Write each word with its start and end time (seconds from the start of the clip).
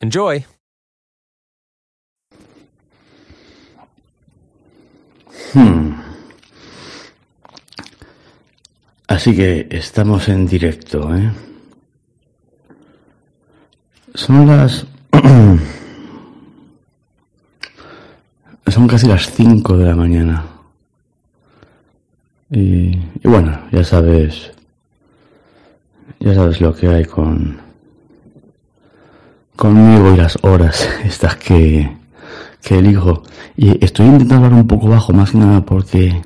Enjoy! 0.00 0.46
Hmm. 5.52 5.92
Así 9.08 9.36
que 9.36 9.66
estamos 9.70 10.28
en 10.28 10.46
directo, 10.46 11.14
¿eh? 11.14 11.30
Son 14.14 14.46
las... 14.46 14.86
Son 18.68 18.86
casi 18.86 19.06
las 19.06 19.30
5 19.30 19.76
de 19.76 19.84
la 19.84 19.96
mañana. 19.96 20.46
Y, 22.50 22.96
y, 22.96 23.28
bueno, 23.28 23.60
ya 23.70 23.84
sabes... 23.84 24.52
Ya 26.20 26.34
sabes 26.34 26.58
lo 26.62 26.74
que 26.74 26.88
hay 26.88 27.04
con... 27.04 27.69
Conmigo 29.60 30.14
y 30.14 30.16
las 30.16 30.38
horas 30.40 30.88
estas 31.04 31.36
que, 31.36 31.86
que 32.62 32.78
elijo. 32.78 33.24
Y 33.58 33.84
estoy 33.84 34.06
intentando 34.06 34.46
hablar 34.46 34.58
un 34.58 34.66
poco 34.66 34.88
bajo, 34.88 35.12
más 35.12 35.32
que 35.32 35.36
nada 35.36 35.60
porque 35.60 36.22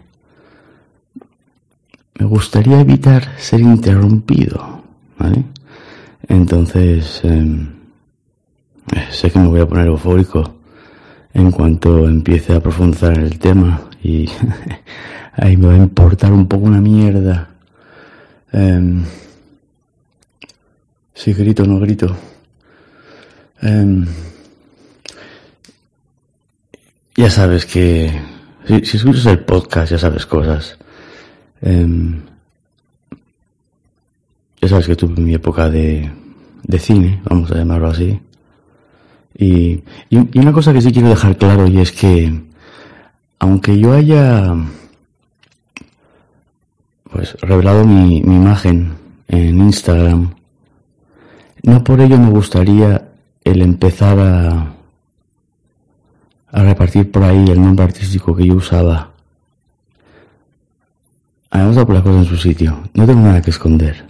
me 2.16 2.27
gustaría 2.27 2.78
evitar 2.78 3.36
ser 3.36 3.58
interrumpido, 3.58 4.84
¿vale? 5.18 5.42
Entonces, 6.28 7.22
eh, 7.24 7.66
sé 9.10 9.32
que 9.32 9.40
me 9.40 9.48
voy 9.48 9.62
a 9.62 9.66
poner 9.66 9.88
eufórico 9.88 10.55
en 11.32 11.50
cuanto 11.50 12.08
empiece 12.08 12.55
a 12.55 12.60
profundizar 12.60 13.18
el 13.18 13.40
tema 13.40 13.82
y 14.00 14.30
ahí 15.32 15.56
me 15.56 15.66
va 15.66 15.72
a 15.72 15.78
importar 15.78 16.32
un 16.32 16.46
poco 16.46 16.66
una 16.66 16.80
mierda. 16.80 17.48
Eh, 18.52 19.02
si 21.12 21.32
grito 21.32 21.64
o 21.64 21.66
no 21.66 21.80
grito. 21.80 22.16
Eh, 23.65 24.05
ya 27.17 27.31
sabes 27.31 27.65
que 27.65 28.12
si, 28.67 28.84
si 28.84 28.97
escuchas 28.98 29.27
el 29.27 29.41
podcast 29.41 29.93
ya 29.93 29.98
sabes 29.98 30.27
cosas. 30.27 30.77
Eh, 31.62 32.20
ya 34.61 34.69
sabes 34.69 34.86
que 34.86 34.97
tuve 34.97 35.20
mi 35.20 35.35
época 35.35 35.70
de, 35.70 36.11
de 36.63 36.79
cine, 36.79 37.23
vamos 37.24 37.51
a 37.51 37.57
llamarlo 37.57 37.89
así. 37.89 38.20
Y, 39.36 39.83
y, 40.11 40.39
una 40.39 40.53
cosa 40.53 40.73
que 40.73 40.80
sí 40.80 40.92
quiero 40.92 41.08
dejar 41.08 41.36
claro 41.36 41.67
y 41.67 41.80
es 41.80 41.91
que 41.91 42.42
aunque 43.41 43.79
yo 43.79 43.92
haya 43.92 44.55
pues 47.11 47.35
revelado 47.41 47.85
mi 47.85 48.19
imagen 48.19 48.95
en 49.29 49.58
Instagram, 49.58 50.35
no 51.63 51.83
por 51.83 52.01
ello 52.01 52.19
me 52.19 52.30
gustaría 52.30 53.04
el 53.44 53.62
empezar 53.62 54.18
a, 54.18 54.74
a 56.50 56.62
repartir 56.62 57.10
por 57.10 57.22
ahí 57.22 57.44
el 57.48 57.60
nombre 57.60 57.84
artístico 57.84 58.34
que 58.34 58.46
yo 58.46 58.55
usaba. 58.55 59.14
Vamos 61.55 61.77
a 61.77 61.86
poner 61.86 62.02
las 62.02 62.05
cosas 62.05 62.27
en 62.27 62.36
su 62.36 62.42
sitio. 62.42 62.78
No 62.94 63.06
tengo 63.06 63.20
nada 63.20 63.40
que 63.40 63.50
esconder. 63.50 64.05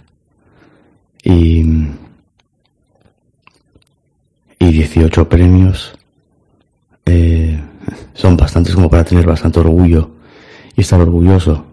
Y. 1.23 1.63
Y 4.59 4.71
18 4.71 5.29
premios. 5.29 5.93
Eh, 7.05 7.59
son 8.13 8.35
bastantes 8.35 8.73
como 8.73 8.89
para 8.89 9.03
tener 9.03 9.25
bastante 9.25 9.59
orgullo 9.59 10.09
y 10.75 10.81
estar 10.81 10.99
orgulloso. 10.99 11.65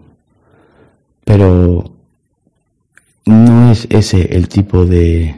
Pero. 1.25 1.91
No 3.25 3.71
es 3.71 3.87
ese 3.89 4.35
el 4.35 4.47
tipo 4.47 4.85
de. 4.85 5.35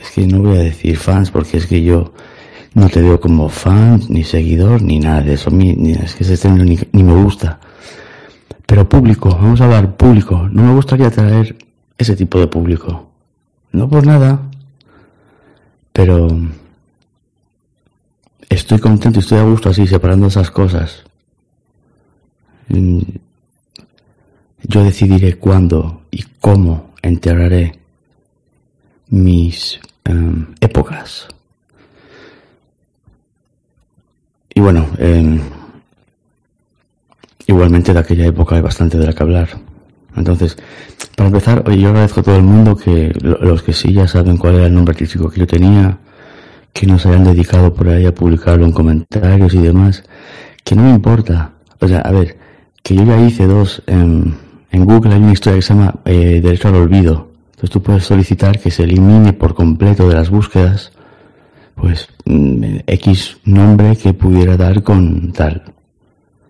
Es 0.00 0.10
que 0.10 0.26
no 0.26 0.40
voy 0.40 0.58
a 0.58 0.62
decir 0.62 0.96
fans 0.96 1.30
porque 1.30 1.58
es 1.58 1.66
que 1.66 1.82
yo 1.82 2.12
no 2.74 2.88
te 2.88 3.00
veo 3.00 3.20
como 3.20 3.48
fan, 3.48 4.00
ni 4.08 4.24
seguidor, 4.24 4.82
ni 4.82 4.98
nada 4.98 5.22
de 5.22 5.34
eso. 5.34 5.50
Ni, 5.50 5.92
es 5.92 6.14
que 6.14 6.24
ese 6.24 6.36
término 6.36 6.64
ni, 6.64 6.78
ni 6.92 7.02
me 7.02 7.14
gusta. 7.14 7.58
Pero 8.66 8.88
público, 8.88 9.30
vamos 9.30 9.60
a 9.60 9.64
hablar 9.64 9.96
público. 9.96 10.48
No 10.50 10.62
me 10.62 10.74
gustaría 10.74 11.10
traer 11.10 11.56
ese 11.96 12.16
tipo 12.16 12.38
de 12.38 12.48
público. 12.48 13.08
No 13.72 13.88
por 13.88 14.06
nada. 14.06 14.40
Pero 15.92 16.28
estoy 18.48 18.78
contento 18.78 19.18
y 19.18 19.22
estoy 19.22 19.38
a 19.38 19.44
gusto 19.44 19.70
así, 19.70 19.86
separando 19.86 20.26
esas 20.26 20.50
cosas. 20.50 21.04
Yo 22.68 24.84
decidiré 24.84 25.38
cuándo 25.38 26.02
y 26.10 26.22
cómo 26.40 26.90
enterraré 27.02 27.78
mis 29.08 29.80
um, 30.08 30.46
épocas. 30.60 31.28
Y 34.54 34.60
bueno, 34.60 34.86
Igualmente 37.46 37.92
de 37.92 38.00
aquella 38.00 38.26
época 38.26 38.56
hay 38.56 38.62
bastante 38.62 38.98
de 38.98 39.06
la 39.06 39.12
que 39.12 39.22
hablar. 39.22 39.48
Entonces, 40.16 40.56
para 41.14 41.28
empezar, 41.28 41.62
oye, 41.66 41.80
yo 41.80 41.90
agradezco 41.90 42.20
a 42.20 42.22
todo 42.24 42.36
el 42.36 42.42
mundo 42.42 42.76
que 42.76 43.12
los 43.22 43.62
que 43.62 43.72
sí 43.72 43.92
ya 43.92 44.08
saben 44.08 44.36
cuál 44.36 44.56
era 44.56 44.66
el 44.66 44.74
nombre 44.74 44.92
artístico 44.92 45.30
que 45.30 45.40
yo 45.40 45.46
tenía, 45.46 45.98
que 46.72 46.86
nos 46.86 47.06
hayan 47.06 47.24
dedicado 47.24 47.72
por 47.72 47.88
ahí 47.88 48.04
a 48.04 48.14
publicarlo 48.14 48.64
en 48.64 48.72
comentarios 48.72 49.54
y 49.54 49.58
demás, 49.58 50.02
que 50.64 50.74
no 50.74 50.82
me 50.82 50.90
importa. 50.90 51.52
O 51.78 51.86
sea, 51.86 52.00
a 52.00 52.10
ver, 52.10 52.36
que 52.82 52.96
yo 52.96 53.04
ya 53.04 53.20
hice 53.20 53.46
dos 53.46 53.82
en, 53.86 54.34
en 54.72 54.84
Google, 54.84 55.14
hay 55.14 55.22
una 55.22 55.32
historia 55.32 55.58
que 55.58 55.62
se 55.62 55.74
llama 55.74 55.94
eh, 56.04 56.40
Derecho 56.42 56.68
al 56.68 56.76
Olvido. 56.76 57.28
Entonces 57.56 57.70
tú 57.70 57.82
puedes 57.82 58.04
solicitar 58.04 58.60
que 58.60 58.70
se 58.70 58.82
elimine 58.82 59.32
por 59.32 59.54
completo 59.54 60.06
de 60.06 60.14
las 60.14 60.28
búsquedas, 60.28 60.92
pues, 61.74 62.06
mm, 62.26 62.80
X 62.86 63.38
nombre 63.46 63.96
que 63.96 64.12
pudiera 64.12 64.58
dar 64.58 64.82
con 64.82 65.32
tal. 65.32 65.62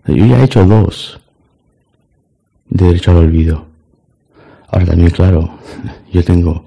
Yo 0.05 0.25
ya 0.25 0.41
he 0.41 0.43
hecho 0.43 0.65
dos 0.65 1.17
de 2.69 2.87
derecho 2.87 3.11
al 3.11 3.17
olvido. 3.17 3.67
Ahora 4.67 4.87
también, 4.87 5.11
claro, 5.11 5.57
yo 6.11 6.21
tengo 6.25 6.65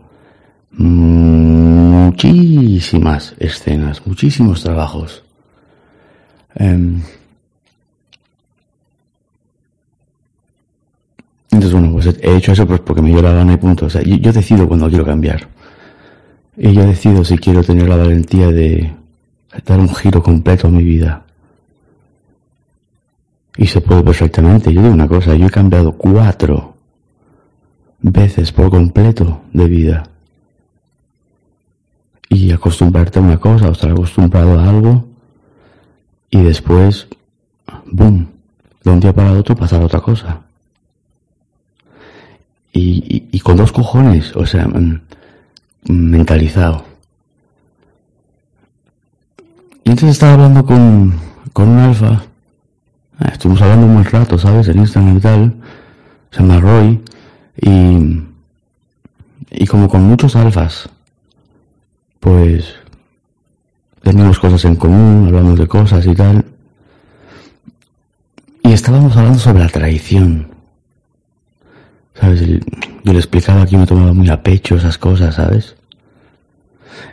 muchísimas 0.71 2.15
escenas, 3.39 4.07
muchísimos 4.07 4.62
trabajos. 4.62 5.22
Em, 6.54 7.03
entonces, 11.60 11.78
bueno, 11.78 11.92
pues 11.92 12.18
he 12.22 12.36
hecho 12.36 12.53
eso 12.53 12.66
pues 12.66 12.80
porque 12.80 13.03
me 13.03 13.10
dio 13.10 13.21
la 13.21 13.33
gana 13.33 13.53
y 13.53 13.59
punto. 13.59 13.84
O 13.84 13.91
sea, 13.91 14.01
yo, 14.01 14.33
decido 14.33 14.66
cuando 14.66 14.89
quiero 14.89 15.04
cambiar. 15.04 15.47
Y 16.57 16.72
yo 16.72 16.86
decido 16.86 17.22
si 17.22 17.36
quiero 17.36 17.62
tener 17.62 17.86
la 17.86 17.97
valentía 17.97 18.48
de 18.48 18.95
dar 19.66 19.78
un 19.78 19.95
giro 19.95 20.22
completo 20.22 20.68
a 20.68 20.71
mi 20.71 20.83
vida. 20.83 21.27
Y 23.59 23.66
se 23.66 23.83
puede 23.83 24.03
perfectamente. 24.03 24.72
Yo 24.72 24.80
digo 24.80 24.95
una 24.95 25.07
cosa, 25.07 25.34
yo 25.34 25.47
he 25.47 25.51
cambiado 25.51 25.92
cuatro 25.92 26.77
veces 28.01 28.53
por 28.53 28.71
completo 28.71 29.42
de 29.53 29.68
vida. 29.68 30.04
Y 32.30 32.53
acostumbrarte 32.53 33.18
a 33.18 33.22
una 33.22 33.39
cosa, 33.39 33.68
o 33.68 33.72
estar 33.72 33.91
acostumbrado 33.91 34.59
a 34.59 34.66
algo, 34.66 35.04
y 36.30 36.41
después, 36.41 37.06
boom, 37.84 38.28
de 38.83 38.91
un 38.91 39.01
día 39.01 39.13
para 39.13 39.33
otro 39.33 39.54
pasar 39.54 39.83
otra 39.83 40.01
cosa. 40.01 40.41
Y, 42.72 43.27
y, 43.33 43.41
con 43.41 43.57
dos 43.57 43.72
cojones, 43.72 44.34
o 44.37 44.47
sea, 44.47 44.67
mm, 44.69 45.01
mentalizado. 45.89 46.84
Y 49.84 49.91
entonces 49.91 50.11
estaba 50.11 50.34
hablando 50.34 50.65
con, 50.65 51.15
con 51.53 51.69
un 51.69 51.78
alfa. 51.78 52.22
Ah, 53.19 53.31
estuvimos 53.33 53.61
hablando 53.63 53.87
un 53.87 53.95
buen 53.95 54.05
rato, 54.05 54.39
¿sabes? 54.39 54.69
En 54.69 54.78
Instagram 54.78 55.17
y 55.17 55.21
tal. 55.21 55.55
Se 56.31 56.41
llama 56.41 56.61
Roy. 56.61 57.03
Y, 57.61 58.22
y 59.51 59.66
como 59.66 59.89
con 59.89 60.05
muchos 60.05 60.37
alfas, 60.37 60.89
pues 62.21 62.75
teníamos 64.03 64.39
cosas 64.39 64.65
en 64.65 64.77
común, 64.77 65.27
hablamos 65.27 65.59
de 65.59 65.66
cosas 65.66 66.07
y 66.07 66.15
tal. 66.15 66.45
Y 68.63 68.73
estábamos 68.73 69.16
hablando 69.16 69.39
sobre 69.39 69.65
la 69.65 69.69
traición. 69.69 70.50
¿Sabes? 72.21 72.43
Yo 73.05 73.13
le 73.13 73.19
explicaba 73.19 73.65
que 73.65 73.78
me 73.78 73.87
tomaba 73.87 74.13
muy 74.13 74.28
a 74.28 74.43
pecho 74.43 74.77
esas 74.77 74.99
cosas, 74.99 75.37
¿sabes? 75.37 75.75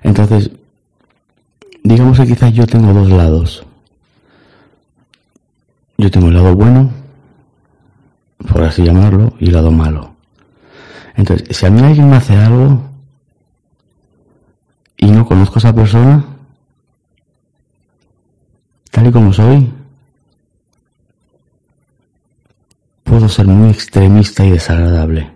Entonces, 0.04 0.52
digamos 1.84 2.20
que 2.20 2.28
quizás 2.28 2.54
yo 2.54 2.68
tengo 2.68 2.94
dos 2.94 3.10
lados. 3.10 3.66
Yo 5.98 6.12
tengo 6.12 6.28
el 6.28 6.36
lado 6.36 6.56
bueno, 6.56 6.92
por 8.52 8.64
así 8.64 8.84
llamarlo, 8.84 9.34
y 9.40 9.48
el 9.48 9.54
lado 9.54 9.72
malo. 9.72 10.14
Entonces, 11.16 11.58
si 11.58 11.66
a 11.66 11.72
mí 11.72 11.82
alguien 11.82 12.10
me 12.10 12.18
hace 12.18 12.36
algo 12.36 12.84
y 14.98 15.08
no 15.08 15.26
conozco 15.26 15.56
a 15.56 15.60
esa 15.60 15.74
persona, 15.74 16.26
tal 18.92 19.08
y 19.08 19.12
como 19.12 19.34
soy, 19.34 19.72
puedo 23.08 23.30
ser 23.30 23.48
muy 23.48 23.70
extremista 23.70 24.46
y 24.46 24.52
desagradable. 24.52 25.32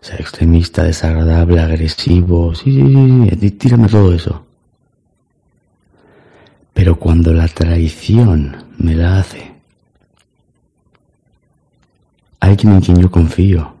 Ser 0.00 0.20
extremista, 0.20 0.84
desagradable, 0.84 1.60
agresivo, 1.60 2.54
sí, 2.54 2.72
sí, 2.72 3.36
sí, 3.40 3.50
tírame 3.50 3.88
todo 3.88 4.14
eso. 4.14 4.46
Pero 6.72 6.96
cuando 6.96 7.32
la 7.32 7.48
traición 7.48 8.64
me 8.78 8.94
la 8.94 9.18
hace 9.18 9.52
alguien 12.38 12.74
en 12.74 12.80
quien 12.80 13.00
yo 13.00 13.10
confío, 13.10 13.74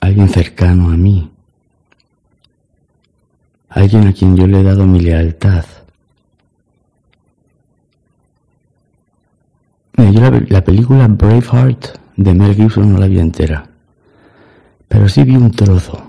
alguien 0.00 0.28
cercano 0.28 0.90
a 0.90 0.96
mí, 0.96 1.30
alguien 3.68 4.08
a 4.08 4.12
quien 4.12 4.36
yo 4.36 4.48
le 4.48 4.60
he 4.60 4.62
dado 4.64 4.84
mi 4.86 4.98
lealtad, 4.98 5.64
yo 9.96 10.30
la, 10.48 10.64
película 10.64 11.06
Braveheart 11.08 11.98
de 12.16 12.34
Mel 12.34 12.54
Gibson 12.54 12.92
no 12.92 12.98
la 12.98 13.06
vi 13.06 13.18
entera, 13.18 13.68
pero 14.88 15.08
sí 15.08 15.22
vi 15.24 15.36
un 15.36 15.50
trozo. 15.50 16.02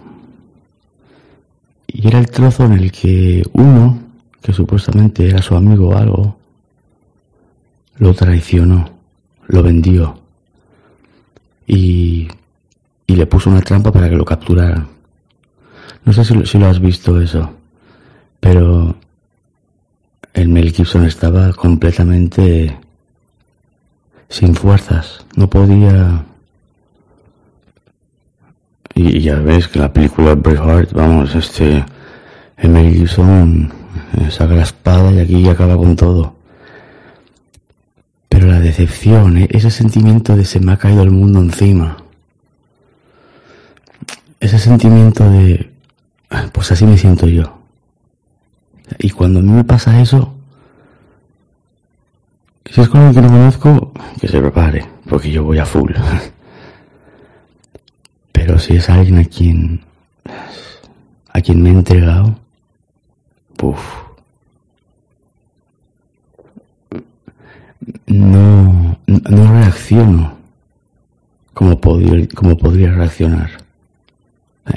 Y 1.87 2.07
era 2.07 2.19
el 2.19 2.29
trozo 2.29 2.65
en 2.65 2.73
el 2.73 2.91
que 2.91 3.43
uno, 3.53 3.99
que 4.41 4.53
supuestamente 4.53 5.29
era 5.29 5.41
su 5.41 5.55
amigo 5.55 5.89
o 5.89 5.97
algo, 5.97 6.37
lo 7.97 8.13
traicionó, 8.13 8.89
lo 9.47 9.61
vendió 9.61 10.19
y, 11.67 12.27
y 13.05 13.15
le 13.15 13.25
puso 13.27 13.49
una 13.49 13.61
trampa 13.61 13.91
para 13.91 14.09
que 14.09 14.15
lo 14.15 14.25
capturara. 14.25 14.87
No 16.05 16.13
sé 16.13 16.25
si 16.25 16.57
lo 16.57 16.67
has 16.67 16.79
visto 16.79 17.21
eso, 17.21 17.49
pero 18.39 18.95
el 20.33 20.49
Mel 20.49 20.71
Gibson 20.71 21.05
estaba 21.05 21.53
completamente 21.53 22.77
sin 24.33 24.55
fuerzas, 24.55 25.23
no 25.35 25.47
podía... 25.47 26.25
Y 28.95 29.21
ya 29.21 29.35
ves 29.35 29.67
que 29.67 29.77
la 29.79 29.93
película 29.93 30.33
Braveheart, 30.33 30.91
vamos, 30.93 31.35
este, 31.35 31.85
Emily 32.57 32.95
Gibson 32.95 33.71
eh, 34.17 34.31
saca 34.31 34.55
la 34.55 34.63
espada 34.63 35.11
y 35.11 35.19
aquí 35.19 35.47
acaba 35.49 35.77
con 35.77 35.95
todo. 35.95 36.35
Pero 38.29 38.47
la 38.47 38.59
decepción, 38.59 39.37
eh, 39.37 39.47
ese 39.51 39.69
sentimiento 39.69 40.35
de 40.35 40.45
se 40.45 40.59
me 40.59 40.73
ha 40.73 40.77
caído 40.77 41.03
el 41.03 41.11
mundo 41.11 41.39
encima, 41.39 41.97
ese 44.39 44.57
sentimiento 44.57 45.29
de, 45.29 45.71
pues 46.51 46.71
así 46.71 46.85
me 46.85 46.97
siento 46.97 47.27
yo. 47.27 47.59
Y 48.97 49.11
cuando 49.11 49.39
a 49.39 49.43
mí 49.43 49.51
me 49.51 49.63
pasa 49.63 50.01
eso, 50.01 50.33
si 52.65 52.81
es 52.81 52.89
con 52.89 53.01
alguien 53.01 53.23
que 53.23 53.29
no 53.29 53.37
conozco, 53.37 53.91
que 54.19 54.27
se 54.27 54.39
prepare, 54.39 54.85
porque 55.09 55.31
yo 55.31 55.43
voy 55.43 55.59
a 55.59 55.65
full. 55.65 55.91
Pero 58.31 58.59
si 58.59 58.75
es 58.75 58.89
alguien 58.89 59.19
a 59.19 59.25
quien 59.25 59.81
a 61.33 61.41
quien 61.41 61.61
me 61.61 61.69
he 61.69 61.73
entregado, 61.73 62.35
puff. 63.57 63.81
No, 68.07 68.97
no 69.07 69.51
reacciono 69.51 70.37
como, 71.53 71.81
podría, 71.81 72.27
como 72.35 72.57
podría 72.57 72.91
reaccionar. 72.91 73.49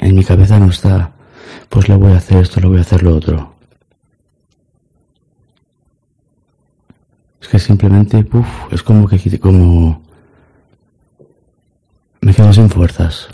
En 0.01 0.15
mi 0.15 0.23
cabeza 0.23 0.59
no 0.59 0.71
está, 0.71 1.11
pues 1.69 1.87
le 1.87 1.95
voy 1.95 2.11
a 2.11 2.17
hacer 2.17 2.39
esto, 2.39 2.59
le 2.59 2.67
voy 2.67 2.79
a 2.79 2.81
hacer 2.81 3.03
lo 3.03 3.15
otro. 3.15 3.56
Es 7.47 7.51
que 7.51 7.59
simplemente, 7.59 8.27
es 8.71 8.83
como 8.83 9.07
que 9.07 9.39
como 9.39 10.01
me 12.19 12.33
quedo 12.33 12.51
sin 12.51 12.69
fuerzas. 12.69 13.29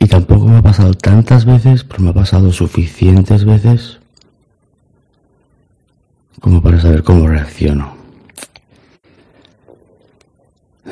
Y 0.00 0.08
tampoco 0.08 0.46
me 0.46 0.56
ha 0.56 0.62
pasado 0.62 0.92
tantas 0.94 1.44
veces, 1.44 1.84
pero 1.84 2.02
me 2.02 2.10
ha 2.10 2.14
pasado 2.14 2.50
suficientes 2.50 3.44
veces 3.44 4.00
como 6.40 6.60
para 6.60 6.80
saber 6.80 7.04
cómo 7.04 7.28
reacciono. 7.28 7.94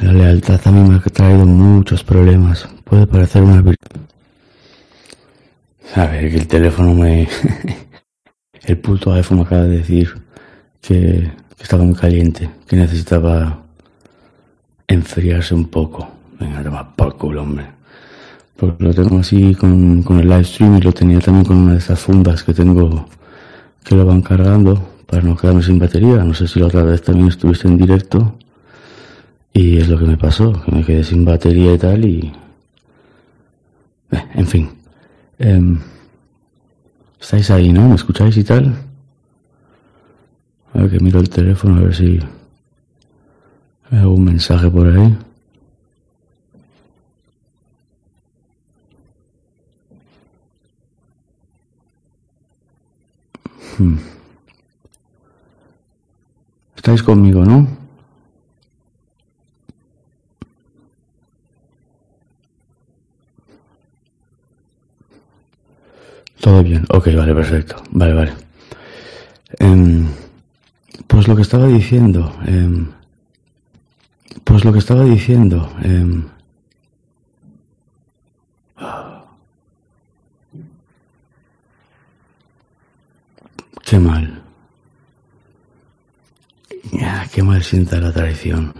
La 0.00 0.12
lealtad 0.14 0.60
a 0.64 0.72
mí 0.72 0.88
me 0.88 0.96
ha 0.96 1.00
traído 1.00 1.44
muchos 1.44 2.02
problemas. 2.02 2.66
Puede 2.84 3.06
parecer 3.06 3.42
una 3.42 3.60
virtud 3.60 4.00
a 5.94 6.06
ver, 6.06 6.30
que 6.30 6.36
el 6.36 6.46
teléfono 6.46 6.94
me... 6.94 7.28
el 8.64 8.78
puto 8.78 9.12
iPhone 9.12 9.38
me 9.38 9.44
acaba 9.44 9.62
de 9.62 9.78
decir 9.78 10.14
que, 10.80 11.30
estaba 11.58 11.84
muy 11.84 11.94
caliente, 11.94 12.48
que 12.66 12.76
necesitaba 12.76 13.62
enfriarse 14.86 15.54
un 15.54 15.66
poco. 15.66 16.08
Venga, 16.38 16.62
toma 16.62 16.94
por 16.94 17.16
culo, 17.16 17.42
hombre. 17.42 17.66
Porque 18.56 18.84
lo 18.84 18.94
tengo 18.94 19.18
así 19.18 19.54
con, 19.54 20.02
con 20.02 20.20
el 20.20 20.28
live 20.28 20.44
stream 20.44 20.76
y 20.76 20.80
lo 20.80 20.92
tenía 20.92 21.20
también 21.20 21.44
con 21.44 21.56
una 21.56 21.72
de 21.72 21.78
esas 21.78 21.98
fundas 21.98 22.42
que 22.42 22.54
tengo 22.54 23.08
que 23.84 23.94
lo 23.94 24.04
van 24.04 24.20
cargando 24.20 24.80
para 25.06 25.22
no 25.22 25.36
quedarme 25.36 25.62
sin 25.62 25.78
batería. 25.78 26.22
No 26.22 26.34
sé 26.34 26.46
si 26.46 26.60
la 26.60 26.66
otra 26.66 26.82
vez 26.82 27.02
también 27.02 27.28
estuviste 27.28 27.66
en 27.66 27.78
directo. 27.78 28.36
Y 29.52 29.78
es 29.78 29.88
lo 29.88 29.98
que 29.98 30.04
me 30.04 30.16
pasó, 30.16 30.52
que 30.62 30.70
me 30.70 30.84
quedé 30.84 31.02
sin 31.02 31.24
batería 31.24 31.72
y 31.72 31.78
tal 31.78 32.04
y... 32.04 32.32
Eh, 34.10 34.24
en 34.34 34.46
fin. 34.46 34.77
Em, 35.38 35.78
estáis 37.20 37.50
ahí, 37.50 37.72
¿no? 37.72 37.88
¿Me 37.88 37.94
escucháis 37.94 38.36
y 38.36 38.44
tal? 38.44 38.74
A 40.74 40.78
ver 40.78 40.90
que 40.90 41.00
miro 41.00 41.20
el 41.20 41.30
teléfono 41.30 41.76
a 41.76 41.80
ver 41.80 41.94
si 41.94 42.20
hay 43.90 43.98
algún 43.98 44.24
mensaje 44.24 44.68
por 44.68 44.88
ahí. 44.88 45.16
Hmm. 53.78 53.96
Estáis 56.74 57.02
conmigo, 57.02 57.44
¿no? 57.44 57.87
Todo 66.40 66.62
bien, 66.62 66.84
ok, 66.88 67.08
vale, 67.16 67.34
perfecto. 67.34 67.82
Vale, 67.90 68.14
vale. 68.14 68.32
Em, 69.58 70.06
pues 71.06 71.26
lo 71.26 71.34
que 71.34 71.42
estaba 71.42 71.66
diciendo, 71.66 72.32
em, 72.46 72.86
pues 74.44 74.64
lo 74.64 74.72
que 74.72 74.78
estaba 74.78 75.04
diciendo, 75.04 75.72
em, 75.82 76.24
qué 83.84 83.98
mal, 83.98 84.42
qué 87.32 87.42
mal 87.42 87.62
sienta 87.62 88.00
la 88.00 88.12
traición 88.12 88.74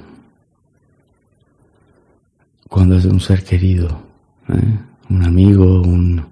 cuando 2.68 2.96
es 2.96 3.04
de 3.04 3.10
un 3.10 3.20
ser 3.20 3.44
querido, 3.44 4.02
¿eh? 4.48 4.78
un 5.10 5.24
amigo, 5.24 5.80
un 5.82 6.24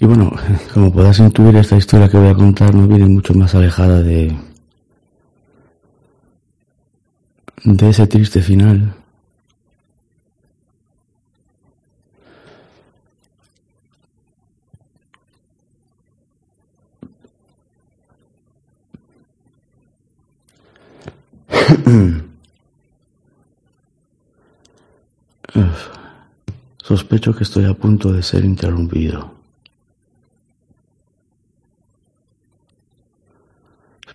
y 0.00 0.06
bueno, 0.06 0.32
como 0.74 0.92
podrás 0.92 1.18
intuir, 1.18 1.54
esta 1.56 1.76
historia 1.76 2.08
que 2.08 2.16
voy 2.16 2.28
a 2.28 2.34
contar 2.34 2.74
no 2.74 2.88
viene 2.88 3.04
mucho 3.06 3.34
más 3.34 3.54
alejada 3.54 4.02
de, 4.02 4.34
de 7.64 7.88
ese 7.90 8.06
triste 8.06 8.40
final. 8.40 8.94
Sospecho 26.82 27.34
que 27.36 27.44
estoy 27.44 27.66
a 27.66 27.74
punto 27.74 28.12
de 28.12 28.22
ser 28.22 28.44
interrumpido. 28.46 29.39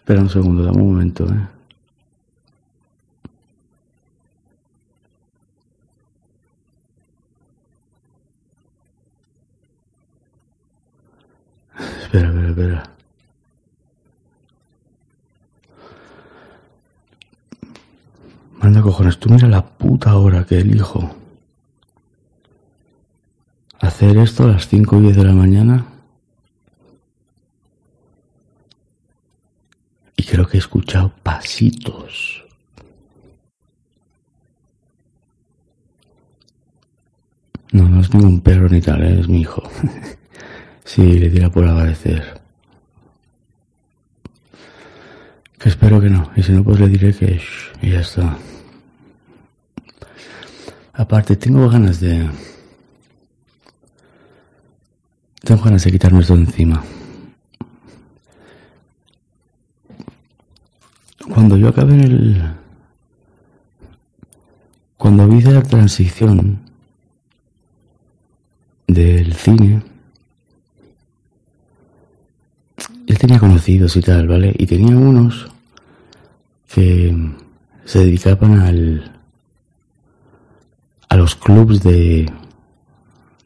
Espera 0.06 0.22
un 0.22 0.30
segundo, 0.30 0.64
dame 0.64 0.84
un 0.84 0.94
momento, 0.94 1.26
¿eh? 1.26 1.48
Espera, 12.04 12.28
espera, 12.28 12.50
espera. 12.50 12.84
Manda 18.62 18.84
cojones, 18.84 19.18
tú 19.18 19.32
mira 19.32 19.48
la 19.48 19.66
puta 19.66 20.16
hora 20.18 20.46
que 20.46 20.60
elijo. 20.60 21.16
Hacer 23.80 24.18
esto 24.18 24.44
a 24.44 24.48
las 24.50 24.68
5 24.68 24.98
y 24.98 25.02
10 25.02 25.16
de 25.16 25.24
la 25.24 25.34
mañana. 25.34 25.96
Y 30.15 30.15
creo 30.26 30.48
que 30.48 30.58
he 30.58 30.60
escuchado 30.60 31.14
pasitos. 31.24 32.44
No, 37.72 37.90
no 37.90 38.00
es 38.00 38.14
ningún 38.14 38.40
perro 38.42 38.70
ni 38.70 38.80
tal, 38.80 39.04
¿eh? 39.04 39.20
es 39.20 39.28
mi 39.28 39.42
hijo. 39.42 39.62
sí, 40.86 41.20
le 41.20 41.30
diera 41.30 41.50
por 41.50 41.66
agradecer. 41.66 42.42
Que 45.60 45.70
espero 45.70 46.00
que 46.00 46.10
no. 46.10 46.32
Y 46.36 46.44
si 46.44 46.54
no, 46.54 46.64
pues 46.64 46.80
le 46.80 46.88
diré 46.88 47.14
que... 47.14 47.42
y 47.82 47.92
ya 47.92 48.00
está. 48.00 48.38
Aparte, 50.94 51.36
tengo 51.36 51.68
ganas 51.70 52.00
de... 52.00 52.30
Tengo 55.42 55.64
ganas 55.64 55.84
de 55.84 55.92
quitarme 55.92 56.22
esto 56.22 56.36
de 56.36 56.44
encima. 56.44 56.84
Cuando 61.34 61.58
yo 61.58 61.70
acabé 61.70 61.94
en 61.94 62.02
el... 62.02 62.56
Cuando 64.98 65.28
vi 65.28 65.42
la 65.42 65.62
transición 65.62 66.60
del 68.88 69.34
cine, 69.34 69.84
yo 73.06 73.18
tenía 73.18 73.40
conocidos 73.40 73.96
y 73.98 74.02
tal, 74.02 74.28
¿vale? 74.28 74.56
Y 74.58 74.66
tenía 74.66 74.96
unos 74.96 75.52
que 76.74 77.16
se 77.84 78.00
dedicaban 78.00 78.60
al 78.60 79.12
a 81.08 81.16
los 81.18 81.36
clubs 81.36 81.84
de 81.84 82.32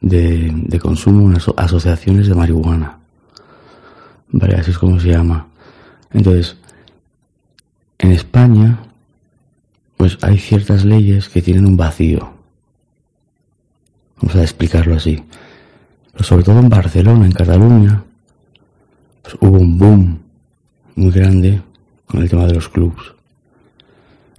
de, 0.00 0.50
de 0.54 0.80
consumo, 0.80 1.32
asociaciones 1.56 2.28
de 2.28 2.34
marihuana. 2.34 2.98
Vale, 4.32 4.56
así 4.56 4.70
es 4.70 4.78
como 4.78 4.98
se 4.98 5.08
llama. 5.08 5.46
Entonces, 6.12 6.56
en 8.00 8.12
España, 8.12 8.78
pues 9.96 10.16
hay 10.22 10.38
ciertas 10.38 10.84
leyes 10.84 11.28
que 11.28 11.42
tienen 11.42 11.66
un 11.66 11.76
vacío. 11.76 12.32
Vamos 14.20 14.36
a 14.36 14.42
explicarlo 14.42 14.96
así. 14.96 15.22
Pero 16.12 16.24
sobre 16.24 16.44
todo 16.44 16.60
en 16.60 16.68
Barcelona, 16.68 17.26
en 17.26 17.32
Cataluña, 17.32 18.02
pues 19.22 19.36
hubo 19.40 19.58
un 19.58 19.78
boom 19.78 20.18
muy 20.94 21.10
grande 21.10 21.60
con 22.06 22.22
el 22.22 22.30
tema 22.30 22.46
de 22.46 22.54
los 22.54 22.68
clubs. 22.68 23.14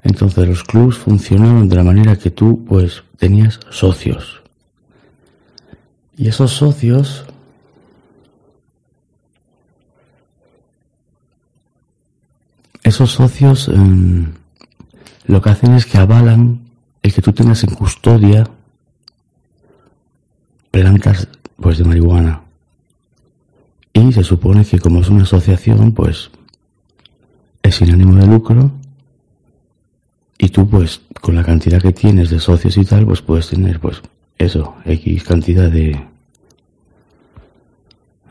Entonces 0.04 0.48
los 0.48 0.64
clubs 0.64 0.98
funcionaban 0.98 1.70
de 1.70 1.76
la 1.76 1.84
manera 1.84 2.16
que 2.16 2.32
tú 2.32 2.66
pues 2.66 3.04
tenías 3.18 3.60
socios. 3.70 4.42
Y 6.18 6.28
esos 6.28 6.52
socios 6.52 7.26
esos 12.84 13.12
socios 13.12 13.68
em, 13.68 14.34
lo 15.26 15.42
que 15.42 15.50
hacen 15.50 15.74
es 15.74 15.86
que 15.86 15.98
avalan 15.98 16.62
el 17.02 17.14
que 17.14 17.22
tú 17.22 17.34
tengas 17.34 17.64
en 17.64 17.76
custodia 17.76 18.48
plantas 20.72 21.28
pues 21.58 21.78
de 21.78 21.84
marihuana. 21.84 22.42
Y 23.94 24.12
se 24.14 24.24
supone 24.24 24.66
que 24.66 24.80
como 24.80 25.02
es 25.02 25.10
una 25.10 25.24
asociación, 25.24 25.92
pues 25.92 26.32
es 27.62 27.76
sin 27.76 27.92
ánimo 27.92 28.16
de 28.16 28.26
lucro 28.26 28.72
y 30.38 30.50
tú 30.50 30.68
pues 30.68 31.02
con 31.22 31.36
la 31.36 31.44
cantidad 31.44 31.82
que 31.82 31.92
tienes 31.92 32.30
de 32.30 32.40
socios 32.40 32.78
y 32.78 32.86
tal, 32.86 33.06
pues 33.06 33.22
puedes 33.22 33.50
tener 33.50 33.80
pues 33.80 34.02
eso, 34.38 34.76
X 34.86 35.24
cantidad 35.24 35.70
de 35.70 36.04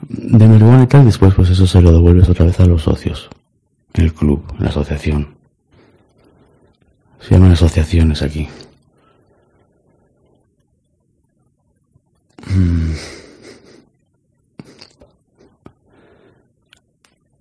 de 0.09 0.49
marihuana 0.49 0.85
y 0.85 0.87
tal, 0.87 1.05
después 1.05 1.35
pues 1.35 1.51
eso 1.51 1.67
se 1.67 1.81
lo 1.81 1.93
devuelves 1.93 2.29
otra 2.29 2.47
vez 2.47 2.59
a 2.59 2.67
los 2.67 2.83
socios, 2.83 3.31
el 3.95 4.13
club, 4.15 4.43
la 4.59 4.69
asociación. 4.69 5.35
Se 7.21 7.35
llaman 7.35 7.53
asociaciones 7.53 8.23
aquí. 8.23 8.49
Mm. 12.47 12.93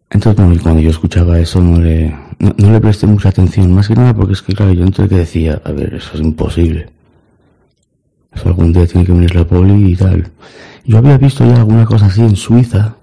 Entonces, 0.09 0.61
cuando 0.61 0.81
yo 0.81 0.89
escuchaba 0.89 1.39
eso, 1.39 1.61
no 1.61 1.79
le, 1.79 2.13
no, 2.39 2.71
le 2.71 2.81
presté 2.81 3.07
mucha 3.07 3.29
atención, 3.29 3.73
más 3.73 3.87
que 3.87 3.95
nada 3.95 4.13
porque 4.13 4.33
es 4.33 4.41
que, 4.41 4.53
claro, 4.53 4.73
yo 4.73 4.83
entonces 4.83 5.09
que 5.09 5.15
decía, 5.15 5.61
a 5.63 5.71
ver, 5.71 5.93
eso 5.93 6.11
es 6.15 6.19
imposible. 6.19 6.89
Eso 8.33 8.49
algún 8.49 8.73
día 8.73 8.85
tiene 8.85 9.05
que 9.05 9.13
venir 9.13 9.35
la 9.35 9.45
poli 9.45 9.93
y 9.93 9.95
tal. 9.95 10.29
Yo 10.83 10.97
había 10.97 11.17
visto 11.17 11.45
ya 11.45 11.57
alguna 11.57 11.85
cosa 11.85 12.07
así 12.07 12.21
en 12.21 12.35
Suiza, 12.35 12.95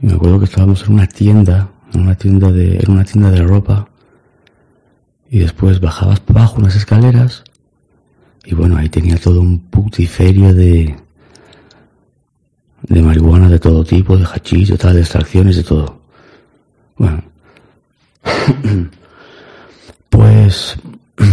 y 0.00 0.06
me 0.06 0.14
acuerdo 0.14 0.38
que 0.38 0.44
estábamos 0.46 0.82
en 0.86 0.94
una 0.94 1.06
tienda, 1.06 1.58
en 1.58 1.68
una 1.94 2.14
tienda 2.14 2.52
de, 2.52 2.78
en 2.78 2.90
una 2.90 3.04
tienda 3.04 3.30
de 3.30 3.42
ropa, 3.42 3.88
y 5.30 5.40
después 5.40 5.80
bajabas 5.80 6.22
abajo 6.28 6.56
unas 6.58 6.76
escaleras, 6.76 7.44
y 8.44 8.54
bueno, 8.54 8.76
ahí 8.76 8.88
tenía 8.88 9.16
todo 9.16 9.40
un 9.40 9.58
putiferio 9.58 10.54
de, 10.54 10.96
de 12.82 13.02
marihuana 13.02 13.48
de 13.48 13.58
todo 13.58 13.84
tipo, 13.84 14.16
de 14.16 14.24
hachís, 14.24 14.68
de 14.68 14.78
tal, 14.78 14.94
de 14.94 15.00
extracciones, 15.00 15.56
de 15.56 15.64
todo. 15.64 16.00
Bueno, 16.96 17.22
pues 20.08 20.76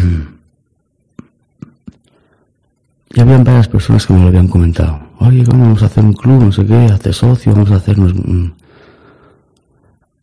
ya 3.11 3.21
habían 3.21 3.43
varias 3.43 3.67
personas 3.67 4.07
que 4.07 4.13
me 4.13 4.21
lo 4.21 4.27
habían 4.27 4.47
comentado. 4.47 4.99
Oye, 5.19 5.43
vamos 5.45 5.83
a 5.83 5.85
hacer 5.85 6.03
un 6.03 6.13
club, 6.13 6.43
no 6.43 6.51
sé 6.51 6.65
qué, 6.65 6.75
hacer 6.75 7.13
socio, 7.13 7.53
vamos 7.53 7.71
a 7.71 7.75
hacernos... 7.75 8.13
Mm, 8.15 8.51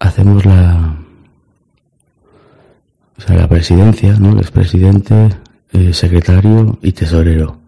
hacemos 0.00 0.44
la... 0.44 0.96
O 3.16 3.20
sea, 3.20 3.36
la 3.36 3.48
presidencia, 3.48 4.14
¿no? 4.18 4.32
El 4.32 4.38
expresidente, 4.38 5.28
eh, 5.72 5.92
secretario 5.92 6.78
y 6.82 6.92
tesorero. 6.92 7.58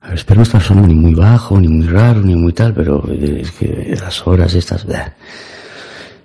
A 0.00 0.08
ver, 0.08 0.14
espero 0.16 0.38
no 0.38 0.42
estar 0.44 0.62
sonando 0.62 0.88
ni 0.88 0.94
muy 0.94 1.14
bajo, 1.14 1.60
ni 1.60 1.68
muy 1.68 1.86
raro, 1.86 2.22
ni 2.22 2.34
muy 2.34 2.52
tal, 2.52 2.72
pero 2.72 3.04
es 3.10 3.50
que 3.52 3.94
las 4.00 4.26
horas 4.26 4.54
estas... 4.54 4.86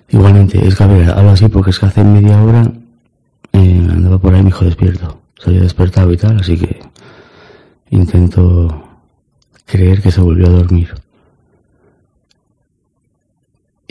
Igualmente, 0.08 0.66
es 0.66 0.74
que 0.74 0.84
a 0.84 0.86
ver, 0.86 1.10
hablo 1.10 1.30
así 1.30 1.48
porque 1.48 1.70
es 1.70 1.78
que 1.78 1.86
hace 1.86 2.04
media 2.04 2.42
hora 2.42 2.70
eh, 3.52 3.88
andaba 3.90 4.18
por 4.18 4.34
ahí 4.34 4.42
mi 4.42 4.48
hijo 4.48 4.64
despierto. 4.64 5.20
Se 5.38 5.50
había 5.50 5.62
despertado 5.62 6.12
y 6.12 6.16
tal, 6.16 6.38
así 6.38 6.56
que 6.56 6.80
intento 7.90 8.88
creer 9.66 10.00
que 10.00 10.10
se 10.10 10.20
volvió 10.20 10.46
a 10.46 10.50
dormir. 10.50 10.94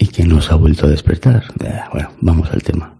Y 0.02 0.08
que 0.08 0.26
no 0.26 0.42
se 0.42 0.52
ha 0.52 0.56
vuelto 0.56 0.88
a 0.88 0.90
despertar. 0.90 1.44
Bueno, 1.94 2.10
vamos 2.22 2.50
al 2.50 2.64
tema. 2.64 2.92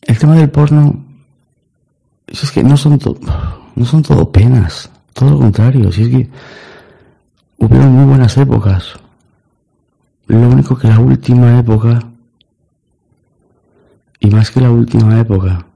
El 0.00 0.18
tema 0.18 0.34
del 0.36 0.48
porno 0.48 1.04
es 2.26 2.50
que 2.50 2.64
no 2.64 2.74
son, 2.78 2.98
no 3.76 3.84
son 3.84 4.02
todo 4.02 4.32
penas, 4.32 4.88
todo 5.12 5.32
lo 5.32 5.38
contrario. 5.40 5.92
Si 5.92 6.04
es 6.04 6.08
que 6.08 6.30
hubieron 7.58 7.92
muy 7.92 8.06
buenas 8.06 8.34
épocas. 8.38 8.94
Lo 10.28 10.48
único 10.48 10.74
que 10.74 10.88
la 10.88 11.00
última 11.00 11.58
época, 11.58 12.02
y 14.20 14.30
más 14.30 14.50
que 14.50 14.62
la 14.62 14.70
última 14.70 15.20
época, 15.20 15.66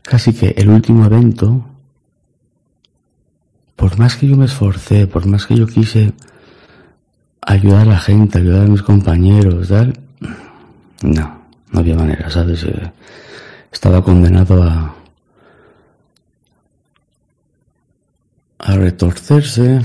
casi 0.00 0.32
que 0.32 0.54
el 0.56 0.68
último 0.68 1.06
evento, 1.06 1.73
por 3.84 3.98
más 3.98 4.16
que 4.16 4.26
yo 4.26 4.34
me 4.34 4.46
esforcé, 4.46 5.06
por 5.06 5.26
más 5.26 5.44
que 5.44 5.56
yo 5.56 5.66
quise 5.66 6.14
ayudar 7.42 7.82
a 7.82 7.90
la 7.90 7.98
gente, 7.98 8.38
ayudar 8.38 8.64
a 8.64 8.66
mis 8.66 8.80
compañeros, 8.80 9.68
tal. 9.68 9.92
No, 11.02 11.42
no 11.70 11.80
había 11.80 11.94
manera, 11.94 12.30
¿sabes? 12.30 12.64
Eh, 12.64 12.92
estaba 13.70 14.02
condenado 14.02 14.62
a, 14.62 14.94
a 18.58 18.74
retorcerse. 18.74 19.82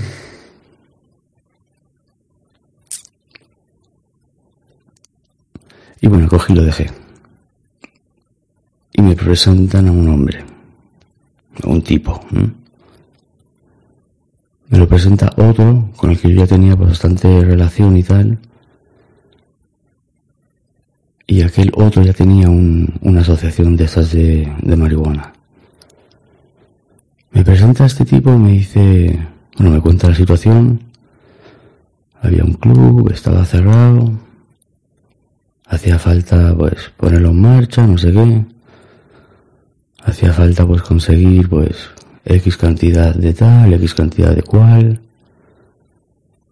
Y 6.00 6.08
bueno, 6.08 6.30
cogí 6.30 6.54
y 6.54 6.56
lo 6.56 6.64
dejé. 6.64 6.90
Y 8.94 9.02
me 9.02 9.18
presentan 9.18 9.90
a 9.90 9.92
un 9.92 10.08
hombre, 10.08 10.46
a 11.62 11.68
un 11.68 11.82
tipo. 11.82 12.26
Me 14.70 14.78
lo 14.78 14.88
presenta 14.88 15.32
otro 15.36 15.90
con 15.96 16.12
el 16.12 16.20
que 16.20 16.30
yo 16.30 16.42
ya 16.42 16.48
tenía 16.48 16.76
bastante 16.76 17.44
relación 17.44 17.98
y 17.98 18.04
tal. 18.04 18.38
Y 21.26 21.42
aquel 21.42 21.72
otro 21.76 22.04
ya 22.04 22.14
tenía 22.14 22.50
una 22.50 23.22
asociación 23.22 23.76
de 23.76 23.86
estas 23.86 24.12
de, 24.12 24.52
marihuana. 24.64 25.34
Me 27.32 27.44
presenta 27.44 27.84
a 27.84 27.88
este 27.88 28.06
tipo 28.06 28.36
me 28.38 28.52
dice, 28.54 29.20
bueno, 29.58 29.72
me 29.72 29.82
cuenta 29.82 30.10
la 30.10 30.16
situación. 30.16 30.82
Había 32.22 32.44
un 32.44 32.54
club, 32.54 33.12
estaba 33.12 33.46
cerrado. 33.46 34.12
Hacía 35.68 35.98
falta, 35.98 36.56
pues, 36.56 36.92
ponerlo 36.98 37.30
en 37.30 37.42
marcha, 37.42 37.86
no 37.86 37.98
sé 37.98 38.12
qué. 38.12 38.46
Hacía 40.04 40.34
falta, 40.34 40.66
pues, 40.66 40.82
conseguir, 40.82 41.48
pues, 41.48 41.90
X 42.30 42.58
cantidad 42.58 43.16
de 43.16 43.34
tal, 43.34 43.74
X 43.74 43.94
cantidad 43.96 44.36
de 44.36 44.44
cual. 44.44 45.02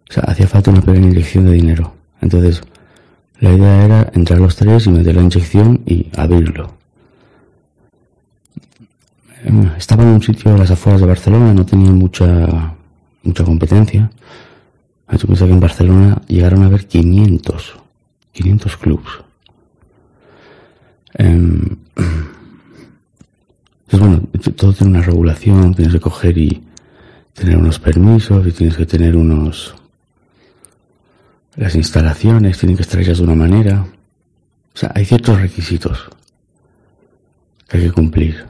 O 0.08 0.12
sea, 0.12 0.24
hacía 0.24 0.46
falta 0.48 0.70
una 0.70 0.80
pequeña 0.80 1.08
inyección 1.08 1.44
de 1.44 1.52
dinero. 1.52 1.94
Entonces, 2.20 2.62
la 3.40 3.52
idea 3.52 3.84
era 3.84 4.10
entrar 4.14 4.40
los 4.40 4.56
tres 4.56 4.86
y 4.86 4.90
meter 4.90 5.14
la 5.14 5.22
inyección 5.22 5.82
y 5.86 6.10
abrirlo. 6.16 6.74
Em, 9.44 9.70
estaba 9.76 10.02
en 10.02 10.08
un 10.08 10.22
sitio 10.22 10.54
a 10.54 10.58
las 10.58 10.70
afueras 10.70 11.00
de 11.00 11.06
Barcelona, 11.06 11.54
no 11.54 11.64
tenía 11.64 11.92
mucha, 11.92 12.74
mucha 13.22 13.44
competencia. 13.44 14.10
Yo 15.10 15.26
pensé 15.26 15.46
que 15.46 15.52
en 15.52 15.60
Barcelona 15.60 16.20
llegaron 16.26 16.62
a 16.64 16.66
haber 16.66 16.86
500, 16.86 17.74
500 18.32 18.76
clubs. 18.76 19.10
Eh, 21.14 21.76
entonces, 23.90 24.00
bueno, 24.00 24.52
todo 24.54 24.72
tiene 24.74 24.98
una 24.98 25.02
regulación, 25.02 25.74
tienes 25.74 25.94
que 25.94 26.00
coger 26.00 26.36
y 26.36 26.62
tener 27.32 27.56
unos 27.56 27.78
permisos 27.78 28.46
y 28.46 28.52
tienes 28.52 28.76
que 28.76 28.84
tener 28.84 29.16
unos... 29.16 29.74
Las 31.56 31.74
instalaciones 31.74 32.58
tienen 32.58 32.76
que 32.76 32.82
estar 32.82 33.00
hechas 33.00 33.18
de 33.18 33.24
una 33.24 33.34
manera. 33.34 33.80
O 33.80 34.76
sea, 34.76 34.92
hay 34.94 35.06
ciertos 35.06 35.40
requisitos 35.40 36.06
que 37.66 37.78
hay 37.78 37.84
que 37.84 37.92
cumplir. 37.92 38.44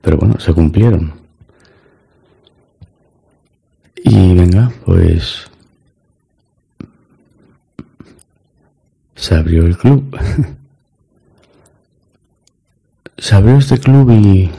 Pero 0.00 0.16
bueno, 0.18 0.38
se 0.38 0.52
cumplieron. 0.52 1.12
Y 3.96 4.34
venga, 4.34 4.70
pues... 4.84 5.48
Se 9.16 9.34
abrió 9.34 9.66
el 9.66 9.76
club. 9.76 10.16
se 13.18 13.56
este 13.58 13.78
club 13.78 14.10
y 14.12 14.50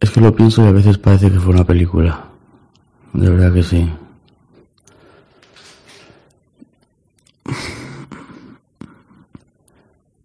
es 0.00 0.10
que 0.10 0.20
lo 0.20 0.34
pienso 0.34 0.64
y 0.64 0.68
a 0.68 0.72
veces 0.72 0.98
parece 0.98 1.30
que 1.30 1.38
fue 1.38 1.54
una 1.54 1.64
película. 1.64 2.26
De 3.12 3.30
verdad 3.30 3.52
que 3.52 3.62
sí. 3.62 3.90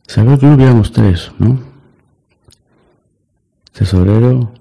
Se 0.07 0.19
abrió 0.19 0.33
el 0.33 0.39
club 0.39 0.59
y 0.59 0.63
éramos 0.63 0.91
tres 0.91 1.31
¿no? 1.39 1.59
tesorero 3.73 4.51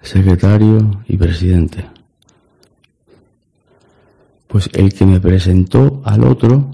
secretario 0.00 1.02
y 1.06 1.16
presidente 1.16 1.91
pues 4.52 4.68
el 4.74 4.92
que 4.92 5.06
me 5.06 5.18
presentó 5.18 6.02
al 6.04 6.24
otro, 6.24 6.70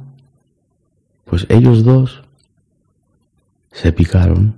pues 1.25 1.47
ellos 1.49 1.85
dos 1.85 2.25
se 3.71 3.93
picaron. 3.93 4.57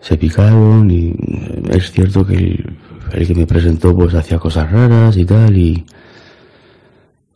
Se 0.00 0.16
picaron 0.16 0.90
y 0.90 1.14
es 1.68 1.92
cierto 1.92 2.26
que 2.26 2.64
el, 3.12 3.26
que 3.26 3.34
me 3.34 3.46
presentó 3.46 3.94
pues 3.94 4.14
hacía 4.14 4.38
cosas 4.38 4.72
raras 4.72 5.18
y 5.18 5.26
tal 5.26 5.54
y 5.54 5.84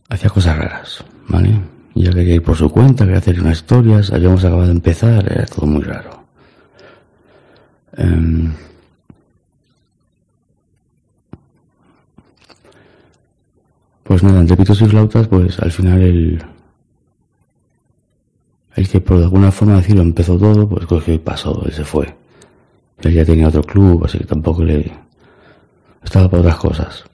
hacía 0.08 0.30
cosas 0.30 0.56
raras, 0.56 1.04
¿vale? 1.28 1.60
Ya 1.94 2.12
quería 2.12 2.36
ir 2.36 2.42
por 2.42 2.56
su 2.56 2.70
cuenta, 2.70 3.04
quería 3.04 3.18
hacer 3.18 3.42
unas 3.42 3.58
historias, 3.58 4.10
habíamos 4.10 4.42
acabado 4.42 4.68
de 4.68 4.72
empezar, 4.72 5.30
era 5.30 5.44
todo 5.44 5.66
muy 5.66 5.82
raro. 5.82 6.24
Em, 7.98 8.54
Pues 14.04 14.22
nada, 14.22 14.40
entre 14.40 14.56
pitos 14.56 14.80
y 14.82 14.86
flautas, 14.86 15.26
pues 15.28 15.58
al 15.58 15.72
final 15.72 16.02
el, 16.02 16.44
el 18.76 18.88
que 18.88 19.00
por 19.00 19.16
alguna 19.16 19.50
forma 19.50 19.76
decirlo 19.76 20.02
empezó 20.02 20.38
todo, 20.38 20.68
pues 20.68 20.86
cogió 20.86 21.14
y 21.14 21.18
pasó, 21.18 21.62
él 21.64 21.72
se 21.72 21.84
fue. 21.84 22.14
Él 23.02 23.12
ya 23.12 23.24
tenía 23.24 23.48
otro 23.48 23.62
club, 23.62 24.04
así 24.04 24.18
que 24.18 24.24
tampoco 24.24 24.62
le... 24.64 24.92
Estaba 26.02 26.28
para 26.28 26.42
otras 26.42 26.56
cosas. 26.56 27.04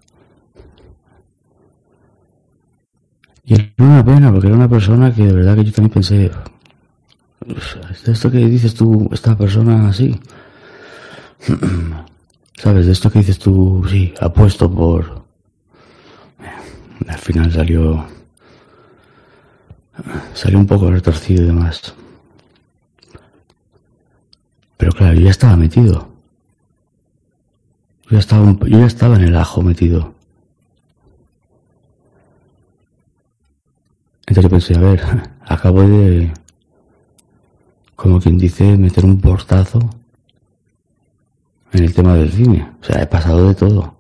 Y 3.45 3.55
era 3.55 3.73
una 3.79 4.05
pena, 4.05 4.33
porque 4.33 4.49
era 4.49 4.57
una 4.57 4.69
persona 4.69 5.15
que 5.15 5.27
de 5.27 5.33
verdad 5.33 5.57
que 5.57 5.65
yo 5.65 5.73
también 5.73 5.93
pensé, 5.93 6.31
esto 8.07 8.31
que 8.31 8.39
dices 8.39 8.75
tú, 8.75 9.09
esta 9.13 9.37
persona 9.37 9.89
así, 9.89 10.19
¿sabes? 12.57 12.87
De 12.87 12.93
esto 12.93 13.11
que 13.11 13.21
dices 13.21 13.39
tú, 13.39 13.85
sí, 13.89 14.13
apuesto 14.21 14.71
por, 14.71 15.20
al 17.09 17.19
final 17.19 17.53
salió 17.53 18.07
salió 20.35 20.59
un 20.59 20.67
poco 20.67 20.91
retorcido 20.91 21.43
y 21.43 21.47
demás. 21.47 21.95
Pero 24.77 24.93
claro, 24.93 25.15
yo 25.15 25.23
ya 25.23 25.31
estaba 25.31 25.57
metido. 25.57 26.09
Yo 28.05 28.13
ya 28.13 28.19
estaba, 28.19 28.57
ya 28.67 28.87
estaba 28.87 29.17
en 29.17 29.25
el 29.25 29.37
ajo 29.37 29.63
metido. 29.63 30.15
Entonces 34.27 34.45
yo 34.45 34.51
pensé, 34.51 34.77
a 34.77 34.81
ver, 34.81 35.03
acabo 35.47 35.83
de, 35.83 36.33
como 37.97 38.21
quien 38.21 38.39
dice, 38.39 38.77
meter 38.77 39.05
un 39.05 39.21
portazo 39.21 39.91
en 41.73 41.85
el 41.85 41.95
tema 41.95 42.15
del 42.15 42.33
cine. 42.33 42.71
O 42.81 42.85
sea, 42.85 43.03
he 43.03 43.07
pasado 43.07 43.49
de 43.49 43.55
todo. 43.55 43.95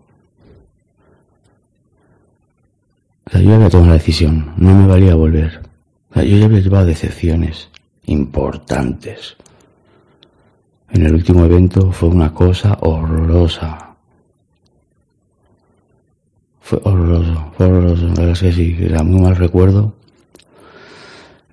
O 3.19 3.19
sea, 3.32 3.40
yo 3.40 3.54
había 3.54 3.70
tomado 3.70 3.90
la 3.90 3.98
decisión, 3.98 4.52
no 4.56 4.74
me 4.74 4.86
valía 4.86 5.14
volver. 5.14 5.60
O 6.10 6.14
sea, 6.14 6.24
yo 6.24 6.36
ya 6.36 6.46
había 6.46 6.60
llevado 6.60 6.86
decepciones 6.86 7.68
importantes. 8.06 9.36
En 10.90 11.06
el 11.06 11.14
último 11.14 11.44
evento 11.44 11.92
fue 11.92 12.08
una 12.08 12.34
cosa 12.34 12.76
horrorosa. 12.80 13.94
Fue 16.60 16.80
horroroso, 16.82 17.52
fue 17.56 17.66
horroroso. 17.66 18.08
La 18.08 18.24
verdad 18.24 18.44
es 18.44 18.58
era 18.58 19.02
muy 19.02 19.20
mal 19.20 19.36
recuerdo 19.36 19.94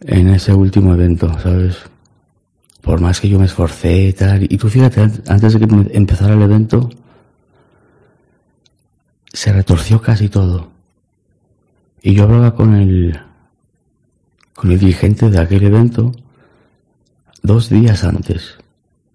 en 0.02 0.30
ese 0.30 0.54
último 0.54 0.94
evento, 0.94 1.32
¿sabes? 1.40 1.78
Por 2.82 3.02
más 3.02 3.20
que 3.20 3.30
yo 3.30 3.40
me 3.40 3.46
esforcé 3.46 4.08
y 4.08 4.14
tal. 4.14 4.44
Y 4.44 4.58
tú 4.58 4.70
fíjate, 4.70 5.02
antes 5.28 5.54
de 5.54 5.60
que 5.60 5.98
empezara 5.98 6.34
el 6.34 6.42
evento, 6.42 6.90
se 9.32 9.54
retorció 9.54 10.02
casi 10.02 10.30
todo. 10.30 10.77
Y 12.08 12.14
yo 12.14 12.24
hablaba 12.24 12.56
con 12.56 12.74
el, 12.74 13.20
con 14.56 14.72
el 14.72 14.80
dirigente 14.80 15.30
de 15.30 15.42
aquel 15.42 15.62
evento 15.66 16.14
dos 17.44 17.70
días 17.70 18.06
antes. 18.06 18.56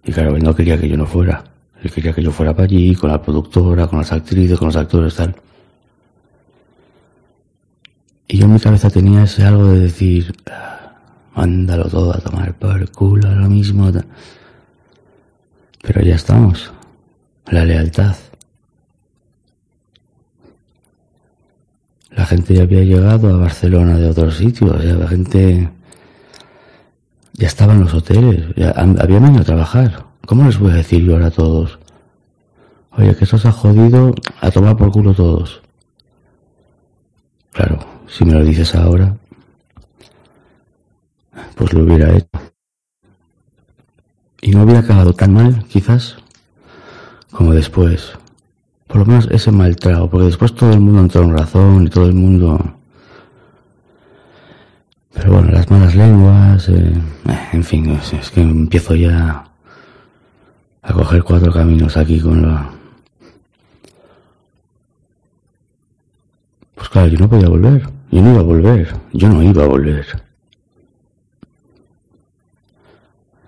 Y 0.03 0.11
claro, 0.11 0.35
él 0.35 0.43
no 0.43 0.55
quería 0.55 0.79
que 0.79 0.87
yo 0.87 0.95
no 0.95 1.07
fuera. 1.07 1.43
Él 1.81 1.89
quería 1.89 2.13
que 2.13 2.21
yo 2.21 2.31
fuera 2.31 2.53
para 2.53 2.65
allí, 2.65 2.93
con 2.93 3.09
la 3.09 3.19
productora, 3.19 3.87
con 3.87 3.97
las 3.97 4.11
actrices, 4.11 4.59
con 4.59 4.67
los 4.67 4.75
actores, 4.75 5.15
tal. 5.15 5.35
Y 8.27 8.37
yo 8.37 8.45
en 8.45 8.53
mi 8.53 8.59
cabeza 8.59 8.91
tenía 8.91 9.23
ese 9.23 9.43
algo 9.43 9.69
de 9.69 9.79
decir, 9.79 10.31
ah, 10.51 10.91
mándalo 11.33 11.85
todo 11.85 12.13
a 12.13 12.19
tomar 12.19 12.53
por 12.53 12.91
culo 12.91 13.33
lo 13.33 13.49
mismo. 13.49 13.91
Pero 15.81 16.01
ya 16.03 16.13
estamos. 16.13 16.71
La 17.47 17.65
lealtad. 17.65 18.15
La 22.15 22.25
gente 22.25 22.53
ya 22.53 22.63
había 22.63 22.83
llegado 22.83 23.33
a 23.33 23.37
Barcelona 23.37 23.97
de 23.97 24.09
otros 24.09 24.37
sitios, 24.37 24.83
la 24.83 25.07
gente 25.07 25.69
Ya 27.35 27.47
estaban 27.47 27.79
los 27.79 27.93
hoteles, 27.93 28.55
ya 28.55 28.69
habían 28.71 29.23
venido 29.23 29.41
a 29.41 29.45
trabajar. 29.45 30.05
¿Cómo 30.25 30.45
les 30.45 30.59
voy 30.59 30.71
a 30.71 30.75
decir 30.75 31.03
yo 31.03 31.13
ahora 31.13 31.27
a 31.27 31.31
todos? 31.31 31.79
Oye, 32.91 33.15
que 33.15 33.23
eso 33.23 33.37
se 33.39 33.47
ha 33.47 33.51
jodido 33.51 34.13
a 34.39 34.51
tomar 34.51 34.77
por 34.77 34.91
culo 34.91 35.13
todos. 35.15 35.61
Claro, 37.51 37.79
si 38.07 38.23
me 38.23 38.33
lo 38.33 38.43
dices 38.43 38.75
ahora, 38.75 39.17
pues 41.55 41.73
lo 41.73 41.83
hubiera 41.83 42.15
hecho. 42.15 42.29
Y 44.41 44.51
no 44.51 44.63
hubiera 44.63 44.81
acabado 44.81 45.13
tan 45.13 45.33
mal, 45.33 45.65
quizás, 45.65 46.17
como 47.31 47.53
después. 47.53 48.13
Por 48.93 48.99
lo 48.99 49.07
menos 49.07 49.27
ese 49.31 49.51
mal 49.51 49.75
trago, 49.75 50.07
porque 50.07 50.27
después 50.27 50.53
todo 50.53 50.71
el 50.71 50.79
mundo 50.79 51.01
entró 51.01 51.23
en 51.23 51.35
razón 51.35 51.87
y 51.87 51.89
todo 51.89 52.05
el 52.05 52.13
mundo... 52.13 52.59
Pero 55.11 55.33
bueno, 55.33 55.49
las 55.49 55.67
malas 55.71 55.95
lenguas, 55.95 56.69
eh, 56.69 56.93
en 57.53 57.63
fin, 57.63 57.89
es, 57.89 58.29
que 58.29 58.41
empiezo 58.41 58.93
ya 58.93 59.45
a 60.83 60.93
coger 60.93 61.23
cuatro 61.23 61.51
caminos 61.51 61.97
aquí 61.97 62.19
con 62.19 62.43
la... 62.43 62.69
Pues 66.75 66.89
claro, 66.89 67.07
yo 67.07 67.17
no 67.17 67.27
podía 67.27 67.49
volver, 67.49 67.89
yo 68.11 68.21
no 68.21 68.29
iba 68.33 68.41
a 68.41 68.43
volver, 68.43 68.95
yo 69.11 69.27
no 69.27 69.41
iba 69.41 69.63
a 69.63 69.67
volver. 69.67 70.05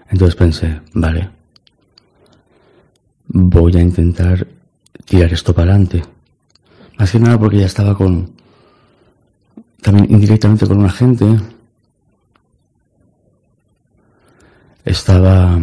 Entonces 0.09 0.35
pensé, 0.35 0.81
vale, 0.95 1.29
voy 3.27 3.77
a 3.77 3.81
intentar 3.81 4.54
tirar 5.05 5.31
esto 5.31 5.53
para 5.53 5.71
adelante. 5.71 6.03
Más 6.97 7.11
que 7.11 7.19
nada 7.19 7.37
porque 7.37 7.59
ya 7.59 7.65
estaba 7.65 7.95
con, 7.95 8.31
también 9.81 10.07
indirectamente 10.09 10.67
con 10.67 10.77
una 10.77 10.89
gente. 10.89 11.25
Estaba, 14.83 15.59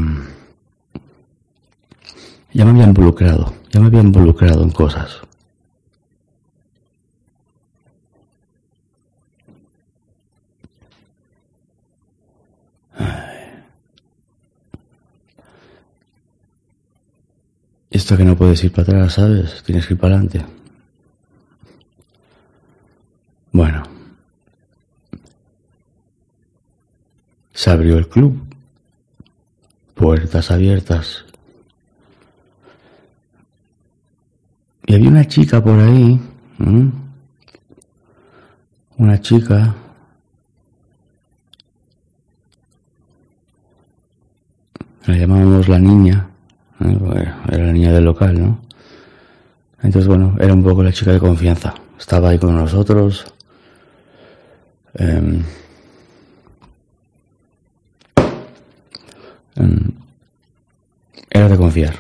ya 2.53 2.65
me 2.65 2.71
había 2.71 2.85
involucrado, 2.85 3.55
ya 3.71 3.81
me 3.81 3.87
había 3.87 4.01
involucrado 4.01 4.63
en 4.63 4.71
cosas. 4.71 5.21
Esto 18.03 18.17
que 18.17 18.25
no 18.25 18.37
puedes 18.37 18.65
ir 18.65 18.73
para 18.73 18.83
atrás, 18.83 19.13
¿sabes? 19.13 19.63
Tienes 19.63 19.87
que 19.87 19.95
ir 19.95 20.01
para 20.01 20.17
adelante. 20.17 20.45
Bueno. 23.53 23.85
Se 27.55 27.71
abrió 27.71 27.99
el 27.99 28.09
club. 28.09 28.43
Puertas 29.95 30.51
abiertas. 30.51 31.25
Y 34.85 34.97
había 34.97 35.09
una 35.09 35.29
chica 35.29 35.63
por 35.63 35.79
ahí. 35.79 36.21
Una 38.97 39.21
chica. 39.21 39.77
La 45.07 45.17
llamábamos 45.17 45.69
la 45.69 45.79
niña 45.79 46.32
era 47.49 47.65
la 47.65 47.73
niña 47.73 47.93
del 47.93 48.05
local, 48.05 48.41
¿no? 48.41 48.59
Entonces, 49.83 50.07
bueno, 50.07 50.37
era 50.39 50.55
un 50.55 50.63
poco 50.63 50.83
la 50.83 50.93
chica 50.93 51.13
de 51.13 51.19
confianza. 51.19 51.75
Estaba 51.99 52.31
ahí 52.31 52.39
con 52.39 52.55
nosotros. 52.55 53.27
Em, 54.95 55.43
em, 59.57 59.91
era 61.31 61.49
de 61.49 61.57
confiar, 61.57 61.95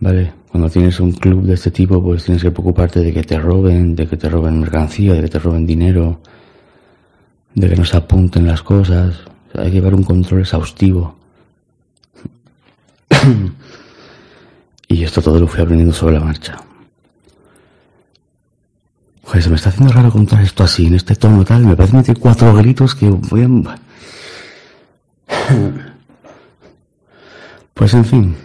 ¿vale? 0.00 0.32
Cuando 0.50 0.70
tienes 0.70 1.00
un 1.00 1.12
club 1.12 1.44
de 1.44 1.54
este 1.54 1.70
tipo, 1.70 2.02
pues 2.02 2.24
tienes 2.24 2.42
que 2.42 2.50
preocuparte 2.50 3.00
de 3.00 3.12
que 3.12 3.24
te 3.24 3.38
roben, 3.38 3.96
de 3.96 4.06
que 4.06 4.16
te 4.16 4.28
roben 4.28 4.60
mercancía, 4.60 5.14
de 5.14 5.22
que 5.22 5.28
te 5.28 5.38
roben 5.38 5.66
dinero, 5.66 6.20
de 7.54 7.68
que 7.68 7.76
no 7.76 7.84
se 7.84 7.96
apunten 7.96 8.46
las 8.46 8.62
cosas. 8.62 9.16
hay 9.54 9.66
que 9.66 9.72
llevar 9.72 9.94
un 9.94 10.04
control 10.04 10.40
exhaustivo. 10.40 11.16
Y 14.94 15.02
esto 15.02 15.20
todo 15.20 15.40
lo 15.40 15.48
fui 15.48 15.60
aprendiendo 15.60 15.92
sobre 15.92 16.14
la 16.14 16.20
marcha. 16.20 16.56
Joder, 19.24 19.42
se 19.42 19.50
me 19.50 19.56
está 19.56 19.70
haciendo 19.70 19.92
raro 19.92 20.12
contar 20.12 20.40
esto 20.40 20.62
así, 20.62 20.86
en 20.86 20.94
este 20.94 21.16
tono 21.16 21.44
tal. 21.44 21.66
Me 21.66 21.74
parece 21.74 21.96
meter 21.96 22.16
cuatro 22.16 22.54
gritos 22.54 22.94
que 22.94 23.10
voy 23.10 23.42
a... 23.42 23.48
Pues 27.74 27.92
en 27.94 28.04
fin. 28.04 28.36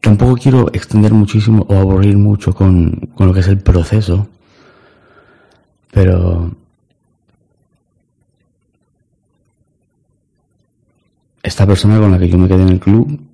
Tampoco 0.00 0.36
quiero 0.36 0.68
extender 0.72 1.12
muchísimo 1.12 1.66
o 1.68 1.76
aburrir 1.76 2.16
mucho 2.16 2.54
con, 2.54 3.10
con 3.16 3.26
lo 3.26 3.34
que 3.34 3.40
es 3.40 3.48
el 3.48 3.58
proceso. 3.58 4.28
Pero... 5.90 6.52
Esta 11.42 11.66
persona 11.66 11.98
con 11.98 12.12
la 12.12 12.18
que 12.20 12.28
yo 12.28 12.38
me 12.38 12.46
quedé 12.46 12.62
en 12.62 12.68
el 12.68 12.78
club 12.78 13.29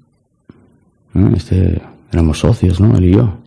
este, 1.36 1.80
éramos 2.12 2.38
socios, 2.38 2.80
¿no? 2.80 2.96
Él 2.96 3.04
y 3.04 3.12
yo. 3.14 3.38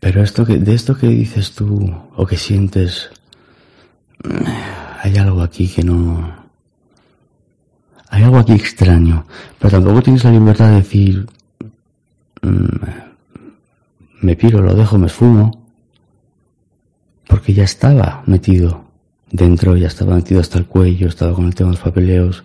Pero 0.00 0.22
esto 0.22 0.44
que, 0.44 0.58
de 0.58 0.74
esto 0.74 0.96
que 0.96 1.08
dices 1.08 1.54
tú 1.54 1.90
o 2.14 2.26
que 2.26 2.36
sientes, 2.36 3.10
hay 5.02 5.16
algo 5.16 5.42
aquí 5.42 5.66
que 5.66 5.82
no... 5.82 6.44
Hay 8.10 8.22
algo 8.22 8.38
aquí 8.38 8.52
extraño, 8.52 9.26
pero 9.58 9.70
tampoco 9.72 10.02
tienes 10.02 10.22
la 10.24 10.30
libertad 10.30 10.68
de 10.68 10.76
decir, 10.76 11.26
mm, 12.42 12.66
me 14.20 14.36
piro, 14.36 14.60
lo 14.60 14.74
dejo, 14.74 14.98
me 14.98 15.06
esfumo, 15.06 15.66
porque 17.26 17.54
ya 17.54 17.64
estaba 17.64 18.22
metido 18.26 18.83
dentro 19.34 19.76
ya 19.76 19.88
estaba 19.88 20.14
metido 20.14 20.40
hasta 20.40 20.58
el 20.58 20.66
cuello, 20.66 21.08
estaba 21.08 21.34
con 21.34 21.46
el 21.46 21.54
tema 21.56 21.70
de 21.70 21.76
los 21.76 21.84
papeleos. 21.84 22.44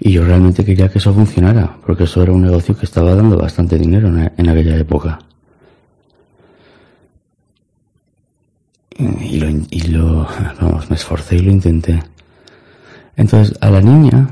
Y 0.00 0.10
yo 0.12 0.24
realmente 0.24 0.64
quería 0.64 0.88
que 0.88 0.98
eso 0.98 1.14
funcionara, 1.14 1.76
porque 1.86 2.04
eso 2.04 2.22
era 2.22 2.32
un 2.32 2.42
negocio 2.42 2.76
que 2.76 2.84
estaba 2.84 3.14
dando 3.14 3.38
bastante 3.38 3.78
dinero 3.78 4.08
en, 4.08 4.48
aquella 4.48 4.76
época. 4.76 5.20
Y 8.98 9.38
lo, 9.38 9.48
y 9.70 9.80
lo, 9.82 10.26
vamos, 10.60 10.90
me 10.90 10.96
esforcé 10.96 11.36
y 11.36 11.42
lo 11.42 11.52
intenté. 11.52 12.02
Entonces, 13.16 13.56
a 13.60 13.70
la 13.70 13.80
niña, 13.80 14.28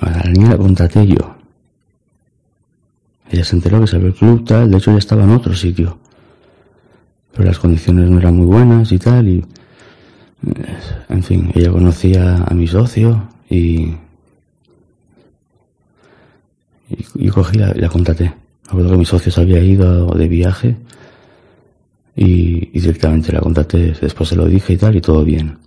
a 0.00 0.10
la 0.10 0.22
niña 0.30 0.50
la 0.50 0.56
contraté 0.56 1.06
yo. 1.06 1.36
Ella 3.30 3.44
se 3.44 3.56
enteró 3.56 3.82
que 3.82 3.86
se 3.86 3.96
abrió 3.96 4.08
el 4.08 4.14
club, 4.14 4.46
tal, 4.46 4.70
de 4.70 4.78
hecho 4.78 4.92
ya 4.92 4.98
estaba 4.98 5.24
en 5.24 5.30
otro 5.30 5.54
sitio. 5.54 5.98
Pero 7.32 7.44
las 7.44 7.58
condiciones 7.58 8.08
no 8.08 8.18
eran 8.18 8.36
muy 8.36 8.46
buenas 8.46 8.90
y 8.92 8.98
tal, 8.98 9.28
y 9.28 9.44
en 11.08 11.22
fin, 11.22 11.50
ella 11.54 11.70
conocía 11.70 12.36
a 12.36 12.54
mi 12.54 12.66
socio 12.66 13.28
y. 13.48 13.94
Y, 17.14 17.28
cogí 17.28 17.58
la, 17.58 17.72
la 17.74 17.88
contraté. 17.88 18.24
Me 18.24 18.68
acuerdo 18.68 18.90
que 18.90 18.98
mi 18.98 19.04
socio 19.04 19.32
se 19.32 19.40
había 19.40 19.60
ido 19.60 20.06
de 20.14 20.28
viaje 20.28 20.76
y, 22.16 22.66
directamente 22.78 23.32
la 23.32 23.40
contraté. 23.40 23.92
Después 24.00 24.28
se 24.28 24.36
lo 24.36 24.46
dije 24.46 24.74
y 24.74 24.76
tal, 24.76 24.96
y 24.96 25.00
todo 25.00 25.24
bien. 25.24 25.58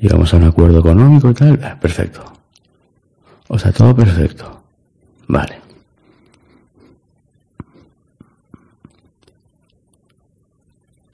Llegamos 0.00 0.32
a 0.32 0.36
un 0.36 0.44
acuerdo 0.44 0.80
económico 0.80 1.30
y 1.30 1.34
tal. 1.34 1.78
Perfecto. 1.80 2.24
O 3.48 3.58
sea, 3.58 3.72
todo 3.72 3.94
perfecto. 3.94 4.62
Vale. 5.26 5.67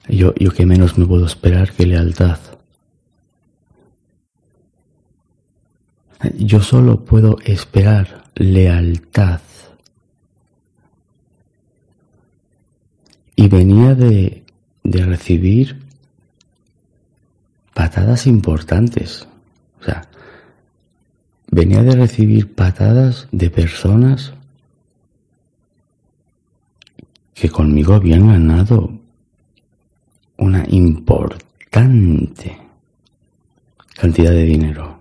Yo, 0.07 0.33
yo 0.35 0.51
que 0.51 0.65
menos 0.65 0.97
me 0.97 1.05
puedo 1.05 1.25
esperar 1.25 1.71
que 1.71 1.85
lealtad. 1.85 2.39
Yo 6.37 6.61
solo 6.61 7.03
puedo 7.03 7.37
esperar 7.43 8.23
lealtad. 8.35 9.41
Y 13.35 13.47
venía 13.47 13.95
de, 13.95 14.43
de 14.83 15.05
recibir 15.05 15.81
patadas 17.73 18.27
importantes. 18.27 19.27
O 19.81 19.83
sea, 19.83 20.07
venía 21.51 21.83
de 21.83 21.95
recibir 21.95 22.53
patadas 22.53 23.27
de 23.31 23.49
personas 23.49 24.33
que 27.33 27.49
conmigo 27.49 27.93
habían 27.93 28.27
ganado 28.29 29.04
una 30.37 30.63
importante 30.69 32.57
cantidad 33.95 34.31
de 34.31 34.43
dinero. 34.43 34.99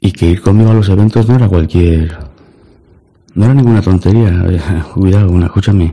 Y 0.00 0.12
que 0.12 0.26
ir 0.26 0.42
conmigo 0.42 0.70
a 0.70 0.74
los 0.74 0.88
eventos 0.88 1.26
no 1.28 1.36
era 1.36 1.48
cualquier 1.48 2.18
No 3.34 3.46
era 3.46 3.54
ninguna 3.54 3.80
tontería. 3.80 4.30
Cuidado, 4.94 5.44
escúchame. 5.44 5.92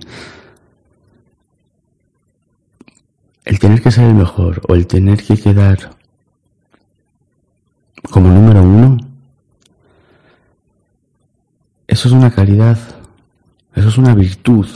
El 3.46 3.60
tener 3.60 3.82
que 3.82 3.92
ser 3.92 4.06
el 4.06 4.14
mejor 4.14 4.62
o 4.68 4.76
el 4.76 4.86
tener 4.86 5.24
que 5.24 5.38
quedar 5.38 5.96
como 8.10 8.30
número 8.30 8.62
uno, 8.62 8.98
eso 11.88 12.08
es 12.08 12.14
una 12.14 12.32
calidad, 12.32 12.78
eso 13.76 13.88
es 13.88 13.98
una 13.98 14.14
virtud 14.16 14.68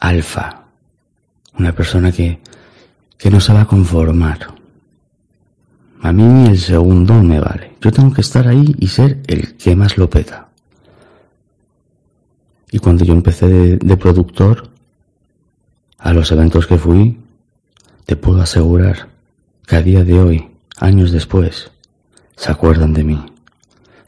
alfa, 0.00 0.64
una 1.58 1.72
persona 1.72 2.12
que, 2.12 2.40
que 3.16 3.30
no 3.30 3.40
se 3.40 3.52
va 3.52 3.62
a 3.62 3.66
conformar. 3.66 4.54
A 6.02 6.12
mí 6.12 6.22
ni 6.22 6.48
el 6.48 6.58
segundo 6.58 7.14
me 7.22 7.40
vale. 7.40 7.76
Yo 7.80 7.90
tengo 7.90 8.12
que 8.12 8.20
estar 8.20 8.46
ahí 8.46 8.76
y 8.78 8.88
ser 8.88 9.22
el 9.26 9.56
que 9.56 9.74
más 9.74 9.96
lo 9.96 10.10
peta. 10.10 10.48
Y 12.70 12.78
cuando 12.78 13.04
yo 13.04 13.14
empecé 13.14 13.48
de, 13.48 13.76
de 13.78 13.96
productor, 13.96 14.70
a 15.98 16.12
los 16.12 16.30
eventos 16.32 16.66
que 16.66 16.76
fui, 16.76 17.18
te 18.04 18.16
puedo 18.16 18.42
asegurar 18.42 19.08
que 19.66 19.76
a 19.76 19.82
día 19.82 20.04
de 20.04 20.20
hoy, 20.20 20.50
años 20.76 21.12
después, 21.12 21.70
se 22.36 22.52
acuerdan 22.52 22.92
de 22.92 23.04
mí. 23.04 23.33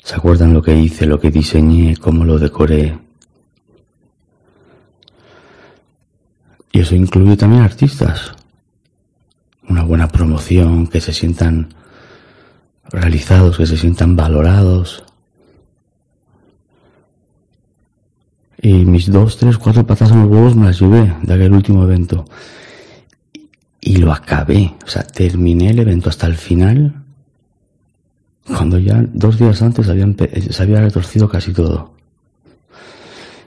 Se 0.06 0.14
acuerdan 0.14 0.54
lo 0.54 0.62
que 0.62 0.72
hice, 0.72 1.04
lo 1.04 1.18
que 1.18 1.32
diseñé, 1.32 1.96
cómo 1.96 2.24
lo 2.24 2.38
decoré. 2.38 2.96
Y 6.70 6.78
eso 6.78 6.94
incluye 6.94 7.36
también 7.36 7.62
artistas. 7.62 8.32
Una 9.68 9.82
buena 9.82 10.06
promoción, 10.06 10.86
que 10.86 11.00
se 11.00 11.12
sientan 11.12 11.74
realizados, 12.88 13.56
que 13.56 13.66
se 13.66 13.76
sientan 13.76 14.14
valorados. 14.14 15.02
Y 18.62 18.84
mis 18.84 19.10
dos, 19.10 19.38
tres, 19.38 19.58
cuatro 19.58 19.84
patas 19.84 20.12
en 20.12 20.20
los 20.20 20.30
huevos 20.30 20.54
me 20.54 20.66
las 20.66 20.78
llevé 20.78 21.16
de 21.20 21.34
aquel 21.34 21.52
último 21.52 21.82
evento. 21.82 22.26
Y 23.80 23.96
lo 23.96 24.12
acabé. 24.12 24.72
O 24.86 24.88
sea, 24.88 25.02
terminé 25.02 25.70
el 25.70 25.80
evento 25.80 26.10
hasta 26.10 26.28
el 26.28 26.36
final. 26.36 27.05
Cuando 28.46 28.78
ya 28.78 29.02
dos 29.12 29.38
días 29.38 29.60
antes 29.62 29.88
habían, 29.88 30.16
se 30.16 30.62
había 30.62 30.80
retorcido 30.80 31.28
casi 31.28 31.52
todo. 31.52 31.92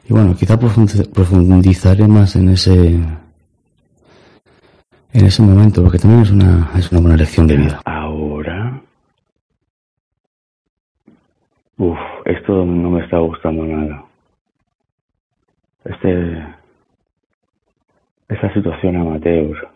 Y 0.10 0.14
bueno, 0.14 0.36
quizá 0.36 0.58
profundizaré 0.60 2.08
más 2.08 2.36
en 2.36 2.50
ese 2.50 3.00
en 5.14 5.26
ese 5.26 5.42
momento, 5.42 5.82
porque 5.84 5.98
también 5.98 6.22
es 6.22 6.32
una, 6.32 6.70
es 6.78 6.92
una 6.92 7.02
buena 7.02 7.18
lección 7.18 7.48
de 7.48 7.58
vida. 7.58 7.82
Ahora. 7.86 8.82
Uf, 11.78 11.98
esto 12.26 12.66
no 12.66 12.92
me 12.92 13.04
está 13.04 13.18
gustando 13.20 13.64
nada. 13.64 14.04
Este. 15.86 16.46
Esta 18.28 18.54
situación 18.54 18.98
amateur. 18.98 19.70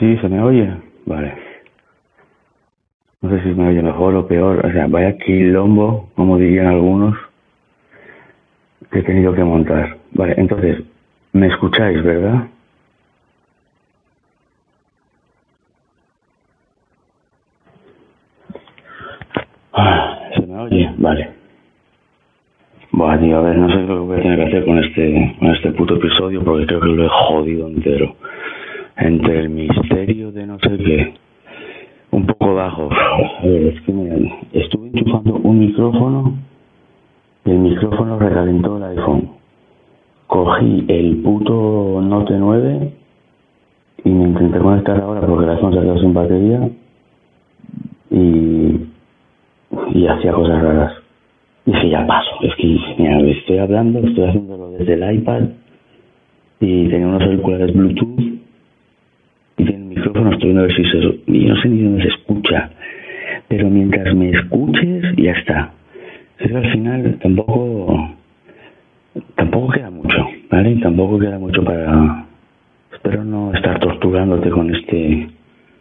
Sí, 0.00 0.16
se 0.16 0.28
me 0.30 0.40
oye. 0.40 0.66
Vale. 1.04 1.34
No 3.20 3.28
sé 3.28 3.42
si 3.42 3.48
me 3.50 3.68
oye 3.68 3.82
mejor 3.82 4.14
o 4.14 4.26
peor. 4.26 4.64
O 4.64 4.72
sea, 4.72 4.86
vaya 4.86 5.18
quilombo, 5.18 6.08
como 6.16 6.38
dirían 6.38 6.68
algunos, 6.68 7.14
que 8.90 9.00
he 9.00 9.02
tenido 9.02 9.34
que 9.34 9.44
montar. 9.44 9.98
Vale, 10.12 10.34
entonces, 10.38 10.82
¿me 11.34 11.48
escucháis, 11.48 12.02
verdad? 12.02 12.48
Ah, 19.74 20.18
¿Se 20.34 20.46
me 20.46 20.58
oye? 20.58 20.90
Vale. 20.96 21.30
Buah, 22.92 23.18
tío, 23.18 23.36
a 23.36 23.42
ver, 23.42 23.56
no 23.56 23.68
sé 23.68 23.82
lo 23.82 23.86
que 23.86 24.00
voy 24.00 24.18
a 24.18 24.22
tener 24.22 24.38
que 24.38 24.46
hacer 24.46 24.64
con 24.64 24.78
este, 24.78 25.36
con 25.38 25.54
este 25.54 25.72
puto 25.72 25.96
episodio 25.96 26.42
porque 26.42 26.66
creo 26.66 26.80
que 26.80 26.88
lo 26.88 27.04
he 27.04 27.08
jodido 27.08 27.68
entero 27.68 28.16
entre 29.00 29.40
el 29.40 29.48
misterio 29.48 30.30
de 30.30 30.46
no 30.46 30.58
sé 30.58 30.76
qué, 30.76 31.14
un 32.10 32.26
poco 32.26 32.54
bajo. 32.54 32.90
Es 33.42 33.80
que 33.82 33.92
me, 33.92 34.40
estuve 34.52 34.88
enchufando 34.88 35.36
un 35.36 35.58
micrófono 35.58 36.34
y 37.46 37.50
el 37.50 37.58
micrófono 37.58 38.18
recalentó 38.18 38.76
el 38.76 38.98
iPhone. 38.98 39.30
Cogí 40.26 40.84
el 40.88 41.16
puto 41.22 42.00
Note 42.02 42.34
9 42.38 42.92
y 44.04 44.10
me 44.10 44.28
intenté 44.28 44.58
conectar 44.58 45.00
ahora 45.00 45.20
porque 45.22 45.44
el 45.44 45.50
iPhone 45.50 45.74
se 45.74 45.80
quedó 45.80 45.98
sin 45.98 46.14
batería 46.14 46.68
y, 48.10 48.80
y 49.94 50.06
hacía 50.06 50.32
cosas 50.32 50.62
raras. 50.62 50.92
Dije, 51.64 51.90
ya 51.90 52.06
paso, 52.06 52.30
es 52.42 52.54
que 52.56 52.78
mira, 52.98 53.20
estoy 53.20 53.58
hablando, 53.58 53.98
estoy 54.00 54.24
haciéndolo 54.28 54.70
desde 54.72 54.94
el 54.94 55.14
iPad 55.14 55.42
y 56.60 56.88
tenía 56.88 57.06
unos 57.06 57.22
auriculares 57.22 57.72
Bluetooth 57.74 58.39
micrófono 60.00 60.32
estoy 60.32 60.48
viendo 60.48 60.62
a 60.62 60.66
ver 60.66 60.76
si 60.76 60.84
se, 60.84 60.98
y 61.26 61.44
no 61.46 61.56
sé 61.60 61.68
ni 61.68 61.82
dónde 61.82 62.02
se 62.02 62.08
escucha, 62.08 62.70
pero 63.48 63.68
mientras 63.68 64.14
me 64.14 64.30
escuches 64.30 65.04
ya 65.16 65.32
está. 65.32 65.72
Es 66.38 66.54
al 66.54 66.72
final 66.72 67.18
tampoco 67.22 68.14
tampoco 69.34 69.72
queda 69.72 69.90
mucho, 69.90 70.26
¿vale? 70.50 70.76
Tampoco 70.76 71.18
queda 71.18 71.38
mucho 71.38 71.62
para 71.62 72.24
espero 72.92 73.24
no 73.24 73.52
estar 73.52 73.78
torturándote 73.78 74.50
con 74.50 74.74
este 74.74 75.28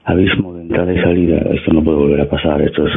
abismo 0.04 0.54
de 0.54 0.64
entrada 0.64 0.94
y 0.94 1.00
salida. 1.00 1.38
Esto 1.54 1.74
no 1.74 1.84
puede 1.84 1.98
volver 1.98 2.22
a 2.22 2.30
pasar, 2.30 2.62
esto 2.62 2.88
es, 2.88 2.94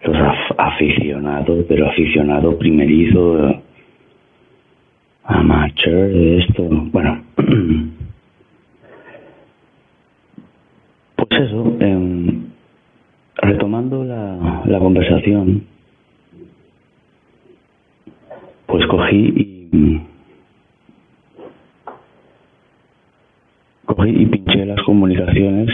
esto 0.00 0.12
es 0.12 0.20
aficionado, 0.56 1.64
pero 1.68 1.88
aficionado 1.88 2.58
primerizo 2.58 3.62
amateur 5.24 6.08
de 6.08 6.38
esto. 6.38 6.62
Bueno, 6.68 7.22
Pues 11.28 11.42
eso, 11.42 11.76
em, 11.80 12.44
retomando 13.36 14.04
la, 14.04 14.62
la 14.64 14.78
conversación, 14.78 15.64
pues 18.66 18.86
cogí 18.86 19.32
y 19.36 20.00
cogí 23.86 24.10
y 24.10 24.26
pinché 24.26 24.66
las 24.66 24.82
comunicaciones 24.82 25.68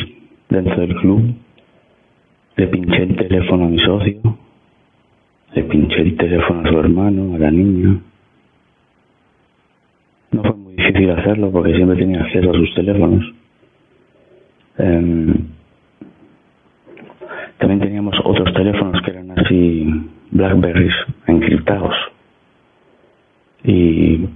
dentro 0.48 0.80
del 0.80 0.94
club, 0.96 1.34
le 2.56 2.66
pinché 2.68 3.02
el 3.02 3.16
teléfono 3.16 3.64
a 3.64 3.68
mi 3.68 3.78
socio, 3.78 4.20
le 5.54 5.62
pinché 5.64 6.00
el 6.00 6.16
teléfono 6.16 6.60
a 6.60 6.70
su 6.70 6.78
hermano, 6.78 7.34
a 7.34 7.38
la 7.38 7.50
niña. 7.50 7.98
No 10.30 10.42
fue 10.42 10.54
muy 10.54 10.74
difícil 10.76 11.10
hacerlo 11.10 11.50
porque 11.50 11.74
siempre 11.74 11.96
tenía 11.96 12.22
acceso 12.22 12.50
a 12.50 12.54
sus 12.54 12.74
teléfonos. 12.74 13.41
Em, 14.78 15.34
también 17.58 17.80
teníamos 17.80 18.14
otros 18.24 18.52
teléfonos 18.54 19.00
que 19.02 19.10
eran 19.10 19.30
así 19.38 20.10
Blackberries 20.30 20.94
encriptados. 21.26 21.94
Y, 23.64 24.28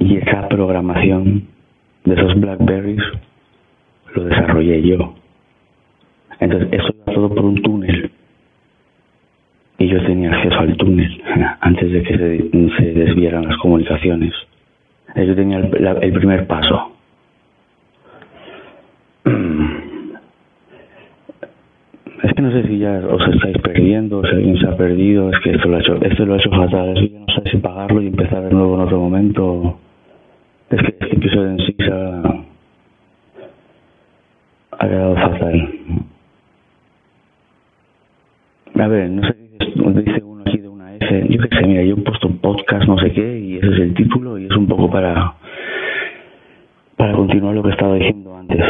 y 0.00 0.16
esa 0.16 0.48
programación 0.48 1.44
de 2.04 2.14
esos 2.14 2.40
Blackberries 2.40 3.02
lo 4.14 4.24
desarrollé 4.24 4.82
yo. 4.82 5.14
Entonces, 6.40 6.68
eso 6.72 6.88
iba 6.94 7.14
todo 7.14 7.28
por 7.28 7.44
un 7.44 7.62
túnel. 7.62 8.10
Y 9.78 9.88
yo 9.88 10.02
tenía 10.04 10.32
acceso 10.32 10.58
al 10.58 10.76
túnel 10.76 11.22
antes 11.60 11.92
de 11.92 12.02
que 12.02 12.16
se, 12.16 12.50
se 12.78 12.92
desvieran 12.92 13.46
las 13.46 13.56
comunicaciones. 13.58 14.32
Yo 15.16 15.34
tenía 15.36 15.58
el 15.58 16.12
primer 16.12 16.46
paso. 16.46 16.90
Es 22.22 22.32
que 22.33 22.33
no 22.44 22.52
sé 22.52 22.68
si 22.68 22.78
ya 22.78 23.00
os 23.08 23.26
estáis 23.34 23.56
perdiendo, 23.58 24.22
si 24.22 24.34
alguien 24.34 24.58
se 24.58 24.68
ha 24.68 24.76
perdido, 24.76 25.30
es 25.30 25.38
que 25.40 25.52
esto 25.52 25.66
lo 25.66 25.76
ha 25.76 25.80
hecho, 25.80 25.96
esto 26.02 26.26
lo 26.26 26.34
ha 26.34 26.36
hecho 26.36 26.50
fatal, 26.50 26.90
es 26.90 27.10
que 27.10 27.18
no 27.18 27.26
sé 27.34 27.50
si 27.50 27.56
pagarlo 27.56 28.02
y 28.02 28.08
empezar 28.08 28.42
de 28.42 28.50
nuevo 28.50 28.74
en 28.74 28.80
otro 28.82 29.00
momento. 29.00 29.78
Es 30.68 30.78
que 30.78 30.88
este 30.88 31.16
episodio 31.16 31.50
en 31.52 31.58
sí 31.60 31.74
se 31.78 31.90
ha, 31.90 32.44
quedado 34.78 35.14
fatal. 35.14 35.68
A 38.78 38.88
ver, 38.88 39.08
no 39.08 39.26
sé 39.26 39.34
dice 39.94 40.22
uno 40.22 40.42
aquí 40.44 40.58
de 40.58 40.68
una 40.68 40.94
F, 40.96 41.26
yo 41.30 41.40
qué 41.40 41.56
sé, 41.56 41.66
mira, 41.66 41.82
yo 41.82 41.94
he 41.94 42.00
puesto 42.02 42.28
podcast 42.28 42.86
no 42.86 42.98
sé 42.98 43.10
qué 43.12 43.38
y 43.38 43.56
ese 43.56 43.68
es 43.68 43.80
el 43.80 43.94
título 43.94 44.38
y 44.38 44.44
es 44.44 44.56
un 44.56 44.66
poco 44.66 44.90
para 44.90 45.34
para 46.96 47.14
continuar 47.14 47.54
lo 47.54 47.62
que 47.62 47.70
estaba 47.70 47.94
diciendo 47.94 48.36
antes. 48.36 48.60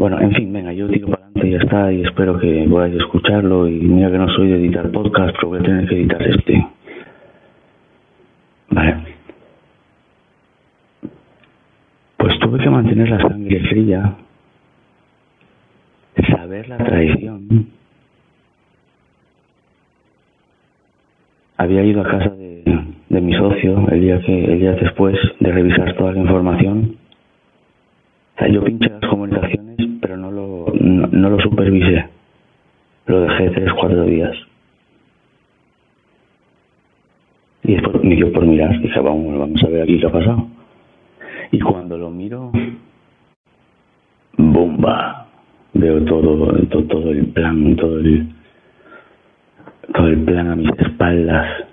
Bueno, 0.00 0.18
en 0.18 0.32
fin, 0.32 0.50
venga, 0.50 0.72
yo 0.72 0.88
tiro 0.88 1.08
para 1.08 1.26
adelante 1.26 1.46
y 1.46 1.50
ya 1.50 1.58
está, 1.58 1.92
y 1.92 2.00
espero 2.00 2.38
que 2.38 2.66
podáis 2.70 2.94
escucharlo. 2.94 3.68
Y 3.68 3.80
mira 3.80 4.10
que 4.10 4.16
no 4.16 4.30
soy 4.30 4.48
de 4.48 4.56
editar 4.56 4.90
podcast, 4.90 5.34
pero 5.36 5.48
voy 5.48 5.58
a 5.58 5.62
tener 5.62 5.86
que 5.86 5.94
editar 5.94 6.22
este. 6.22 6.66
Vale. 8.70 8.96
Pues 12.16 12.38
tuve 12.38 12.60
que 12.60 12.70
mantener 12.70 13.10
la 13.10 13.20
sangre 13.20 13.60
fría, 13.68 14.14
saber 16.30 16.66
la 16.70 16.78
traición, 16.78 17.68
había 21.58 21.84
ido 21.84 22.00
a 22.00 22.04
casa 22.04 22.30
de, 22.30 23.20
mi 23.20 23.34
socio 23.34 23.86
el 23.90 24.00
día 24.00 24.18
que 24.22 24.44
el 24.46 24.60
día 24.60 24.72
después 24.72 25.14
de 25.40 25.52
revisar 25.52 25.94
toda 25.98 26.12
la 26.12 26.20
información. 26.20 26.96
O 28.36 28.38
sea, 28.38 28.48
yo 28.48 28.64
pinché 28.64 28.88
las 28.88 29.10
comunicaciones, 29.10 29.69
no, 31.08 31.30
lo 31.30 31.40
supervisé. 31.40 32.08
Lo 33.06 33.20
dejé 33.22 33.50
tres, 33.50 33.72
cuatro 33.72 34.04
días. 34.04 34.36
Y 37.62 37.74
después 37.74 38.02
me 38.02 38.14
dio 38.16 38.32
por 38.32 38.44
mirar, 38.46 38.78
dije, 38.80 39.00
vamos, 39.00 39.38
vamos 39.38 39.62
a 39.62 39.68
ver 39.68 39.82
aquí 39.82 39.98
qué 40.00 40.06
ha 40.06 40.12
pasado. 40.12 40.46
Y 41.52 41.60
cuando 41.60 41.98
lo 41.98 42.10
miro, 42.10 42.52
bomba, 44.36 45.26
veo 45.74 46.04
todo, 46.04 46.52
todo, 46.68 46.84
todo 46.84 47.10
el 47.10 47.26
plan, 47.26 47.76
todo 47.76 47.98
el, 47.98 48.28
todo 49.92 50.06
el 50.06 50.18
plan 50.24 50.48
a 50.48 50.56
mis 50.56 50.70
espaldas. 50.78 51.66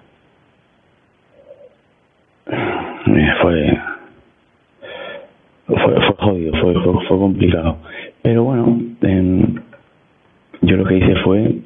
Eh, 2.48 3.34
Fue, 3.42 3.80
fue, 5.68 5.78
fue 5.78 6.16
jodido, 6.20 6.52
fue, 6.62 6.74
fue, 6.74 7.08
fue 7.08 7.18
complicado. 7.18 7.78
Pero 8.28 8.44
bueno, 8.44 8.78
yo 10.62 10.76
lo 10.76 10.84
que 10.84 10.98
hice 10.98 11.16
fue, 11.24 11.60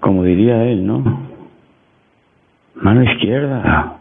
como 0.00 0.24
diría 0.24 0.64
él, 0.64 0.86
¿no? 0.86 1.28
Mano 2.76 3.02
izquierda, 3.02 3.98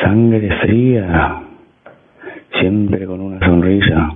sangre 0.00 0.48
fría, 0.60 1.42
siempre 2.60 3.04
con 3.04 3.20
una 3.20 3.44
sonrisa. 3.44 4.14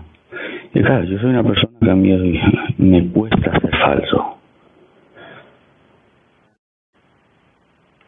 Y 0.72 0.80
claro, 0.80 1.02
yo 1.06 1.18
soy 1.18 1.30
una 1.30 1.42
persona 1.42 1.76
que 1.80 1.90
a 1.90 1.96
mí 1.96 2.40
me 2.78 3.08
cuesta 3.08 3.58
ser 3.58 3.76
falso. 3.78 4.38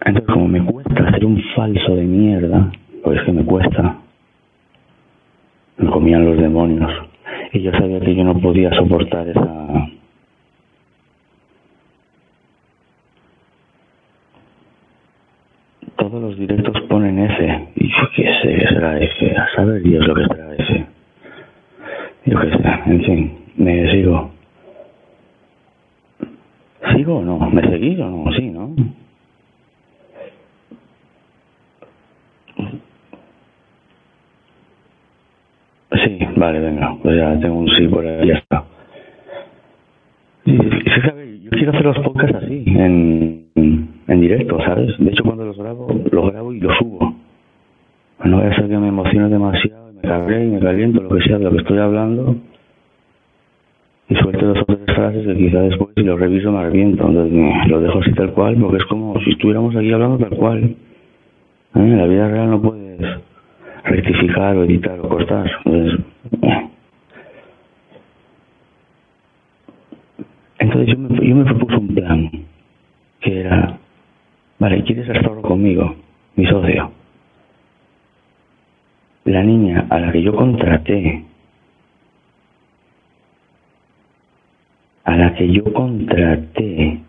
Entonces, 0.05 0.33
como 0.33 0.47
me 0.47 0.65
cuesta 0.65 1.11
ser 1.11 1.25
un 1.25 1.43
falso 1.57 1.97
de 1.97 2.05
mierda, 2.05 2.71
pues 3.03 3.19
es 3.19 3.25
que 3.27 3.33
me 3.33 3.45
cuesta, 3.45 4.00
me 5.81 5.91
comían 5.91 6.25
los 6.27 6.37
demonios. 6.37 6.93
Y 7.53 7.63
yo 7.63 7.73
sabía 7.73 8.01
que 8.01 8.15
yo 8.15 8.23
no 8.23 8.39
podía 8.39 8.71
soportar 8.75 9.29
esa... 9.29 9.89
Todos 15.97 16.23
los 16.23 16.39
directos 16.39 16.81
ponen 16.89 17.19
F. 17.19 17.69
Y 17.77 17.89
yo 17.89 18.11
qué 18.15 18.25
sé 18.43 18.55
qué 18.55 18.67
será 18.69 18.99
F. 18.99 19.37
A 19.37 19.49
saber 19.55 19.83
Dios 19.83 20.07
lo 20.07 20.15
que 20.15 20.25
será 20.25 20.55
F. 20.55 20.87
Yo 22.27 22.41
qué 22.41 22.51
sé. 22.51 22.63
En 22.87 23.05
fin, 23.05 23.39
me 23.57 23.91
sigo. 23.91 24.31
¿Sigo 26.95 27.17
o 27.17 27.23
no? 27.23 27.39
¿Me 27.51 27.63
seguís 27.63 27.99
o 28.01 28.11
no? 28.11 28.33
Sí, 28.33 28.51
¿no? 28.51 28.75
Sí, 35.93 36.19
vale, 36.41 36.59
venga, 36.59 36.97
pues 37.03 37.17
ya 37.17 37.39
tengo 37.39 37.57
un 37.57 37.69
sí 37.69 37.87
por 37.87 38.05
ahí, 38.05 38.27
ya 38.27 38.35
está. 38.35 38.65
Y, 40.47 40.53
y, 40.53 41.01
¿sabes? 41.07 41.43
Yo 41.43 41.51
quiero 41.51 41.71
hacer 41.71 41.85
los 41.85 41.99
podcasts 41.99 42.37
así, 42.43 42.65
en, 42.67 43.45
en 44.09 44.21
directo, 44.21 44.59
¿sabes? 44.65 44.99
De 44.99 45.11
hecho, 45.11 45.23
cuando 45.23 45.45
los 45.45 45.59
grabo, 45.59 45.87
los 46.11 46.33
grabo 46.33 46.53
y 46.53 46.61
los 46.61 46.77
subo. 46.79 47.15
No 48.25 48.39
voy 48.39 48.47
a 48.47 48.55
ser 48.57 48.69
que 48.69 48.79
me 48.79 48.89
emocione 48.89 49.29
demasiado, 49.29 49.93
me 49.93 50.01
cabré 50.01 50.45
y 50.47 50.49
me 50.49 50.61
caliento, 50.61 51.03
lo 51.03 51.11
que 51.11 51.23
sea 51.23 51.39
de 51.39 51.45
lo 51.45 51.51
que 51.53 51.59
estoy 51.59 51.79
hablando, 51.79 52.37
y 54.09 54.15
suelte 54.17 54.45
dos 54.45 54.59
o 54.59 54.65
tres 54.65 54.97
frases 54.97 55.27
que 55.27 55.37
quizá 55.37 55.61
después, 55.61 55.91
si 55.95 56.03
lo 56.03 56.17
reviso, 56.17 56.51
me 56.51 56.59
arrepiento. 56.59 57.07
Entonces, 57.07 57.69
lo 57.69 57.81
dejo 57.81 57.99
así 58.01 58.13
tal 58.15 58.33
cual, 58.33 58.57
porque 58.57 58.79
es 58.79 58.85
como 58.87 59.21
si 59.21 59.31
estuviéramos 59.31 59.77
aquí 59.77 59.93
hablando 59.93 60.19
tal 60.19 60.37
cual. 60.37 60.65
¿Eh? 60.65 60.77
En 61.75 61.99
la 61.99 62.07
vida 62.07 62.29
real 62.29 62.51
no 62.51 62.61
puedes 62.61 63.01
rectificar 63.85 64.57
o 64.57 64.65
editar 64.65 64.99
o 65.01 65.09
cortar. 65.09 65.51
Entonces, 65.65 66.01
entonces 70.71 70.95
yo, 70.95 70.99
me, 70.99 71.29
yo 71.29 71.35
me 71.35 71.45
propuse 71.45 71.77
un 71.77 71.95
plan 71.95 72.31
que 73.21 73.41
era, 73.41 73.79
vale, 74.59 74.85
¿quieres 74.85 75.09
estar 75.09 75.41
conmigo, 75.41 75.97
mi 76.37 76.47
socio? 76.47 76.93
La 79.25 79.43
niña 79.43 79.87
a 79.91 79.99
la 79.99 80.13
que 80.13 80.23
yo 80.23 80.35
contraté, 80.35 81.25
a 85.05 85.17
la 85.17 85.35
que 85.35 85.53
yo 85.53 85.65
contraté, 85.73 87.01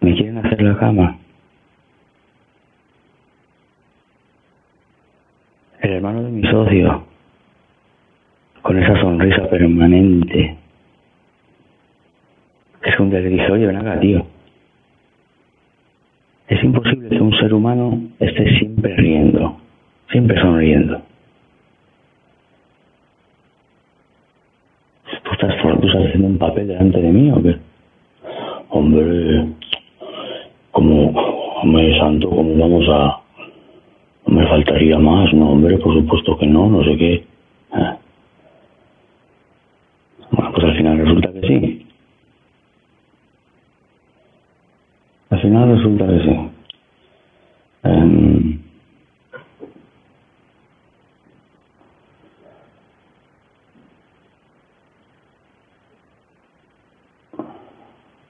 me 0.00 0.14
quieren 0.14 0.38
hacer 0.38 0.62
la 0.62 0.78
cama. 0.78 1.18
el 5.80 5.92
hermano 5.92 6.22
de 6.22 6.30
mi 6.30 6.42
socio, 6.44 7.04
con 8.64 8.82
esa 8.82 8.98
sonrisa 8.98 9.46
permanente. 9.50 10.56
Es 12.82 12.96
que 12.96 13.02
un 13.02 13.10
día 13.10 13.20
le 13.20 13.28
dije, 13.28 13.52
oye, 13.52 13.66
ven 13.66 13.76
acá, 13.76 14.00
tío. 14.00 14.24
Es 16.48 16.64
imposible 16.64 17.10
que 17.10 17.20
un 17.20 17.34
ser 17.34 17.52
humano 17.52 18.00
esté 18.18 18.58
siempre 18.58 18.96
riendo, 18.96 19.58
siempre 20.10 20.40
sonriendo. 20.40 21.02
¿Tú 25.24 25.32
estás, 25.32 25.60
tú 25.60 25.86
estás 25.86 26.06
haciendo 26.06 26.28
un 26.28 26.38
papel 26.38 26.66
delante 26.68 27.02
de 27.02 27.12
mí 27.12 27.30
o 27.32 27.42
qué? 27.42 27.56
Hombre, 28.70 29.46
como, 30.70 31.10
hombre 31.10 31.98
santo, 31.98 32.30
¿cómo 32.30 32.56
vamos 32.56 32.88
a 32.88 33.20
me 34.26 34.46
faltaría 34.48 34.98
más, 34.98 35.34
no, 35.34 35.50
hombre, 35.50 35.76
por 35.76 35.92
supuesto 35.92 36.38
que 36.38 36.46
no, 36.46 36.70
no 36.70 36.82
sé 36.82 36.96
qué. 36.96 37.24
Ah. 37.70 37.98
Pues 40.54 40.64
al 40.66 40.76
final 40.78 40.98
resulta 40.98 41.32
que 41.34 41.42
sí. 41.48 41.88
Al 45.30 45.42
final 45.42 45.76
resulta 45.76 46.06
que 46.08 46.20
sí. 46.20 46.50
Um, 47.84 48.60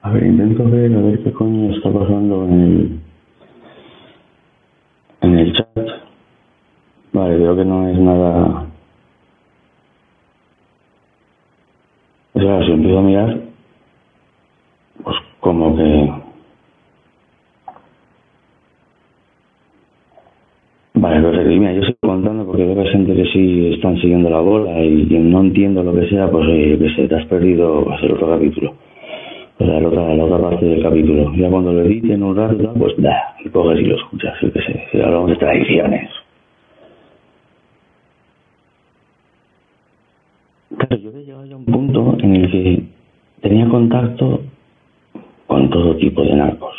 a 0.01 0.11
ver, 0.11 0.23
intento 0.25 0.65
ver 0.69 0.95
a 0.95 1.01
ver 1.01 1.23
qué 1.23 1.33
coño 1.33 1.75
está 1.75 1.91
pasando 1.93 2.45
en 2.45 2.61
el 2.61 2.99
en 5.21 5.39
el 5.39 5.53
chat. 5.53 5.87
Vale, 7.13 7.37
veo 7.37 7.55
que 7.55 7.65
no 7.65 7.89
es 7.89 7.99
nada. 7.99 8.64
O 12.45 12.47
sea, 12.47 12.63
si 12.63 12.73
empiezo 12.73 12.99
a 12.99 13.01
mirar, 13.01 13.37
pues 15.03 15.15
como 15.39 15.75
que. 15.75 16.11
Vale, 20.93 21.21
lo 21.21 21.33
sé, 21.33 21.43
mira, 21.43 21.73
yo 21.73 21.81
sigo 21.81 21.97
contando 22.01 22.45
porque 22.45 22.63
veo 22.63 22.75
que 22.75 22.81
hay 22.81 22.87
gente 22.89 23.15
que 23.15 23.25
sí 23.33 23.73
están 23.73 23.97
siguiendo 23.97 24.29
la 24.29 24.41
bola 24.41 24.79
y 24.83 25.07
quien 25.07 25.31
no 25.31 25.41
entiendo 25.41 25.81
lo 25.81 25.91
que 25.93 26.07
sea, 26.07 26.29
pues 26.29 26.47
oye, 26.47 26.77
que 26.77 26.89
se 26.91 27.07
te 27.07 27.15
has 27.15 27.25
perdido 27.25 27.91
hacer 27.91 28.11
otro 28.11 28.29
capítulo. 28.29 28.75
O 29.57 29.65
sea, 29.65 29.79
la 29.79 29.87
otra, 29.87 30.13
la 30.13 30.23
otra 30.25 30.37
parte 30.37 30.65
del 30.65 30.83
capítulo. 30.83 31.33
Ya 31.33 31.49
cuando 31.49 31.73
lo 31.73 31.81
editen 31.81 32.21
un 32.21 32.35
rato, 32.35 32.73
pues 32.77 32.93
da, 32.97 33.35
y 33.43 33.49
coges 33.49 33.79
y 33.79 33.85
lo 33.85 33.95
escuchas, 33.95 34.39
yo 34.39 34.53
qué 34.53 34.61
sé, 34.61 35.01
hablamos 35.01 35.31
de 35.31 35.35
tradiciones. 35.37 36.11
Claro, 40.77 40.97
yo 40.97 41.09
había 41.09 41.21
llegado 41.21 41.45
ya 41.45 41.53
a 41.53 41.57
un 41.57 41.65
punto 41.65 42.17
en 42.21 42.34
que 42.49 42.83
tenía 43.41 43.67
contacto 43.67 44.41
con 45.47 45.69
todo 45.69 45.95
tipo 45.97 46.23
de 46.23 46.35
narcos. 46.35 46.75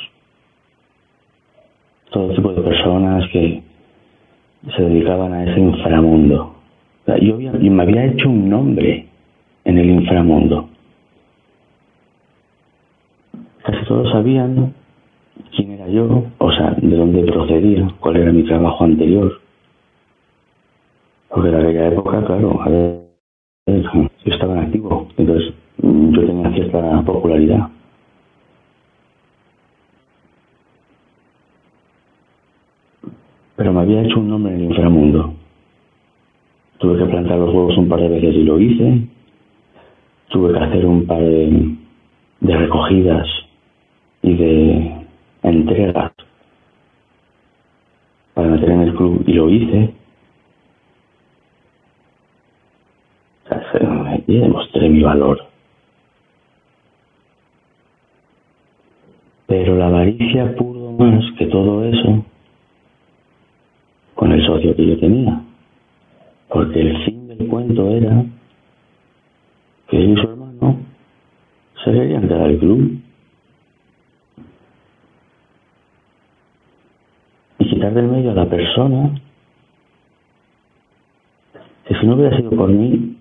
Todo 2.11 2.35
tipo 2.35 2.53
de 2.53 2.63
personas 2.63 3.29
que 3.31 3.63
se 4.75 4.83
dedicaban 4.83 5.33
a 5.33 5.45
ese 5.45 5.61
inframundo. 5.61 6.55
Yo, 7.21 7.35
había, 7.35 7.53
yo 7.53 7.71
me 7.71 7.83
había 7.83 8.07
hecho 8.07 8.29
un 8.29 8.49
nombre 8.49 9.07
en 9.65 9.79
el 9.79 9.91
inframundo. 9.91 10.69
Casi 13.63 13.85
todos 13.87 14.11
sabían 14.11 14.75
quién 15.55 15.73
era 15.73 15.89
yo, 15.89 16.25
o 16.39 16.53
sea, 16.53 16.71
de 16.71 16.97
dónde 16.97 17.25
procedía, 17.25 17.89
cuál 18.01 18.17
era 18.17 18.33
mi 18.33 18.43
trabajo 18.45 18.85
anterior. 18.85 19.41
Porque 21.29 21.49
en 21.49 21.55
aquella 21.55 21.89
época, 21.89 22.25
claro, 22.25 22.63
a 22.63 22.69
yo 23.67 24.09
estaba 24.27 24.55
en 24.55 24.61
activo, 24.61 25.09
entonces 25.17 25.53
yo 25.79 26.25
tenía 26.25 26.53
cierta 26.53 27.03
popularidad. 27.03 27.69
Pero 33.57 33.73
me 33.73 33.81
había 33.81 34.03
hecho 34.03 34.21
un 34.21 34.29
nombre 34.29 34.55
en 34.55 34.61
el 34.61 34.67
inframundo. 34.67 35.35
Tuve 36.79 36.99
que 36.99 37.07
plantar 37.07 37.39
los 37.39 37.53
huevos 37.53 37.77
un 37.77 37.89
par 37.89 38.01
de 38.01 38.09
veces 38.09 38.35
y 38.37 38.45
lo 38.45 38.61
hice. 38.61 39.09
Tuve 40.29 40.53
que 40.53 40.59
hacer 40.61 40.87
un 40.87 41.05
par 41.05 41.23
de 41.23 42.57
recogidas 42.57 43.27
y 44.23 44.35
de 44.35 44.93
entregas 45.43 46.13
para 48.35 48.49
meter 48.49 48.71
en 48.71 48.81
el 48.83 48.95
club 48.95 49.25
y 49.27 49.33
lo 49.33 49.49
hice. 49.51 50.06
Y 54.27 54.39
demostré 54.39 54.89
mi 54.89 55.03
valor. 55.03 55.45
Pero 59.47 59.77
la 59.77 59.87
avaricia 59.87 60.55
pudo 60.57 60.93
más 60.93 61.25
que 61.39 61.47
todo 61.47 61.85
eso 61.85 62.25
con 64.15 64.33
el 64.33 64.45
socio 64.45 64.75
que 64.75 64.87
yo 64.87 64.99
tenía. 64.99 65.41
Porque 66.49 66.81
el 66.81 67.05
fin 67.05 67.29
del 67.29 67.47
cuento 67.49 67.91
era 67.91 68.25
que 69.89 69.97
él 69.99 70.11
y 70.11 70.17
su 70.17 70.29
hermano 70.29 70.79
se 71.85 71.93
querían 71.93 72.27
quedar 72.27 72.43
al 72.43 72.59
club. 72.59 73.01
Y 77.59 77.71
quitar 77.71 77.95
del 77.95 78.09
medio 78.09 78.33
a 78.33 78.35
la 78.35 78.47
persona 78.47 79.21
que 81.87 81.95
si 81.95 82.07
no 82.07 82.17
hubiera 82.17 82.37
sido 82.37 82.51
por 82.51 82.69
mí, 82.69 83.16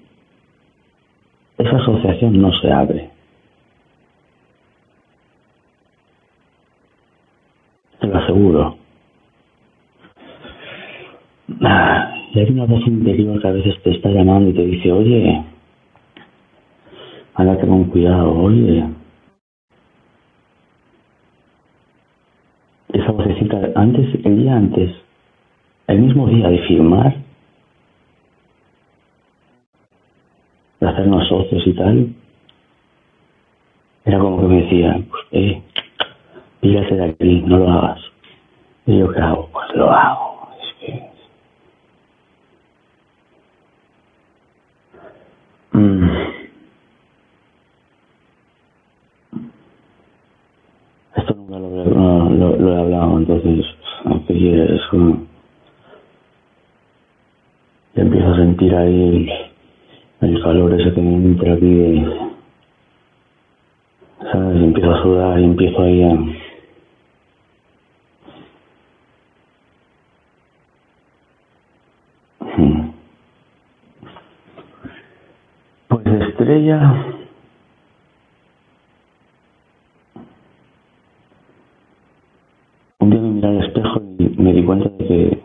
esa 1.57 1.77
asociación 1.77 2.41
no 2.41 2.51
se 2.53 2.71
abre. 2.71 3.09
Te 7.99 8.07
lo 8.07 8.17
aseguro. 8.17 8.77
Ah, 11.61 12.13
y 12.33 12.39
hay 12.39 12.51
una 12.51 12.65
voz 12.65 12.85
interior 12.87 13.41
que 13.41 13.47
a 13.47 13.51
veces 13.51 13.81
te 13.83 13.91
está 13.91 14.09
llamando 14.09 14.49
y 14.49 14.53
te 14.53 14.65
dice, 14.65 14.91
oye, 14.91 15.43
ándate 17.35 17.67
con 17.67 17.85
cuidado, 17.85 18.33
oye. 18.33 18.85
Esa 22.93 23.11
vocecita, 23.11 23.71
antes, 23.75 24.25
el 24.25 24.37
día 24.37 24.55
antes, 24.55 24.91
el 25.87 25.99
mismo 25.99 26.27
día 26.27 26.49
de 26.49 26.59
firmar, 26.59 27.24
de 30.85 30.91
hacernos 30.91 31.27
socios 31.27 31.65
y 31.65 31.73
tal, 31.73 32.15
era 34.05 34.19
como 34.19 34.41
que 34.41 34.47
me 34.47 34.61
decía, 34.61 34.99
pues, 35.09 35.23
eh, 35.31 35.61
píllate 36.61 36.95
de 36.95 37.05
aquí, 37.05 37.41
no 37.41 37.57
lo 37.57 37.69
hagas. 37.71 37.99
Y 38.85 38.99
yo, 38.99 39.11
¿qué 39.11 39.19
hago? 39.19 39.49
Pues 39.51 39.75
lo 39.75 39.91
hago. 39.91 40.49
Es 40.61 40.75
que... 40.79 41.09
Mm. 45.77 46.09
Esto 51.15 51.33
nunca 51.35 51.59
lo, 51.59 52.29
lo, 52.29 52.55
lo, 52.57 52.73
he 52.75 52.79
hablado, 52.79 53.17
entonces, 53.17 53.65
aquí 54.05 54.49
es 54.49 54.81
como... 54.91 55.25
empiezo 57.95 58.27
a 58.33 58.35
sentir 58.35 58.75
ahí 58.75 59.03
el 59.09 59.44
calor 60.45 60.79
ese 60.79 60.93
que 60.93 61.01
entra 61.01 61.53
aquí 61.53 62.05
¿sabes? 64.31 64.61
empiezo 64.61 64.93
a 64.93 65.01
sudar 65.01 65.39
y 65.39 65.43
empiezo 65.43 65.81
ahí 65.81 66.03
a... 66.03 66.13
Hmm. 72.57 72.91
Pues 75.87 76.05
estrella... 76.29 77.05
Un 82.99 83.09
día 83.09 83.19
me 83.19 83.29
miré 83.29 83.47
al 83.47 83.63
espejo 83.63 84.01
y 84.19 84.29
me 84.37 84.53
di 84.53 84.63
cuenta 84.63 84.89
de 84.89 85.07
que 85.07 85.41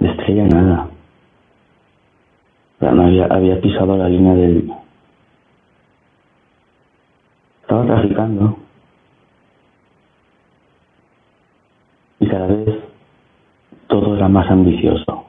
de 0.00 0.08
estrella 0.10 0.44
nada 0.48 0.92
no 2.90 3.04
había, 3.04 3.26
había 3.26 3.60
pisado 3.60 3.96
la 3.96 4.08
línea 4.08 4.34
del... 4.34 4.72
Estaba 7.62 7.86
traficando. 7.86 8.58
Y 12.20 12.28
cada 12.28 12.46
vez 12.46 12.78
todo 13.88 14.16
era 14.16 14.28
más 14.28 14.50
ambicioso. 14.50 15.26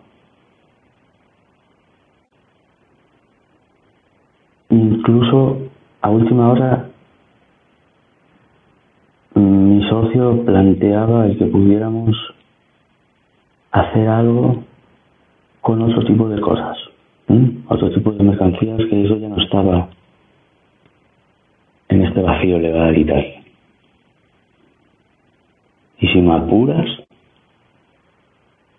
Incluso 4.69 5.59
a 6.01 6.09
última 6.09 6.49
hora 6.49 6.89
mi 9.35 9.87
socio 9.89 10.43
el 11.25 11.37
que 11.37 11.45
pudiéramos 11.45 12.15
hacer 13.71 14.07
algo 14.07 14.63
con 15.61 15.81
otro 15.81 16.03
tipo 16.05 16.29
de 16.29 16.41
cosas 16.41 16.77
otro 17.67 17.89
tipo 17.91 18.11
de 18.11 18.23
mercancías 18.23 18.79
que 18.89 19.05
eso 19.05 19.17
ya 19.17 19.29
no 19.29 19.41
estaba 19.41 19.89
en 21.89 22.03
este 22.03 22.21
vacío 22.21 22.59
legal 22.59 22.97
y 22.97 23.05
tal. 23.05 23.25
Y 25.99 26.07
si 26.07 26.21
me 26.21 26.35
apuras, 26.35 26.85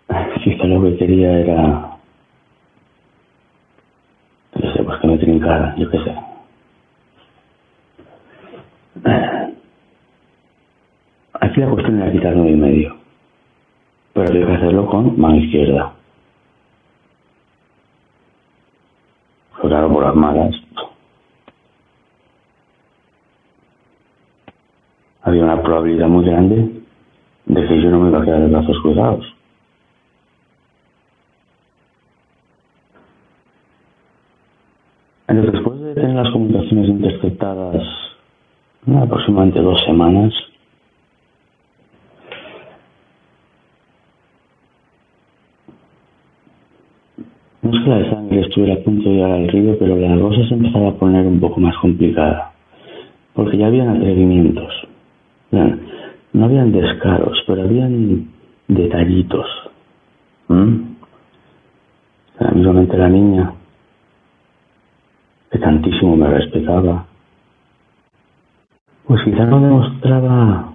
quizá 0.43 0.65
lo 0.65 0.83
que 0.83 0.97
quería 0.97 1.39
era, 1.39 1.97
no 4.55 4.73
sé, 4.73 4.83
pues 4.83 4.99
que 4.99 5.07
me 5.07 5.17
trincara, 5.17 5.75
yo 5.77 5.89
qué 5.89 5.97
sé. 5.99 6.15
Aquí 11.55 11.61
la 11.61 11.69
cuestión 11.69 12.01
era 12.01 12.11
quitar 12.11 12.35
nueve 12.35 12.51
y 12.51 12.55
medio, 12.57 12.97
pero 14.11 14.27
había 14.27 14.45
que 14.45 14.53
hacerlo 14.55 14.87
con 14.87 15.17
mano 15.17 15.37
izquierda. 15.37 15.93
claro, 19.61 19.89
por 19.89 20.03
las 20.03 20.15
malas. 20.15 20.53
Había 25.21 25.43
una 25.45 25.63
probabilidad 25.63 26.09
muy 26.09 26.25
grande 26.25 26.81
de 27.45 27.67
que 27.67 27.81
yo 27.81 27.89
no 27.89 28.01
me 28.01 28.09
iba 28.09 28.21
a 28.21 28.25
quedar 28.25 28.41
de 28.41 28.47
brazos 28.47 28.77
cruzados. 28.81 29.25
Entonces, 35.29 35.53
después 35.53 35.79
de 35.79 35.93
tener 35.93 36.15
las 36.17 36.33
comunicaciones 36.33 36.89
interceptadas 36.89 37.81
aproximadamente 39.01 39.61
dos 39.61 39.81
semanas, 39.85 40.33
No 47.65 47.71
es 47.75 47.83
que 47.83 47.89
la 47.89 48.09
sangre 48.11 48.41
estuviera 48.41 48.75
a 48.75 48.83
punto 48.83 49.09
de 49.09 49.15
llegar 49.15 49.31
al 49.31 49.47
río, 49.47 49.75
pero 49.79 49.95
la 49.95 50.19
cosa 50.19 50.47
se 50.47 50.53
empezaba 50.53 50.89
a 50.89 50.93
poner 50.93 51.25
un 51.25 51.39
poco 51.39 51.59
más 51.59 51.75
complicada, 51.77 52.51
porque 53.33 53.57
ya 53.57 53.65
habían 53.65 53.89
atrevimientos. 53.89 54.71
No 55.51 56.45
habían 56.45 56.71
descaros, 56.71 57.43
pero 57.47 57.63
habían 57.63 58.27
detallitos. 58.67 59.47
¿Mm? 60.47 60.75
Amigamente 62.37 62.97
la 62.97 63.09
niña, 63.09 63.53
que 65.49 65.57
tantísimo 65.57 66.15
me 66.17 66.27
respetaba, 66.27 67.07
pues 69.07 69.23
quizá 69.23 69.43
no 69.45 69.59
demostraba 69.59 70.71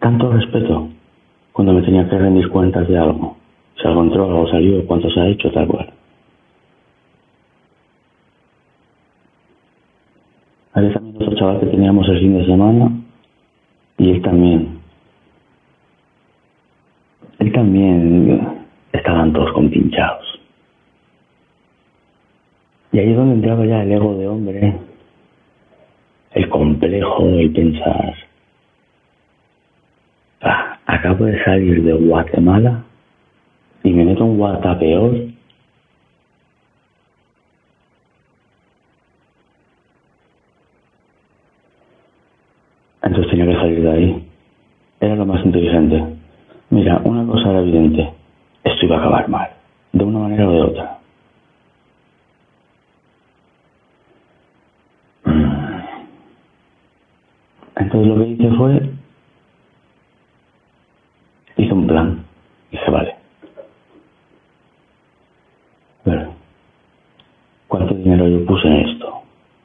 tanto 0.00 0.32
respeto 0.32 0.88
cuando 1.52 1.74
me 1.74 1.82
tenía 1.82 2.08
que 2.08 2.18
rendir 2.18 2.48
cuentas 2.48 2.88
de 2.88 2.98
algo 2.98 3.43
controla 3.92 4.34
o 4.34 4.48
salió, 4.48 4.86
cuánto 4.86 5.10
se 5.10 5.20
ha 5.20 5.28
hecho, 5.28 5.50
tal 5.50 5.66
cual. 5.66 5.92
Había 10.72 10.92
también 10.92 11.16
otro 11.16 11.34
chaval 11.36 11.60
que 11.60 11.66
teníamos 11.66 12.08
el 12.08 12.18
fin 12.20 12.38
de 12.38 12.46
semana 12.46 12.90
y 13.98 14.10
él 14.10 14.22
también. 14.22 14.78
Él 17.38 17.52
también 17.52 18.58
estaban 18.92 19.32
todos 19.32 19.52
compinchados. 19.52 20.40
Y 22.92 22.98
ahí 23.00 23.10
es 23.10 23.16
donde 23.16 23.34
entraba 23.34 23.66
ya 23.66 23.82
el 23.82 23.92
ego 23.92 24.16
de 24.16 24.28
hombre, 24.28 24.76
el 26.32 26.48
complejo, 26.48 27.28
el 27.28 27.52
pensar. 27.52 28.14
Ah, 30.40 30.78
acabo 30.86 31.24
de 31.24 31.42
salir 31.44 31.82
de 31.82 31.92
Guatemala 31.92 32.84
y 33.84 33.92
me 33.92 34.04
meto 34.04 34.24
un 34.24 34.38
peor. 34.78 35.14
Entonces 43.02 43.30
tenía 43.30 43.46
que 43.46 43.60
salir 43.60 43.82
de 43.82 43.90
ahí. 43.90 44.28
Era 45.00 45.14
lo 45.14 45.26
más 45.26 45.44
inteligente. 45.44 46.02
Mira, 46.70 47.00
una 47.04 47.30
cosa 47.30 47.50
era 47.50 47.60
evidente. 47.60 48.10
esto 48.64 48.86
iba 48.86 48.96
a 48.96 49.00
acabar 49.00 49.28
mal, 49.28 49.50
de 49.92 50.04
una 50.04 50.18
manera 50.20 50.48
o 50.48 50.52
de 50.52 50.62
otra. 50.62 50.98
Entonces 57.76 58.08
lo 58.08 58.16
que 58.16 58.30
hice 58.30 58.50
fue, 58.56 58.90
hice 61.58 61.72
un 61.74 61.86
plan. 61.86 62.24
Dije, 62.70 62.90
vale. 62.90 63.16
Bueno, 66.04 66.34
¿cuánto 67.74 67.94
dinero 67.94 68.28
yo 68.28 68.46
puse 68.46 68.68
en 68.68 68.88
esto? 68.88 69.22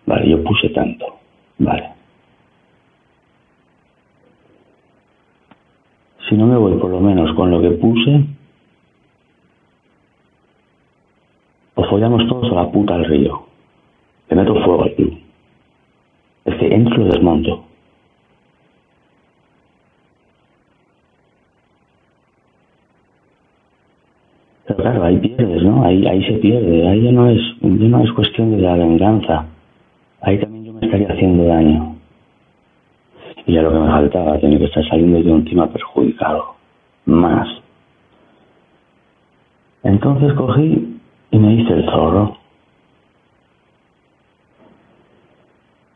Vale, 0.08 0.28
yo 0.28 0.44
puse 0.44 0.70
tanto. 0.70 1.06
Vale. 1.60 1.90
Si 6.28 6.36
no 6.36 6.48
me 6.48 6.58
voy 6.58 6.80
por 6.80 6.90
lo 6.90 7.00
menos 7.02 7.36
con 7.36 7.52
lo 7.52 7.62
que 7.62 7.70
puse, 7.72 8.26
o 11.76 11.84
follamos 11.84 12.28
todos 12.28 12.52
a 12.52 12.56
la 12.56 12.72
puta 12.72 12.96
al 12.96 13.06
río. 13.06 13.44
Le 14.30 14.36
meto 14.36 14.56
fuego 14.56 14.84
al 14.84 14.94
club. 14.96 15.14
Es 16.46 16.56
que 16.56 16.74
entro 16.74 17.04
y 17.04 17.10
desmonto. 17.10 17.66
Claro, 24.76 25.04
ahí 25.04 25.18
pierdes, 25.18 25.64
¿no? 25.64 25.84
Ahí, 25.84 26.06
ahí 26.06 26.24
se 26.24 26.34
pierde. 26.34 26.88
Ahí 26.88 27.02
ya 27.02 27.12
no, 27.12 27.28
es, 27.28 27.42
ya 27.62 27.88
no 27.88 28.04
es 28.04 28.12
cuestión 28.14 28.52
de 28.52 28.62
la 28.62 28.76
venganza. 28.76 29.46
Ahí 30.22 30.38
también 30.38 30.66
yo 30.66 30.74
me 30.74 30.86
estaría 30.86 31.08
haciendo 31.08 31.46
daño. 31.46 31.96
Y 33.46 33.54
ya 33.54 33.64
lo 33.64 33.72
que 33.72 33.80
me 33.80 33.88
faltaba, 33.88 34.38
tenía 34.38 34.60
que 34.60 34.66
estar 34.66 34.88
saliendo 34.88 35.20
yo 35.20 35.36
encima 35.36 35.68
perjudicado. 35.68 36.56
Más. 37.06 37.48
Entonces 39.84 40.34
cogí 40.34 41.00
y 41.32 41.40
me 41.40 41.54
hice 41.56 41.74
el 41.74 41.86
zorro. 41.86 42.38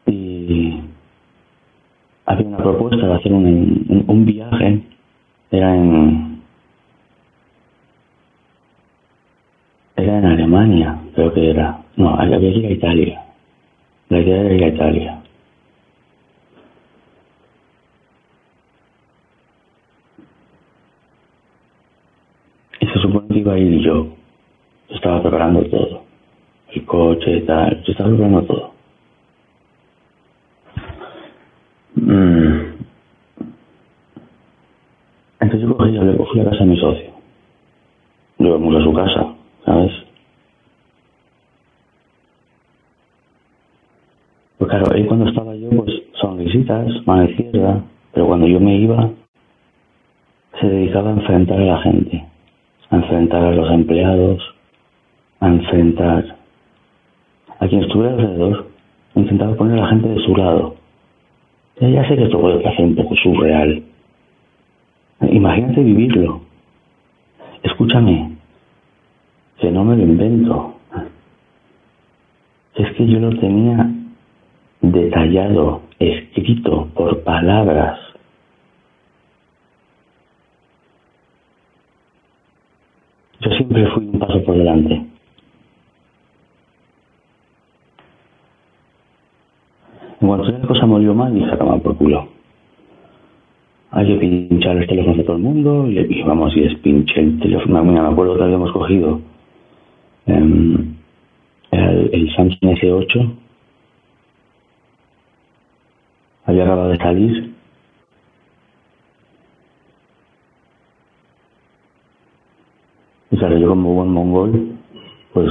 Y 0.08 0.80
había 2.26 2.48
una 2.48 2.58
propuesta 2.58 3.06
de 3.06 3.14
hacer 3.14 3.34
un, 3.34 3.46
un, 3.46 4.04
un 4.08 4.26
viaje. 4.26 4.82
Era 5.52 5.76
en. 5.76 6.33
Era 10.04 10.18
en 10.18 10.26
Alemania, 10.26 11.00
creo 11.16 11.34
que 11.34 11.50
era. 11.50 11.80
No, 11.96 12.14
había 12.14 12.38
que 12.38 12.48
ir 12.48 12.66
a 12.66 12.72
Italia. 12.72 13.24
La 14.10 14.20
idea 14.20 14.42
era 14.42 14.54
ir 14.54 14.64
a 14.66 14.68
Italia. 14.68 15.22
Y 22.82 22.86
se 22.86 23.00
supone 23.00 23.30
que 23.30 23.40
iba 23.40 23.54
a 23.54 23.58
ir 23.58 23.80
yo. 23.80 24.08
Estaba 24.90 25.22
preparando 25.22 25.64
todo. 25.70 26.04
El 26.74 26.84
coche 26.84 27.38
y 27.38 27.42
tal. 27.44 27.82
Yo 27.84 27.92
estaba 27.94 28.10
preparando 28.10 28.44
todo. 28.44 28.74
Mm. 31.96 32.74
Entonces 35.40 35.62
yo 35.62 35.78
cogí, 35.78 35.92
le 35.92 36.18
cogí 36.18 36.42
a 36.42 36.50
casa 36.50 36.64
a 36.64 36.66
mi 36.66 36.78
socio. 36.78 37.10
Llevamos 38.38 38.76
a 38.76 38.84
su 38.84 38.94
casa, 38.94 39.36
¿sabes? 39.64 39.92
Pues 44.64 44.72
claro, 44.72 44.94
ahí 44.94 45.06
cuando 45.06 45.28
estaba 45.28 45.54
yo, 45.56 45.70
pues 45.72 45.92
mano 47.06 47.24
izquierda, 47.30 47.84
pero 48.14 48.28
cuando 48.28 48.48
yo 48.48 48.60
me 48.60 48.76
iba, 48.76 49.10
se 50.60 50.68
dedicaba 50.68 51.10
a 51.10 51.14
enfrentar 51.14 51.60
a 51.60 51.66
la 51.66 51.78
gente, 51.80 52.26
a 52.90 52.96
enfrentar 52.96 53.44
a 53.44 53.52
los 53.52 53.72
empleados, 53.72 54.44
a 55.40 55.48
enfrentar 55.48 56.38
a 57.60 57.68
quien 57.68 57.84
estuviera 57.84 58.14
alrededor, 58.14 58.68
intentaba 59.16 59.56
poner 59.56 59.80
a 59.80 59.82
la 59.82 59.88
gente 59.88 60.10
de 60.10 60.20
su 60.24 60.36
lado. 60.36 60.76
Ya 61.80 62.08
sé 62.08 62.16
que 62.16 62.24
esto 62.24 62.40
puede 62.40 62.60
parecer 62.60 62.86
un 62.86 62.96
poco 62.96 63.16
surreal. 63.16 63.84
Imagínate 65.22 65.82
vivirlo. 65.82 66.42
Escúchame, 67.64 68.34
que 69.60 69.72
no 69.72 69.84
me 69.84 69.96
lo 69.96 70.04
invento. 70.04 70.76
Es 72.76 72.92
que 72.94 73.08
yo 73.08 73.20
lo 73.20 73.30
tenía 73.40 73.90
detallado, 74.82 75.82
escrito 76.12 76.90
por 76.94 77.24
palabras. 77.24 78.00
Yo 83.42 83.52
siempre 83.52 83.86
fui 83.92 84.06
un 84.06 84.20
paso 84.20 84.44
por 84.44 84.58
delante. 84.58 84.94
En 90.22 90.28
cuanto 90.28 90.50
la 90.50 90.68
cosa 90.68 90.86
me 90.86 90.96
olió 90.96 91.14
mal, 91.14 91.34
dije, 91.36 91.52
a 91.52 91.58
tomar 91.58 91.82
por 91.82 91.98
culo. 91.98 92.30
Hay 93.92 94.08
que 94.08 94.16
pinchar 94.16 94.76
los 94.78 94.88
teléfonos 94.88 95.18
de 95.18 95.24
todo 95.24 95.36
el 95.36 95.44
mundo, 95.44 95.88
y, 95.90 96.24
vamos, 96.24 96.56
y 96.56 96.62
les 96.62 96.80
pinché 96.80 97.20
el 97.20 97.40
teléfono. 97.40 97.84
Mira, 97.84 98.04
me 98.04 98.14
acuerdo 98.14 98.38
que 98.38 98.44
habíamos 98.44 98.72
cogido 98.72 99.20
em, 100.26 100.96
el 101.72 102.34
Samsung 102.36 102.78
S8, 102.78 103.36
había 106.46 106.64
acabado 106.64 106.90
de 106.90 106.98
salir. 106.98 107.56
Y 113.32 113.38
claro, 113.38 113.58
yo 113.58 113.70
como 113.70 113.94
buen 113.96 114.10
mongol, 114.10 114.78
pues 115.34 115.50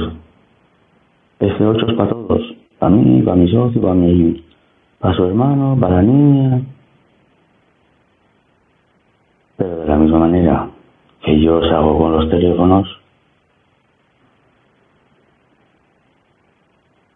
ese 1.39 1.65
8 1.65 1.85
es 1.87 1.93
para 1.95 2.09
todos, 2.09 2.41
para 2.79 2.95
mí, 2.95 3.21
para 3.21 3.35
mi 3.35 3.51
socio, 3.51 3.81
para 3.81 3.93
mi, 3.93 4.43
para 4.99 5.13
su 5.15 5.25
hermano, 5.25 5.77
para 5.79 5.97
la 5.97 6.01
niña. 6.03 6.61
Pero 9.57 9.79
de 9.79 9.87
la 9.87 9.97
misma 9.97 10.19
manera 10.19 10.69
que 11.23 11.41
yo 11.41 11.61
salgo 11.63 11.97
con 11.97 12.13
los 12.13 12.29
teléfonos, 12.29 12.87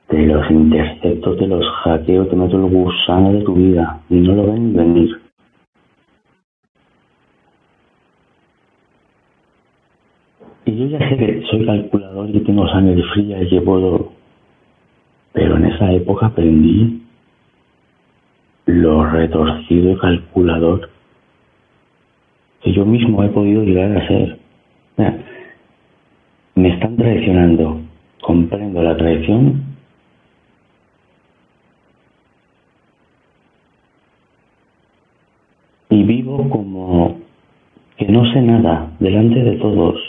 te 0.08 0.18
los 0.54 0.64
intercepto, 0.64 1.36
te 1.36 1.48
los 1.48 1.66
hackeo, 1.84 2.28
te 2.28 2.36
meto 2.36 2.58
el 2.58 2.72
gusano 2.72 3.34
de 3.34 3.42
tu 3.42 3.54
vida 3.56 4.02
y 4.10 4.16
no 4.16 4.36
lo 4.36 4.48
ven 4.48 4.72
ni 4.72 4.78
venir. 4.78 5.22
Y 10.66 10.76
yo 10.76 10.86
ya 10.88 11.10
sé 11.10 11.18
que 11.18 11.44
soy 11.50 11.66
calculador 11.66 12.30
y 12.30 12.40
tengo 12.42 12.68
sangre 12.68 13.02
fría 13.14 13.42
y 13.42 13.50
que 13.50 13.62
puedo... 13.62 14.12
Pero 15.34 15.58
en 15.58 15.66
esa 15.66 15.92
época 15.94 16.28
aprendí 16.28 17.04
lo 18.66 19.06
retorcido 19.06 19.92
y 19.92 19.98
calculador 19.98 20.90
que 22.62 22.74
yo 22.74 22.86
mismo 22.86 23.24
he 23.24 23.30
podido 23.30 23.64
llegar 23.64 23.96
a 23.96 24.08
ser. 24.08 24.40
Me 26.56 26.70
están 26.70 26.98
traicionando. 26.98 27.82
Comprendo 28.22 28.82
la 28.82 28.98
traición 28.98 29.77
como 36.50 37.18
que 37.98 38.06
no 38.08 38.24
sé 38.32 38.42
nada 38.42 38.92
delante 39.00 39.44
de 39.44 39.58
todos. 39.58 40.00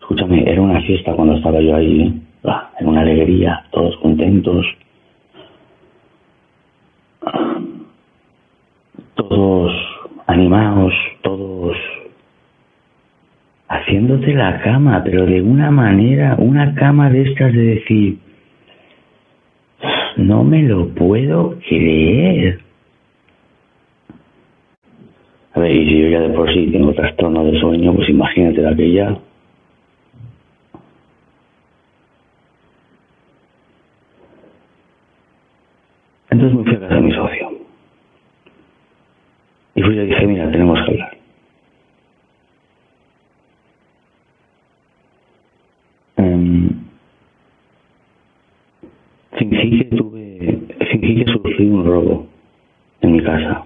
Escúchame, 0.00 0.44
era 0.48 0.62
una 0.62 0.80
fiesta 0.82 1.14
cuando 1.14 1.34
estaba 1.34 1.60
yo 1.60 1.74
ahí, 1.74 2.02
¿eh? 2.02 2.12
Ah, 2.44 2.70
era 2.78 2.88
una 2.88 3.00
alegría, 3.00 3.64
todos 3.70 3.96
contentos, 3.98 4.66
todos 9.14 9.72
animados, 10.26 10.92
todos 11.22 11.76
haciéndote 13.68 14.34
la 14.34 14.60
cama, 14.60 15.02
pero 15.04 15.24
de 15.24 15.40
una 15.40 15.70
manera, 15.70 16.36
una 16.38 16.74
cama 16.74 17.10
de 17.10 17.22
estas 17.22 17.52
de 17.52 17.62
decir, 17.62 18.18
no 20.22 20.44
me 20.44 20.62
lo 20.62 20.88
puedo 20.88 21.58
creer. 21.68 22.60
A 25.54 25.60
ver, 25.60 25.70
y 25.70 25.86
si 25.86 25.98
yo 26.00 26.08
ya 26.08 26.20
de 26.20 26.30
por 26.30 26.52
sí 26.52 26.68
tengo 26.72 26.94
trastorno 26.94 27.44
de 27.44 27.60
sueño, 27.60 27.94
pues 27.94 28.08
imagínate 28.08 28.62
de 28.62 28.68
aquella. 28.68 29.18
Entonces 36.30 36.58
me 36.58 36.64
fui 36.64 36.74
a 36.74 36.80
casa 36.80 36.94
de 36.94 37.00
mi 37.02 37.12
socio. 37.12 37.50
Y 39.74 39.82
fui 39.82 39.92
y 39.92 39.96
le 39.96 40.06
dije, 40.06 40.26
mira, 40.26 40.50
tenemos 40.50 40.78
que 40.84 40.92
hablar. 40.92 41.21
fingí 49.62 49.78
que 49.78 49.96
tuve, 49.96 50.58
fingí 50.90 51.24
que 51.24 51.32
sufrí 51.32 51.66
un 51.66 51.84
robo 51.84 52.26
en 53.00 53.12
mi 53.12 53.22
casa. 53.22 53.64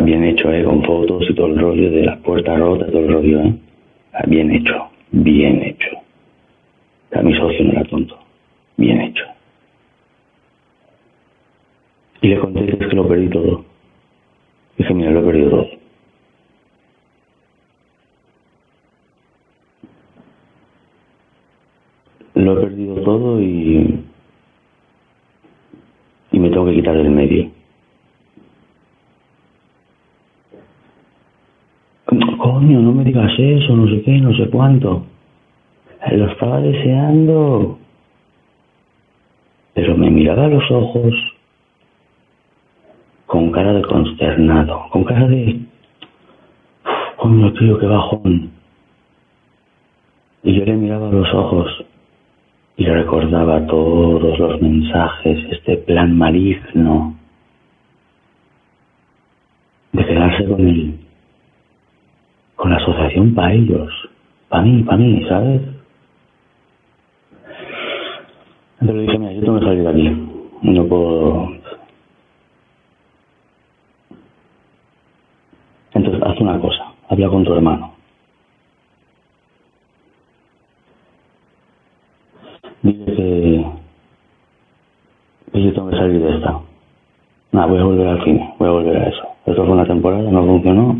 bien 0.00 0.24
hecho, 0.24 0.50
¿eh? 0.52 0.64
Con 0.64 0.82
fotos 0.82 1.22
y 1.28 1.34
todo 1.34 1.46
el 1.46 1.58
rollo 1.58 1.90
de 1.90 2.04
las 2.04 2.18
puertas 2.20 2.58
rotas, 2.58 2.90
todo 2.90 3.02
el 3.02 3.12
rollo, 3.12 3.40
¿eh? 3.40 3.54
Bien 4.26 4.50
hecho, 4.50 4.88
bien 5.12 5.62
hecho. 5.62 5.90
A 7.14 7.22
mi 7.22 7.32
socio 7.36 7.64
no 7.64 7.72
era 7.72 7.84
tonto, 7.84 8.18
bien 8.76 9.00
hecho. 9.00 9.24
Y 12.22 12.28
le 12.28 12.38
conté 12.38 12.66
que, 12.66 12.96
lo 12.96 13.06
perdí 13.06 13.28
todo. 13.28 13.64
Dije, 14.78 14.94
mira, 14.94 15.10
lo 15.10 15.20
he 15.20 15.24
perdido 15.24 15.50
todo. 15.50 15.81
Lo 22.42 22.58
he 22.58 22.62
perdido 22.62 22.96
todo 23.02 23.40
y... 23.40 24.00
Y 26.32 26.38
me 26.38 26.50
tengo 26.50 26.66
que 26.66 26.74
quitar 26.74 26.96
del 26.96 27.10
medio. 27.10 27.50
Coño, 32.38 32.80
no 32.80 32.92
me 32.92 33.04
digas 33.04 33.30
eso, 33.38 33.76
no 33.76 33.86
sé 33.86 34.02
qué, 34.02 34.18
no 34.18 34.34
sé 34.34 34.48
cuánto. 34.50 35.04
Lo 36.10 36.26
estaba 36.26 36.60
deseando. 36.60 37.78
Pero 39.74 39.96
me 39.96 40.10
miraba 40.10 40.46
a 40.46 40.48
los 40.48 40.68
ojos 40.70 41.14
con 43.26 43.52
cara 43.52 43.72
de 43.72 43.82
consternado, 43.82 44.88
con 44.90 45.04
cara 45.04 45.28
de... 45.28 45.60
Coño, 47.18 47.52
tío, 47.52 47.78
qué 47.78 47.86
bajón. 47.86 48.50
Y 50.42 50.54
yo 50.54 50.64
le 50.64 50.72
miraba 50.72 51.08
a 51.08 51.12
los 51.12 51.32
ojos 51.32 51.84
y 52.82 52.84
recordaba 52.84 53.64
todos 53.68 54.36
los 54.40 54.60
mensajes, 54.60 55.38
este 55.52 55.76
plan 55.76 56.18
maligno 56.18 57.14
de 59.92 60.04
quedarse 60.04 60.44
con 60.48 60.66
él, 60.66 60.98
con 62.56 62.70
la 62.70 62.78
asociación 62.78 63.36
para 63.36 63.52
ellos, 63.52 63.88
para 64.48 64.64
mí, 64.64 64.82
para 64.82 64.98
mí, 64.98 65.24
¿sabes? 65.28 65.62
Entonces 68.80 68.96
le 68.96 69.02
dije, 69.02 69.18
mira, 69.18 69.32
yo 69.32 69.40
tengo 69.42 69.60
que 69.60 69.66
salir 69.66 69.82
de 69.84 69.88
aquí, 69.88 70.28
no 70.62 70.86
puedo... 70.88 71.48
Entonces, 75.94 76.22
haz 76.24 76.40
una 76.40 76.60
cosa, 76.60 76.84
habla 77.10 77.28
con 77.28 77.44
tu 77.44 77.54
hermano. 77.54 77.94
Dile 82.82 83.11
que, 83.22 83.64
que 85.52 85.62
yo 85.62 85.72
tengo 85.72 85.90
que 85.90 85.96
salir 85.96 86.20
de 86.20 86.34
esta. 86.36 86.60
Nada, 87.52 87.66
voy 87.66 87.78
a 87.78 87.84
volver 87.84 88.08
al 88.08 88.24
cine, 88.24 88.54
voy 88.58 88.68
a 88.68 88.72
volver 88.72 88.96
a 88.96 89.08
eso. 89.08 89.22
Esto 89.46 89.64
fue 89.64 89.74
una 89.74 89.86
temporada, 89.86 90.30
no 90.30 90.44
funcionó, 90.44 90.96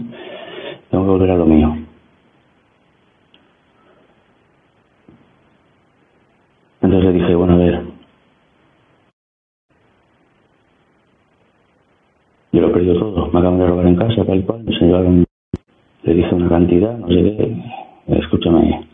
tengo 0.91 1.05
que 1.05 1.11
volver 1.11 1.31
a 1.31 1.37
lo 1.37 1.47
mío. 1.47 1.77
Entonces 6.83 7.13
le 7.13 7.19
dije, 7.21 7.35
bueno, 7.35 7.55
a 7.55 7.57
ver, 7.57 7.83
yo 12.53 12.61
lo 12.61 12.69
he 12.69 12.73
perdido 12.73 12.99
todo, 12.99 13.27
me 13.33 13.39
acaban 13.39 13.59
de 13.59 13.67
robar 13.67 13.87
en 13.87 13.97
casa, 13.97 14.25
tal 14.25 14.45
cual, 14.45 14.65
se 14.67 14.85
llevaron, 14.85 15.25
le 16.03 16.15
dije 16.15 16.35
una 16.35 16.49
cantidad, 16.49 16.99
no 16.99 17.09
sé 17.09 17.15
qué, 17.15 17.63
escúchame, 18.19 18.89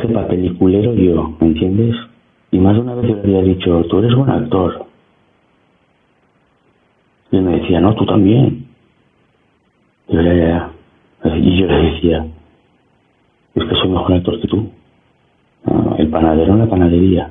es 0.00 0.06
que 0.06 0.14
para 0.14 0.28
peliculero 0.28 0.94
yo, 0.94 1.36
¿me 1.40 1.48
entiendes? 1.48 1.96
Y 2.50 2.58
más 2.58 2.74
de 2.74 2.80
una 2.80 2.94
vez 2.94 3.08
yo 3.08 3.14
le 3.22 3.38
había 3.38 3.54
dicho, 3.54 3.84
tú 3.84 3.98
eres 3.98 4.14
buen 4.14 4.30
actor. 4.30 4.86
Y 7.30 7.40
me 7.40 7.60
decía, 7.60 7.80
no, 7.80 7.94
tú 7.94 8.06
también. 8.06 8.66
Y 10.08 10.14
yo, 10.14 10.22
ya, 10.22 10.72
le 11.24 11.90
decía, 11.90 12.26
es 13.54 13.64
que 13.64 13.74
soy 13.76 13.90
mejor 13.90 14.14
actor 14.14 14.40
que 14.40 14.48
tú. 14.48 14.70
El 15.98 16.08
panadero 16.08 16.54
en 16.54 16.58
la 16.60 16.66
panadería. 16.66 17.30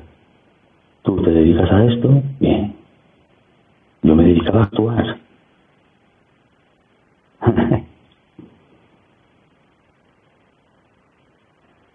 Tú 1.02 1.20
te 1.22 1.30
dedicas 1.30 1.70
a 1.70 1.84
esto, 1.84 2.22
bien. 2.38 2.74
Yo 4.02 4.14
me 4.14 4.24
dedicaba 4.24 4.60
a 4.60 4.64
actuar. 4.64 5.18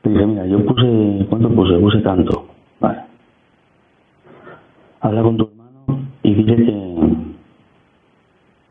Le 0.05 0.11
dije, 0.11 0.25
mira, 0.27 0.45
yo 0.45 0.63
puse, 0.63 1.25
¿cuánto 1.29 1.49
puse? 1.49 1.79
Puse 1.79 1.99
tanto. 2.01 2.45
Vale. 2.79 2.99
Habla 5.01 5.23
con 5.23 5.37
tu 5.37 5.49
hermano 5.49 6.07
y 6.21 6.33
dile 6.35 6.55
que, 6.57 7.05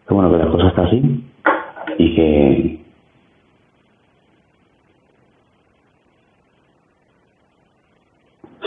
que 0.06 0.14
bueno, 0.14 0.30
que 0.30 0.38
la 0.38 0.50
cosa 0.50 0.68
está 0.68 0.82
así 0.84 1.24
y 1.98 2.14
que 2.14 2.84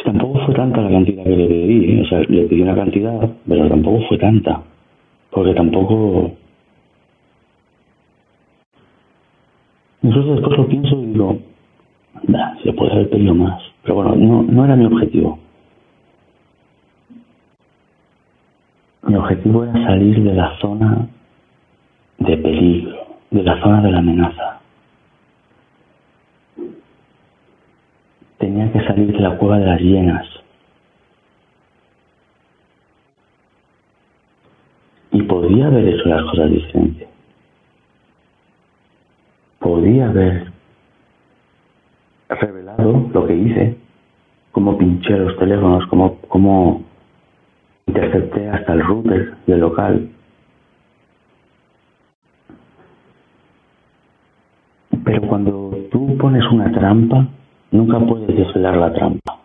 tampoco 0.04 0.40
fue 0.46 0.56
tanta 0.56 0.82
la 0.82 0.90
cantidad 0.90 1.24
que 1.24 1.36
le 1.36 1.48
pedí, 1.48 1.92
¿eh? 1.92 2.02
o 2.02 2.06
sea, 2.06 2.20
le 2.20 2.46
pedí 2.48 2.62
una 2.62 2.76
cantidad, 2.76 3.30
pero 3.48 3.68
tampoco 3.68 4.02
fue 4.08 4.18
tanta, 4.18 4.62
porque 5.32 5.54
tampoco... 5.54 6.32
Entonces 10.02 10.32
después 10.36 10.58
lo 10.58 10.68
pienso 10.68 10.96
y 11.02 11.06
digo, 11.08 11.40
se 12.64 12.74
puede 12.74 12.92
haber 12.92 13.10
pedido 13.10 13.34
más, 13.36 13.62
pero 13.84 13.96
bueno, 13.96 14.16
no, 14.16 14.44
no 14.44 14.66
era 14.66 14.76
mi 14.76 14.86
objetivo. 14.86 15.40
Mi 19.04 19.16
objetivo 19.16 19.64
era 19.64 19.74
salir 19.86 20.22
de 20.22 20.34
la 20.34 20.58
zona 20.60 21.08
de 22.20 22.38
peligro, 22.38 23.08
de 23.32 23.44
la 23.44 23.60
zona 23.62 23.82
de 23.82 23.92
la 23.92 24.00
amenaza. 24.00 24.60
Tenía 28.38 28.72
que 28.72 28.86
salir 28.86 29.12
de 29.12 29.20
la 29.20 29.38
cueva 29.38 29.60
de 29.60 29.66
las 29.66 29.80
hienas. 29.80 30.28
Y 35.12 35.24
podía 35.24 35.68
haber 35.68 35.88
hecho 35.88 36.10
las 36.10 36.24
cosas 36.24 36.52
diferentes. 36.52 37.08
Podía 39.60 40.10
haber 40.10 40.57
lo 43.18 43.26
que 43.26 43.36
hice, 43.36 43.78
cómo 44.52 44.78
pinché 44.78 45.18
los 45.18 45.38
teléfonos, 45.38 45.86
cómo, 45.88 46.20
cómo 46.28 46.84
intercepté 47.88 48.50
hasta 48.50 48.74
el 48.74 48.86
router 48.86 49.34
del 49.48 49.60
local. 49.60 50.10
Pero 55.04 55.22
cuando 55.28 55.72
tú 55.92 56.18
pones 56.18 56.44
una 56.52 56.72
trampa, 56.72 57.28
nunca 57.72 58.00
puedes 58.00 58.28
desvelar 58.28 58.78
la 58.78 58.94
trampa. 58.94 59.40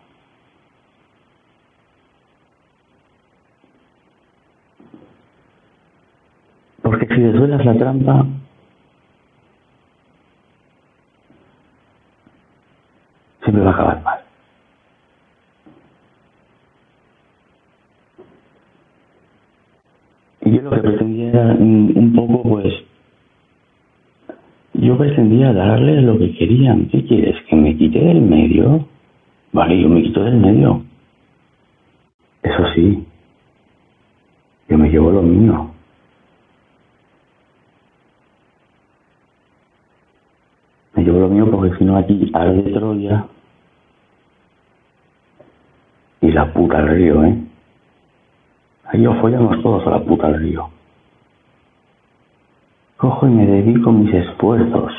Porque 6.81 7.07
si 7.07 7.21
desvelas 7.21 7.65
la 7.65 7.75
trampa, 7.75 8.25
siempre 13.43 13.63
va 13.63 13.71
a 13.71 13.73
acabar 13.73 14.03
mal. 14.03 14.19
Y 20.41 20.51
yo 20.51 20.61
lo 20.61 20.71
que 20.71 20.79
pretendía 20.79 21.55
un 21.57 22.13
poco, 22.15 22.43
pues, 22.43 22.73
yo 24.73 24.97
pretendía 24.97 25.53
darles 25.53 26.03
lo 26.03 26.17
que 26.17 26.33
querían. 26.35 26.87
¿Qué 26.89 27.05
quieres? 27.05 27.35
¿Que 27.49 27.55
me 27.55 27.77
quite 27.77 27.99
del 27.99 28.21
medio? 28.21 28.87
Vale, 29.53 29.79
yo 29.79 29.87
me 29.87 30.01
quito 30.01 30.23
del 30.23 30.37
medio. 30.37 30.83
Eso 32.41 32.65
sí, 32.73 33.05
yo 34.67 34.77
me 34.77 34.89
llevo 34.89 35.11
lo 35.11 35.21
mío. 35.21 35.71
Me 40.95 41.03
llevo 41.03 41.19
lo 41.19 41.29
mío 41.29 41.49
porque 41.49 41.77
si 41.77 41.85
no 41.85 41.97
aquí 41.97 42.29
arde 42.33 42.63
Troya 42.71 43.27
y 46.23 46.31
la 46.31 46.53
puta 46.53 46.77
al 46.77 46.87
río, 46.87 47.21
¿eh? 47.25 47.35
Ahí 48.85 49.05
os 49.05 49.19
follamos 49.19 49.61
todos 49.61 49.85
a 49.85 49.89
la 49.89 49.99
puta 49.99 50.27
al 50.27 50.39
río. 50.39 50.69
Cojo 52.95 53.27
y 53.27 53.31
me 53.31 53.45
dedico 53.45 53.91
mis 53.91 54.13
esfuerzos 54.13 54.93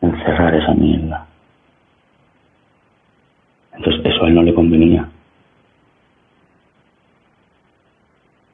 en 0.00 0.10
cerrar 0.24 0.56
esa 0.56 0.74
mierda. 0.74 1.28
Entonces 3.74 4.04
eso 4.06 4.24
a 4.24 4.28
él 4.28 4.34
no 4.34 4.42
le 4.42 4.54
convenía. 4.54 5.08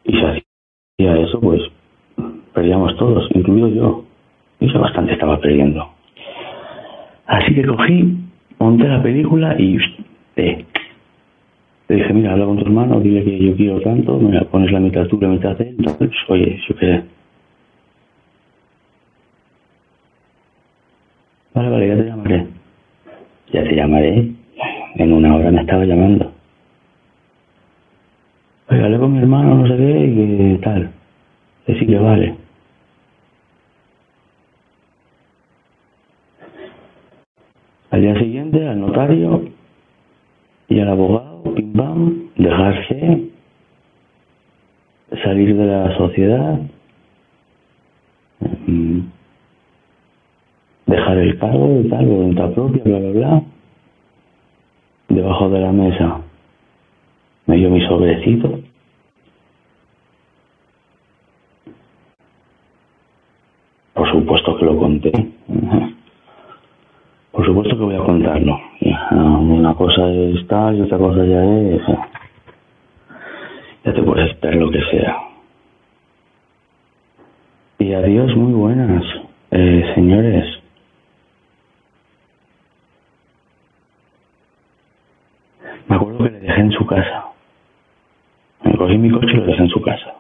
Y 0.05 0.13
si 0.13 0.23
hacía 0.23 1.17
eso, 1.17 1.41
pues 1.41 1.63
perdíamos 2.53 2.95
todos, 2.99 3.27
incluido 3.35 3.69
yo. 3.69 4.05
Y 4.61 4.71
yo 4.71 4.81
bastante 4.81 5.15
estaba 5.15 5.41
perdiendo. 5.41 5.89
Así 7.25 7.55
que 7.55 7.65
cogí, 7.65 8.19
monté 8.59 8.87
la 8.87 9.03
película 9.03 9.59
y 9.59 9.79
eh, 10.37 10.67
le 11.89 11.97
dije, 11.97 12.12
mira, 12.12 12.33
habla 12.33 12.47
con 12.47 12.57
tu 12.59 12.64
hermano, 12.64 13.01
dile 13.01 13.24
que 13.24 13.39
yo 13.39 13.57
quiero 13.57 13.80
tanto, 13.80 14.18
me 14.18 14.41
pones 14.43 14.70
la 14.72 14.80
mitad 14.80 15.07
tú, 15.07 15.20
la 15.20 15.28
mitad 15.28 15.57
de 15.57 15.68
él. 15.68 15.76
Oye, 16.28 16.61
yo 16.68 16.76
qué 16.76 17.03
Vale, 21.55 21.68
vale, 21.68 21.89
ya 21.89 21.97
te 21.97 22.05
llamaré. 22.05 22.47
Ya 23.53 23.64
te 23.64 23.74
llamaré. 23.74 24.33
En 24.95 25.12
una 25.12 25.35
hora 25.35 25.51
me 25.51 25.61
estaba 25.61 25.85
llamando. 25.85 26.33
Oye, 28.70 28.83
hablé 28.83 28.99
con 28.99 29.12
mi 29.12 29.18
hermano, 29.18 29.57
no 29.57 29.66
sé 29.66 29.76
qué, 29.76 30.55
y 30.55 30.59
tal. 30.59 30.91
Decir 31.66 31.89
que 31.89 31.99
vale. 31.99 32.35
Al 37.91 38.01
día 38.01 38.18
siguiente, 38.18 38.66
al 38.66 38.80
notario 38.80 39.45
y 40.68 40.80
al 40.80 40.89
abogado 40.89 41.32
pim 41.73 41.77
pam, 41.77 42.31
dejarse, 42.37 43.29
salir 45.23 45.57
de 45.57 45.66
la 45.66 45.97
sociedad, 45.97 46.61
mm, 48.66 49.01
dejar 50.87 51.18
el 51.18 51.39
cargo 51.39 51.81
y 51.81 51.89
tal, 51.89 52.07
voluntad 52.07 52.51
propia, 52.53 52.83
bla, 52.85 52.99
bla, 52.99 53.11
bla, 53.11 53.43
debajo 55.09 55.49
de 55.51 55.61
la 55.61 55.73
mesa 55.73 56.20
me 57.47 57.57
dio 57.57 57.70
mi 57.70 57.81
sobrecito. 57.87 58.61
Por 63.95 64.11
supuesto 64.11 64.57
que 64.57 64.64
lo 64.64 64.79
conté. 64.79 65.32
Supuesto 67.53 67.77
que 67.77 67.85
voy 67.85 67.97
a 67.97 67.99
contarlo. 67.99 68.59
Una 69.11 69.75
cosa 69.75 70.09
es 70.11 70.47
tal 70.47 70.75
y 70.75 70.81
otra 70.81 70.97
cosa 70.97 71.23
ya 71.23 71.45
es... 71.45 71.83
Ya 73.85 73.93
te 73.93 74.03
puedes 74.03 74.31
esperar 74.31 74.57
lo 74.57 74.71
que 74.71 74.81
sea. 74.91 75.19
Y 77.79 77.93
adiós, 77.93 78.35
muy 78.37 78.55
buenas, 78.55 79.05
eh, 79.51 79.93
señores. 79.95 80.63
Me 85.89 85.97
acuerdo 85.97 86.25
que 86.25 86.31
le 86.31 86.41
dejé 86.41 86.59
en 86.59 86.73
su 86.73 86.87
casa. 86.87 87.27
Me 88.65 88.79
cogí 88.79 88.97
mi 88.97 89.11
coche 89.11 89.31
y 89.31 89.37
lo 89.37 89.45
dejé 89.45 89.63
en 89.63 89.69
su 89.69 89.83
casa. 89.83 90.15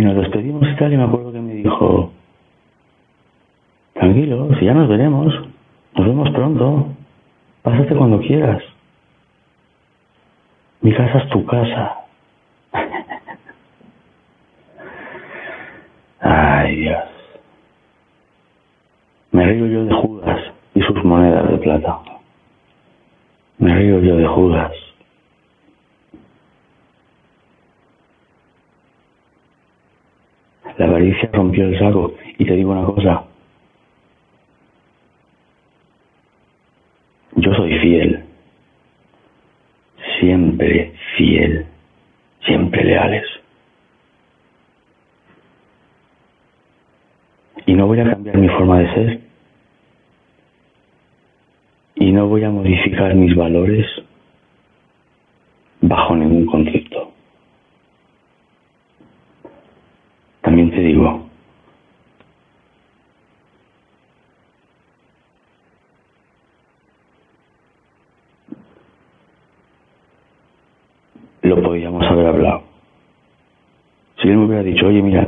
Y 0.00 0.02
nos 0.02 0.16
despedimos 0.16 0.66
y 0.66 0.69
tal, 0.80 0.92
y 0.92 0.96
me 0.96 1.04
acuerdo 1.04 1.30
que 1.30 1.40
me 1.40 1.52
dijo, 1.52 2.10
tranquilo, 3.92 4.48
si 4.58 4.64
ya 4.64 4.72
nos 4.72 4.88
veremos, 4.88 5.26
nos 5.94 6.06
vemos 6.06 6.30
pronto, 6.30 6.86
pásate 7.62 7.94
cuando 7.94 8.18
quieras. 8.20 8.62
Mi 10.80 10.94
casa 10.94 11.18
es 11.18 11.28
tu 11.28 11.44
casa. 11.44 11.96
Ay, 16.20 16.76
Dios. 16.76 17.04
Me 19.32 19.44
río 19.44 19.66
yo 19.66 19.84
de 19.84 19.92
Judas 19.92 20.40
y 20.74 20.80
sus 20.80 21.04
monedas 21.04 21.46
de 21.50 21.58
plata. 21.58 21.98
Me 23.58 23.74
río 23.74 24.00
yo 24.00 24.16
de 24.16 24.26
Judas. 24.26 24.72
La 30.78 30.86
avaricia 30.86 31.28
rompió 31.32 31.64
el 31.64 31.78
saco. 31.78 32.14
Y 32.38 32.44
te 32.44 32.54
digo 32.54 32.72
una 32.72 32.84
cosa. 32.86 33.24
Yo 37.36 37.54
soy 37.54 37.78
fiel. 37.78 38.24
Siempre 40.18 40.94
fiel. 41.16 41.66
Siempre 42.44 42.84
leales. 42.84 43.24
Y 47.66 47.74
no 47.74 47.86
voy 47.86 48.00
a 48.00 48.10
cambiar 48.10 48.36
mi 48.36 48.48
forma 48.48 48.80
de 48.80 48.94
ser. 48.94 49.20
Y 51.96 52.12
no 52.12 52.26
voy 52.26 52.44
a 52.44 52.50
modificar 52.50 53.14
mis 53.14 53.34
valores 53.36 53.86
bajo 55.82 56.16
ningún 56.16 56.46
concepto. 56.46 57.12
También 60.40 60.69
digo, 60.80 61.30
lo 71.42 71.62
podíamos 71.62 72.06
haber 72.06 72.26
hablado. 72.26 72.62
Si 74.20 74.28
él 74.28 74.36
me 74.36 74.46
hubiera 74.46 74.62
dicho, 74.62 74.86
oye, 74.86 75.02
mira, 75.02 75.26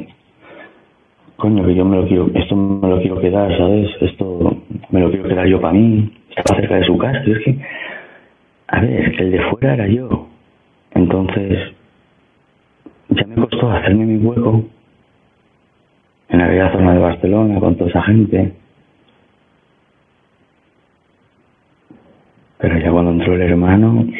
coño, 1.37 1.65
que 1.67 1.75
yo 1.75 1.85
me 1.85 1.97
lo 1.97 2.07
quiero, 2.07 2.31
esto 2.35 2.55
me 2.55 2.89
lo 2.89 3.01
quiero 3.01 3.21
quedar, 3.21 3.57
¿sabes? 3.57 3.91
Esto 4.01 4.57
me 4.91 5.01
lo 5.01 5.11
quiero 5.11 5.29
quedar 5.29 5.47
yo 5.47 5.61
para 5.61 5.73
mí, 5.73 6.13
estaba 6.37 6.61
cerca 6.61 6.77
de 6.77 6.85
su 6.85 6.99
casa, 6.99 7.23
es 7.27 7.39
que, 7.45 7.59
a 8.69 8.81
ver, 8.81 9.21
el 9.21 9.31
de 9.33 9.41
fuera 9.51 9.75
era 9.75 9.87
yo. 9.87 10.29
Entonces, 10.95 11.73
ya 13.09 13.27
me 13.27 13.35
costó 13.37 13.71
hacerme 13.71 14.05
mi 14.05 14.25
hueco 14.25 14.65
en 16.33 16.41
aquella 16.41 16.73
zona 16.73 16.95
de 16.95 16.99
Barcelona 16.99 17.61
con 17.61 17.77
toda 17.77 17.91
esa 17.91 18.03
gente. 18.03 18.55
Pero 22.59 22.79
ya 22.79 22.91
cuando 22.91 23.13
entró 23.13 23.35
el 23.35 23.43
hermano... 23.43 24.07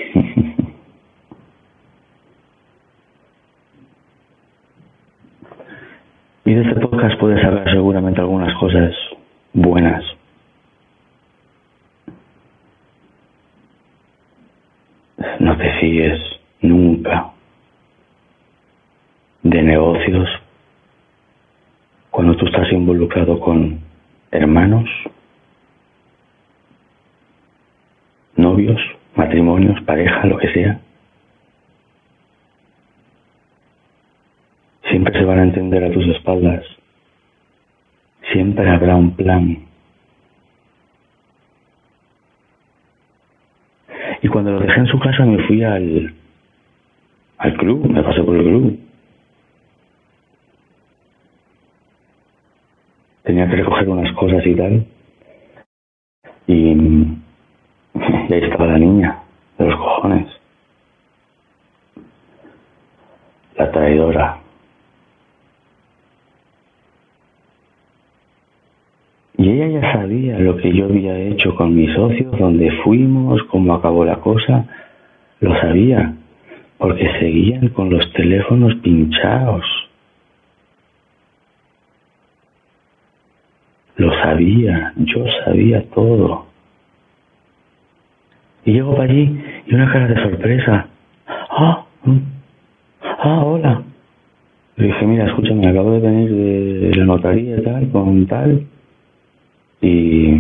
y 6.45 6.55
de 6.55 6.61
este 6.61 6.81
podcast 6.81 7.19
puedes 7.19 7.41
saber 7.41 7.65
seguramente 7.71 8.21
algunas 8.21 8.55
cosas 8.59 8.93
buenas. 9.55 10.05
No 15.39 15.57
te 15.57 15.73
fíes 15.81 16.21
nunca 16.61 17.31
de 19.43 19.63
negocios 19.63 20.42
tú 22.43 22.49
estás 22.49 22.73
involucrado 22.73 23.39
con 23.39 23.79
hermanos, 24.33 24.91
novios, 28.35 28.81
matrimonios, 29.15 29.81
pareja, 29.85 30.27
lo 30.27 30.39
que 30.39 30.53
sea, 30.53 30.81
siempre 34.91 35.17
se 35.17 35.25
van 35.25 35.39
a 35.39 35.43
entender 35.45 35.85
a 35.85 35.93
tus 35.93 36.05
espaldas. 36.09 36.65
Siempre 38.33 38.69
habrá 38.69 38.97
un 38.97 39.15
plan. 39.15 39.59
Y 44.21 44.27
cuando 44.27 44.51
lo 44.51 44.59
dejé 44.59 44.81
en 44.81 44.87
su 44.89 44.99
casa 44.99 45.25
me 45.25 45.47
fui 45.47 45.63
al, 45.63 46.13
al 47.39 47.57
club, 47.57 47.89
me 47.89 48.03
pasé 48.03 48.21
por 48.25 48.35
el 48.35 48.43
club. 48.43 48.82
Tenía 53.23 53.49
que 53.49 53.57
recoger 53.57 53.89
unas 53.89 54.13
cosas 54.15 54.45
y 54.47 54.55
tal. 54.55 54.87
Y, 56.47 56.77
ahí 57.95 58.41
estaba 58.43 58.67
la 58.67 58.79
niña, 58.79 59.23
de 59.59 59.67
los 59.67 59.77
cojones. 59.77 60.27
La 63.57 63.71
traidora. 63.71 64.39
Y 69.39 69.51
ella 69.51 69.81
ya 69.81 69.93
sabía 69.93 70.39
lo 70.39 70.57
que 70.57 70.73
yo 70.73 70.85
había 70.85 71.19
hecho 71.19 71.55
con 71.57 71.75
mis 71.75 71.93
socios, 71.95 72.39
dónde 72.39 72.71
fuimos, 72.85 73.43
cómo 73.45 73.75
acabó 73.75 74.05
la 74.05 74.17
cosa. 74.21 74.67
Lo 75.41 75.59
sabía, 75.61 76.15
porque 76.79 77.09
seguían 77.19 77.69
con 77.69 77.91
los 77.91 78.13
teléfonos 78.13 78.75
pinchados. 78.77 79.65
Lo 83.97 84.13
sabía, 84.23 84.93
yo 84.97 85.25
sabía 85.45 85.85
todo. 85.91 86.47
Y 88.65 88.73
llego 88.73 88.97
para 88.97 89.11
allí 89.11 89.41
y 89.67 89.75
una 89.75 89.93
cara 89.93 90.07
de 90.07 90.23
sorpresa. 90.23 90.87
Ah, 91.27 91.85
mm, 92.05 92.19
ah, 93.03 93.45
hola. 93.45 93.83
Le 94.77 94.87
dije, 94.87 95.07
mira, 95.07 95.27
escúchame, 95.27 95.69
acabo 95.69 95.93
de 95.93 96.01
venir 96.01 96.31
de 96.31 96.95
la 96.97 97.05
notaría 97.05 97.59
y 97.59 97.63
tal, 97.63 97.91
con 97.91 98.27
tal. 98.27 98.67
Y. 99.81 100.31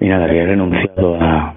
Y 0.00 0.08
nada, 0.08 0.28
que 0.28 0.38
he 0.38 0.46
renunciado 0.46 1.18
a. 1.20 1.54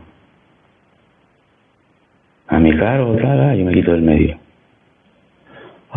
a 2.47 2.59
mi 2.59 2.77
cargo, 2.77 3.15
tal, 3.17 3.59
y 3.59 3.63
me 3.63 3.73
quito 3.73 3.91
del 3.91 4.01
medio. 4.03 4.44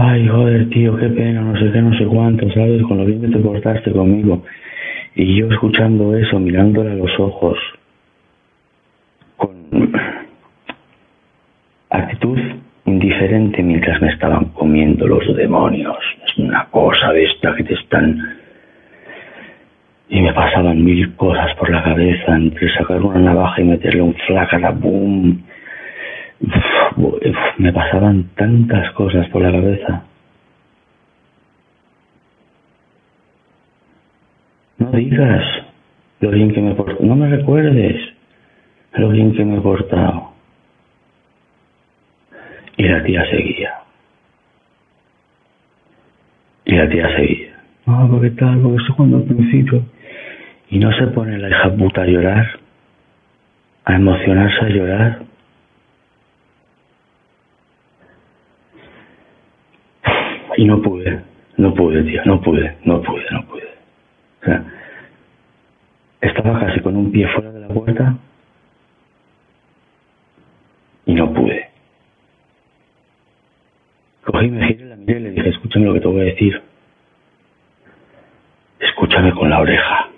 Ay, 0.01 0.29
joder, 0.29 0.71
tío, 0.71 0.97
qué 0.97 1.09
pena, 1.09 1.41
no 1.41 1.59
sé 1.59 1.73
qué, 1.73 1.83
no 1.83 1.93
sé 1.99 2.05
cuánto, 2.05 2.49
¿sabes? 2.53 2.81
Con 2.85 2.99
lo 2.99 3.05
bien 3.05 3.21
que 3.21 3.37
te 3.37 3.39
portaste 3.41 3.91
conmigo. 3.91 4.45
Y 5.17 5.35
yo 5.35 5.49
escuchando 5.49 6.17
eso, 6.17 6.39
mirándole 6.39 6.93
a 6.93 6.95
los 6.95 7.11
ojos, 7.19 7.59
con 9.37 9.51
actitud 11.91 12.39
indiferente 12.85 13.61
mientras 13.61 14.01
me 14.01 14.11
estaban 14.13 14.45
comiendo 14.51 15.09
los 15.09 15.35
demonios. 15.35 15.97
Es 16.25 16.39
una 16.39 16.67
cosa 16.67 17.13
de 17.13 17.25
esta 17.25 17.57
que 17.57 17.65
te 17.65 17.75
están... 17.75 18.37
Y 20.11 20.21
me 20.21 20.33
pasaban 20.33 20.85
mil 20.85 21.17
cosas 21.17 21.53
por 21.57 21.71
la 21.71 21.83
cabeza, 21.83 22.37
entre 22.37 22.73
sacar 22.73 23.03
una 23.03 23.19
navaja 23.19 23.61
y 23.61 23.65
meterle 23.65 24.03
un 24.03 24.15
flácara, 24.15 24.71
boom. 24.71 25.43
Me 27.59 27.73
pasaban 27.73 28.31
tantas 28.35 28.93
cosas 28.93 29.29
por 29.29 29.43
la 29.43 29.53
cabeza. 29.53 30.05
No 34.79 34.91
digas 34.93 35.45
lo 36.21 36.31
bien 36.31 36.53
que 36.53 36.61
me 36.61 36.73
he 36.73 36.75
portado. 36.75 37.05
No 37.05 37.17
me 37.17 37.29
recuerdes 37.29 37.97
lo 38.93 39.09
bien 39.11 39.33
que 39.35 39.45
me 39.45 39.59
he 39.59 39.61
portado. 39.61 40.33
Y 42.77 42.85
la 42.85 43.03
tía 43.03 43.25
seguía. 43.29 43.75
Y 46.65 46.75
la 46.77 46.89
tía 46.89 47.17
seguía. 47.17 47.61
Ah, 47.87 48.07
porque 48.11 48.31
tal, 48.31 48.61
porque 48.61 48.83
eso 48.83 48.95
cuando 48.97 49.17
al 49.17 49.25
principio. 49.25 49.85
Y 50.71 50.79
no 50.79 50.93
se 50.93 51.07
pone 51.09 51.39
la 51.39 51.49
hija 51.49 51.75
puta 51.75 52.03
a 52.03 52.07
llorar, 52.07 52.47
a 53.85 53.95
emocionarse, 53.95 54.65
a 54.65 54.69
llorar. 54.69 55.28
Y 60.59 60.65
no 60.65 60.83
pude, 60.83 61.23
no 61.57 61.73
pude, 61.73 62.03
tío, 62.03 62.21
no 62.25 62.41
pude, 62.41 62.77
no 62.83 63.01
pude, 63.01 63.25
no 63.31 63.47
pude. 63.47 63.69
O 64.43 64.45
sea, 64.45 64.65
estaba 66.21 66.59
casi 66.59 66.81
con 66.81 66.97
un 66.97 67.13
pie 67.13 67.29
fuera 67.29 67.53
de 67.53 67.61
la 67.61 67.69
puerta 67.69 68.17
y 71.07 71.15
no 71.15 71.33
pude. 71.33 71.69
Cogí, 74.25 74.49
me 74.49 74.67
giré, 74.67 74.87
la 74.87 74.97
miré 74.97 75.21
y 75.21 75.23
le 75.23 75.31
dije, 75.31 75.49
escúchame 75.51 75.85
lo 75.85 75.95
que 75.95 76.01
te 76.01 76.09
voy 76.09 76.23
a 76.23 76.25
decir. 76.25 76.61
Escúchame 78.81 79.33
con 79.35 79.49
la 79.49 79.61
oreja. 79.61 80.09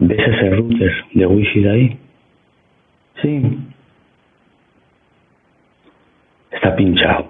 ¿Ves 0.00 0.18
ese 0.18 0.50
router 0.50 0.92
de 1.14 1.26
wifi 1.26 1.60
de 1.62 1.70
ahí? 1.70 1.98
Sí. 3.22 3.58
Está 6.68 6.76
pinchado. 6.76 7.26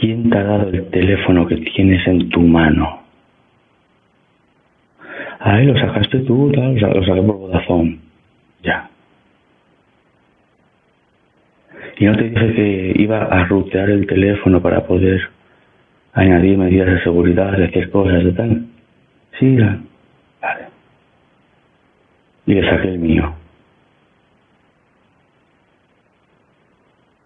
¿Quién 0.00 0.30
te 0.30 0.38
ha 0.38 0.42
dado 0.42 0.70
el 0.70 0.88
teléfono 0.88 1.46
que 1.46 1.56
tienes 1.56 2.06
en 2.06 2.30
tu 2.30 2.40
mano? 2.40 3.02
Ay, 5.38 5.66
lo 5.66 5.78
sacaste 5.78 6.20
tú, 6.20 6.50
tal, 6.52 6.76
lo 6.76 7.04
saqué 7.04 7.20
por 7.20 7.36
Vodafone. 7.36 7.98
Ya. 8.62 8.88
Y 11.98 12.06
no 12.06 12.16
te 12.16 12.30
dije 12.30 12.54
que 12.54 12.94
iba 12.96 13.18
a 13.18 13.44
rutear 13.44 13.90
el 13.90 14.06
teléfono 14.06 14.62
para 14.62 14.86
poder 14.86 15.28
añadir 16.14 16.56
medidas 16.56 16.86
de 16.86 17.02
seguridad, 17.02 17.52
hacer 17.62 17.90
cosas 17.90 18.24
de 18.24 18.32
tal. 18.32 18.66
Sí, 19.38 19.58
vale. 19.58 20.68
Y 22.46 22.54
le 22.54 22.70
saqué 22.70 22.88
el 22.88 22.98
mío. 22.98 23.43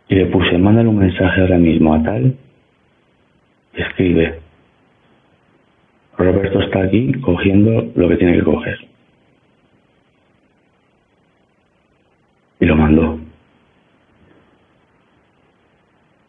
Y 0.09 0.15
le 0.15 0.27
puse, 0.27 0.59
mándale 0.59 0.89
un 0.89 0.99
mensaje 0.99 1.41
ahora 1.41 1.59
mismo 1.59 1.95
a 1.95 2.03
tal 2.03 2.35
escribe, 3.83 4.41
Roberto 6.17 6.61
está 6.61 6.83
aquí 6.83 7.13
cogiendo 7.21 7.93
lo 7.95 8.09
que 8.09 8.17
tiene 8.17 8.35
que 8.35 8.43
coger. 8.43 8.79
Y 12.61 12.67
lo 12.67 12.77
mandó. 12.77 13.21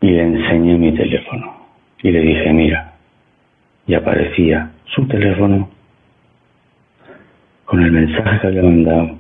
Y 0.02 0.12
le 0.12 0.22
enseñé 0.22 0.78
mi 0.78 0.94
teléfono. 0.94 1.58
Y 2.04 2.12
le 2.12 2.22
dije, 2.22 2.54
mira, 2.54 2.94
y 3.88 3.96
aparecía 3.96 4.72
su 4.86 5.08
teléfono 5.08 5.70
con 7.66 7.82
el 7.82 7.92
mensaje 7.92 8.40
que 8.40 8.48
había 8.48 8.64
mandado. 8.64 9.18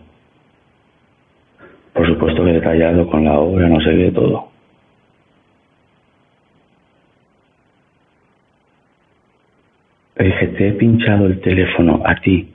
Por 1.93 2.07
supuesto 2.07 2.45
que 2.45 2.53
detallado 2.53 3.09
con 3.09 3.25
la 3.25 3.39
obra, 3.39 3.67
no 3.67 3.81
sé 3.81 3.89
qué, 3.95 4.11
todo. 4.11 4.48
Dije, 10.39 10.53
te 10.53 10.67
he 10.69 10.71
pinchado 10.73 11.25
el 11.25 11.41
teléfono 11.41 12.01
a 12.05 12.15
ti, 12.15 12.49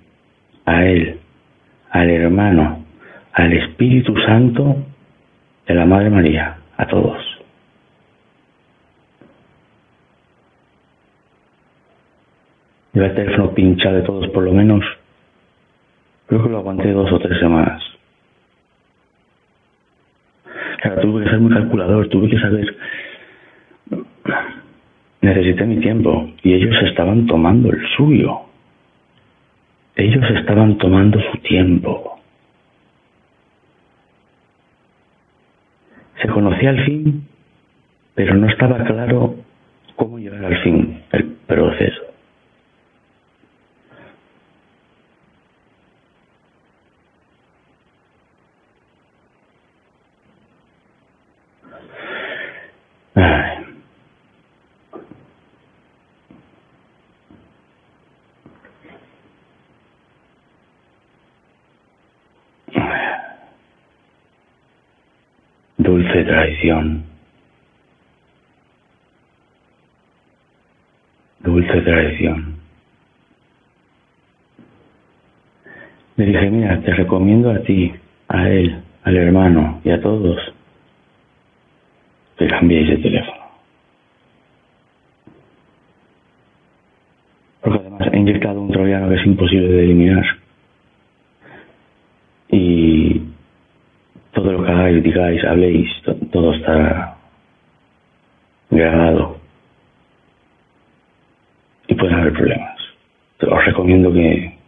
a 0.65 0.87
él, 0.87 1.19
al 1.91 2.09
hermano, 2.09 2.83
al 3.33 3.53
Espíritu 3.53 4.17
Santo 4.25 4.77
de 5.67 5.75
la 5.75 5.85
Madre 5.85 6.09
María, 6.09 6.57
a 6.79 6.87
todos. 6.87 7.19
Lleva 12.95 13.09
el 13.09 13.15
teléfono 13.15 13.53
pinchado 13.53 13.97
de 13.97 14.03
todos 14.03 14.29
por 14.29 14.45
lo 14.45 14.53
menos. 14.53 14.83
Creo 16.27 16.43
que 16.43 16.49
lo 16.49 16.59
aguanté 16.59 16.91
dos 16.91 17.13
o 17.13 17.19
tres 17.19 17.39
semanas. 17.39 17.83
Claro, 20.81 21.03
tuve 21.03 21.25
que 21.25 21.31
ser 21.31 21.41
muy 21.41 21.53
calculador, 21.53 22.09
tuve 22.09 22.31
que 22.31 22.41
saber 22.41 22.75
Necesité 25.25 25.65
mi 25.65 25.81
tiempo 25.81 26.29
y 26.43 26.53
ellos 26.53 26.77
estaban 26.83 27.25
tomando 27.27 27.71
el 27.73 27.81
suyo. 27.97 28.41
Ellos 29.97 30.23
estaban 30.39 30.77
tomando 30.77 31.19
su 31.19 31.39
tiempo. 31.39 32.19
Se 36.21 36.29
conocía 36.29 36.69
al 36.69 36.85
fin, 36.85 37.27
pero 38.15 38.35
no 38.35 38.51
estaba 38.51 38.85
claro 38.85 39.37
cómo 39.97 40.19
llegar 40.19 40.45
al 40.45 40.59
fin, 40.63 41.01
el 41.13 41.25
proceso. 41.47 42.03
Dulce 66.25 66.33
traición. 66.33 67.05
Dulce 71.41 71.81
traición. 71.83 72.55
Le 76.17 76.27
dije, 76.27 76.51
mira, 76.51 76.81
te 76.81 76.95
recomiendo 76.95 77.51
a 77.51 77.59
ti, 77.61 77.93
a 78.29 78.49
él, 78.49 78.83
al 79.03 79.17
hermano 79.17 79.81
y 79.85 79.91
a 79.91 80.01
todos 80.01 80.39
que 82.39 82.47
cambiéis 82.49 82.89
de 82.89 82.97
teléfono. 82.99 83.45
Porque 87.61 87.79
además 87.79 88.09
he 88.13 88.17
inyectado 88.17 88.61
un 88.61 88.71
troyano 88.71 89.09
que 89.09 89.17
es 89.17 89.27
imposible 89.27 89.69
de 89.69 89.85
eliminar. 89.85 90.44
Digáis, 95.03 95.45
habléis, 95.45 95.89
todo 96.33 96.55
está 96.55 97.17
grabado. 98.71 99.39
Y 101.87 101.95
pueden 101.95 102.19
haber 102.19 102.33
problemas. 102.33 102.81
Os 103.41 103.65
recomiendo 103.65 104.13
que... 104.13 104.59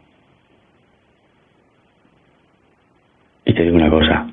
Y 3.46 3.54
te 3.54 3.62
digo 3.62 3.76
una 3.76 3.90
cosa, 3.90 4.28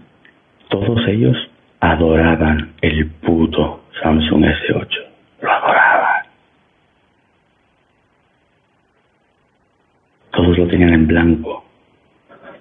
todos 0.70 1.08
ellos 1.08 1.38
adoraban 1.80 2.74
el 2.82 3.10
puto 3.22 3.84
Samsung 4.02 4.44
S8. 4.44 4.88
Lo 5.42 5.52
adoraban. 5.52 6.24
Todos 10.32 10.58
lo 10.58 10.68
tenían 10.68 10.94
en 10.94 11.08
blanco, 11.08 11.64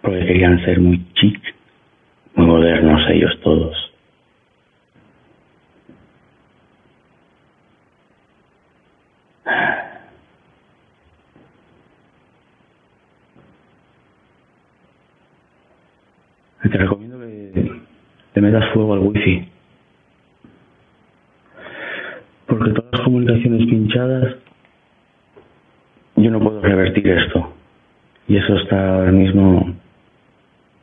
porque 0.03 0.27
querían 0.27 0.63
ser 0.65 0.79
muy 0.79 1.03
chic 1.15 1.55
modernos 2.35 3.01
ellos 3.11 3.39
todos. 3.43 3.93
Te 16.73 16.79
recomiendo 16.79 17.19
que 17.19 17.71
te 18.33 18.41
metas 18.41 18.73
fuego 18.73 18.95
al 18.95 19.01
wifi. 19.01 19.47
Porque 22.47 22.71
todas 22.71 22.93
las 22.93 23.01
comunicaciones 23.03 23.67
pinchadas 23.67 24.37
yo 26.17 26.31
no 26.31 26.41
puedo 26.41 26.63
revertir 26.63 27.07
esto. 27.09 27.53
Y 28.29 28.37
eso 28.37 28.57
está 28.57 28.97
ahora 28.97 29.13
mismo... 29.13 29.72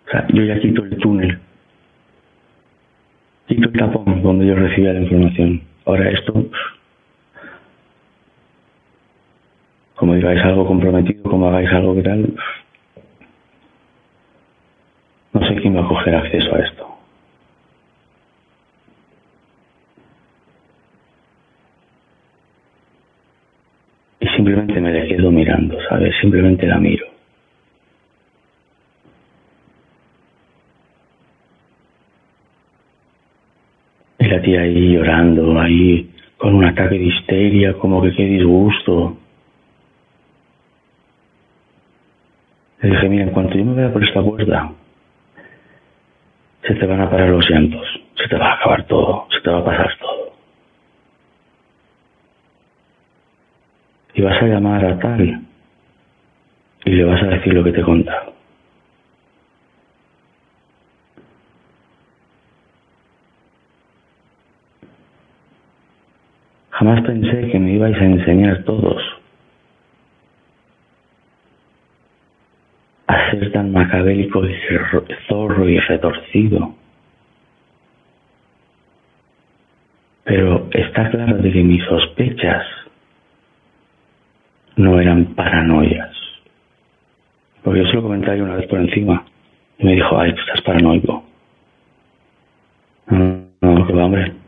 O 0.10 0.12
sea, 0.12 0.26
yo 0.34 0.44
ya 0.44 0.60
quito 0.60 0.84
el 0.84 0.98
túnel. 0.98 1.40
Quito 3.48 3.70
el 3.70 3.78
tapón 3.78 4.24
donde 4.24 4.48
yo 4.48 4.56
recibía 4.56 4.94
la 4.94 5.02
información. 5.02 5.62
Ahora 5.86 6.10
esto... 6.10 6.34
Como 9.94 10.16
digáis 10.16 10.42
algo 10.44 10.66
comprometido, 10.66 11.22
como 11.30 11.48
hagáis 11.48 11.70
algo 11.72 11.94
que 11.94 12.02
tal... 12.02 12.34
No 15.34 15.48
sé 15.48 15.56
quién 15.62 15.76
va 15.76 15.82
a 15.86 15.88
coger 15.88 16.16
acceso 16.16 16.56
a 16.56 16.60
esto. 16.60 16.88
Y 24.22 24.28
simplemente 24.30 24.82
me 24.82 24.92
le 24.92 25.08
quedo 25.08 25.30
mirando, 25.30 25.78
¿sabes? 25.88 26.16
Simplemente 26.20 26.66
la 26.66 26.80
miro. 26.80 27.06
Y 34.20 34.26
la 34.28 34.42
tía 34.42 34.49
ahí 34.60 34.94
llorando, 34.94 35.60
ahí 35.60 36.10
con 36.38 36.56
un 36.56 36.66
ataque 36.66 36.98
de 36.98 37.06
histeria, 37.06 37.74
como 37.74 38.02
que 38.02 38.14
qué 38.14 38.26
disgusto. 38.26 39.18
Le 42.82 42.90
dije, 42.90 43.10
mira, 43.10 43.24
en 43.24 43.32
cuanto 43.32 43.58
yo 43.58 43.66
me 43.66 43.74
vea 43.74 43.92
por 43.92 44.04
esta 44.04 44.22
puerta, 44.22 44.72
se 46.64 46.76
te 46.76 46.86
van 46.86 47.02
a 47.02 47.10
parar 47.10 47.30
los 47.30 47.50
llantos, 47.50 47.86
se 48.16 48.28
te 48.28 48.36
va 48.38 48.52
a 48.52 48.56
acabar 48.56 48.86
todo, 48.86 49.28
se 49.32 49.42
te 49.42 49.50
va 49.50 49.60
a 49.60 49.66
pasar 49.66 49.98
todo. 50.00 50.34
Y 54.14 54.22
vas 54.22 54.42
a 54.42 54.46
llamar 54.46 54.86
a 54.86 55.00
tal 55.00 55.42
y 56.86 56.92
le 56.92 57.04
vas 57.04 57.22
a 57.22 57.28
decir 57.28 57.54
lo 57.54 57.64
que 57.64 57.72
te 57.72 57.82
he 57.82 57.84
contado. 57.84 58.29
Jamás 66.80 67.02
pensé 67.02 67.52
que 67.52 67.60
me 67.60 67.74
ibais 67.74 67.98
a 67.98 68.06
enseñar 68.06 68.64
todos 68.64 69.04
a 73.08 73.32
ser 73.32 73.52
tan 73.52 73.74
macabélico 73.74 74.46
y 74.46 74.56
zorro 75.28 75.68
y 75.68 75.78
retorcido. 75.78 76.74
Pero 80.24 80.70
está 80.72 81.10
claro 81.10 81.40
de 81.40 81.52
que 81.52 81.64
mis 81.64 81.84
sospechas 81.84 82.66
no 84.78 85.02
eran 85.02 85.36
paranoias. 85.36 86.16
Porque 87.62 87.80
yo 87.82 87.88
se 87.88 87.96
lo 87.96 88.04
comenté 88.04 88.42
una 88.42 88.56
vez 88.56 88.68
por 88.68 88.80
encima 88.80 89.26
y 89.80 89.86
me 89.86 89.96
dijo, 89.96 90.18
ay, 90.18 90.34
tú 90.34 90.40
estás 90.40 90.62
paranoico. 90.62 91.26
No, 93.08 93.50
no, 93.60 94.06
hombre. 94.06 94.39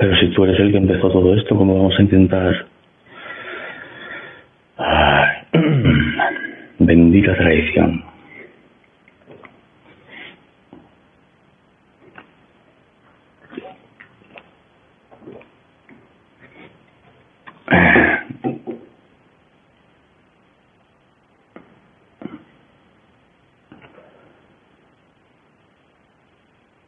Pero 0.00 0.16
si 0.16 0.28
tú 0.28 0.44
eres 0.44 0.58
el 0.58 0.72
que 0.72 0.78
empezó 0.78 1.10
todo 1.10 1.34
esto, 1.34 1.54
¿cómo 1.54 1.74
vamos 1.74 1.94
a 1.98 2.00
intentar? 2.00 2.66
Ay, 4.78 5.28
bendita 6.78 7.36
traición. 7.36 8.02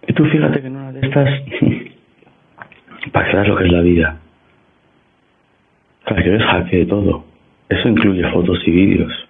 Y 0.09 0.13
tú 0.15 0.25
fíjate 0.25 0.63
que 0.63 0.67
en 0.67 0.77
una 0.77 0.93
de 0.93 1.07
estas, 1.07 1.29
veas 3.33 3.49
lo 3.49 3.57
que 3.57 3.65
es 3.65 3.73
la 3.73 3.81
vida, 3.81 4.19
para 6.05 6.23
que 6.23 6.31
ves 6.31 6.43
jaque 6.43 6.77
de 6.79 6.87
todo, 6.87 7.25
eso 7.69 7.89
incluye 7.89 8.31
fotos 8.31 8.61
y 8.67 8.71
vídeos. 8.71 9.29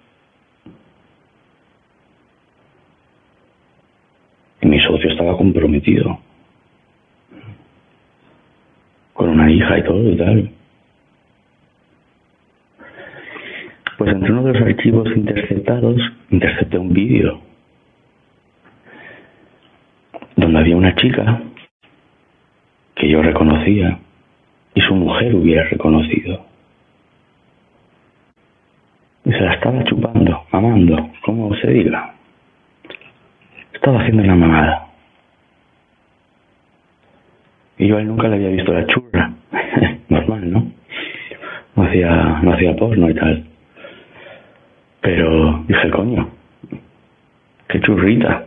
Y 4.61 4.67
mi 4.67 4.79
socio 4.79 5.09
estaba 5.09 5.37
comprometido. 5.37 6.19
Con 9.13 9.29
una 9.29 9.51
hija 9.51 9.77
y 9.77 9.83
todo 9.83 10.09
y 10.09 10.17
tal. 10.17 10.51
Pues 13.97 14.11
entre 14.11 14.31
uno 14.31 14.43
de 14.43 14.53
los 14.53 14.61
archivos 14.61 15.07
interceptados, 15.15 16.01
intercepté 16.29 16.77
un 16.77 16.93
vídeo 16.93 17.39
donde 20.35 20.59
había 20.59 20.75
una 20.75 20.95
chica 20.95 21.41
reconocía 23.33 23.97
y 24.75 24.81
su 24.81 24.93
mujer 24.95 25.35
hubiera 25.35 25.63
reconocido. 25.63 26.45
Y 29.25 29.31
se 29.31 29.39
la 29.39 29.53
estaba 29.53 29.83
chupando, 29.85 30.43
mamando, 30.51 31.09
como 31.25 31.53
se 31.55 31.67
diga. 31.67 32.13
Estaba 33.73 33.99
haciendo 34.01 34.23
una 34.23 34.35
mamada. 34.35 34.87
Y 37.77 37.87
yo 37.87 37.97
a 37.97 38.01
él 38.01 38.07
nunca 38.07 38.27
le 38.27 38.35
había 38.35 38.49
visto 38.49 38.71
la 38.71 38.85
churra. 38.85 39.33
Normal, 40.09 40.51
¿no? 40.51 40.71
No 41.75 41.83
hacía, 41.83 42.39
no 42.43 42.53
hacía 42.53 42.75
porno 42.75 43.09
y 43.09 43.15
tal. 43.15 43.45
Pero 45.01 45.63
dije, 45.67 45.89
coño, 45.89 46.29
qué 47.67 47.81
churrita. 47.81 48.45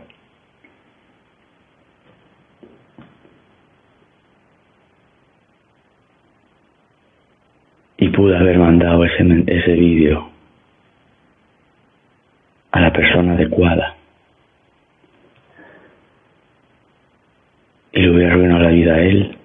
Y 7.97 8.09
pude 8.09 8.37
haber 8.37 8.59
mandado 8.59 9.03
ese, 9.05 9.23
ese 9.47 9.73
vídeo 9.73 10.29
a 12.71 12.79
la 12.79 12.93
persona 12.93 13.33
adecuada. 13.33 13.95
Y 17.91 18.01
le 18.01 18.11
hubiera 18.11 18.33
arruinado 18.33 18.63
la 18.63 18.69
vida 18.69 18.93
a 18.93 19.01
él. 19.01 19.37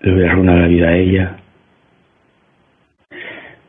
Le 0.00 0.12
hubiera 0.12 0.32
arruinado 0.32 0.58
la 0.60 0.66
vida 0.66 0.88
a 0.88 0.96
ella. 0.96 1.36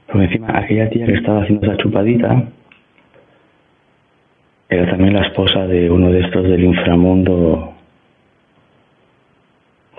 Porque 0.08 0.26
encima 0.26 0.58
aquella 0.58 0.90
tía 0.90 1.06
que 1.06 1.14
estaba 1.14 1.44
haciendo 1.44 1.68
esa 1.68 1.78
chupadita 1.78 2.44
era 4.70 4.90
también 4.90 5.14
la 5.14 5.28
esposa 5.28 5.68
de 5.68 5.90
uno 5.90 6.12
de 6.12 6.22
estos 6.22 6.44
del 6.44 6.64
inframundo 6.64 7.75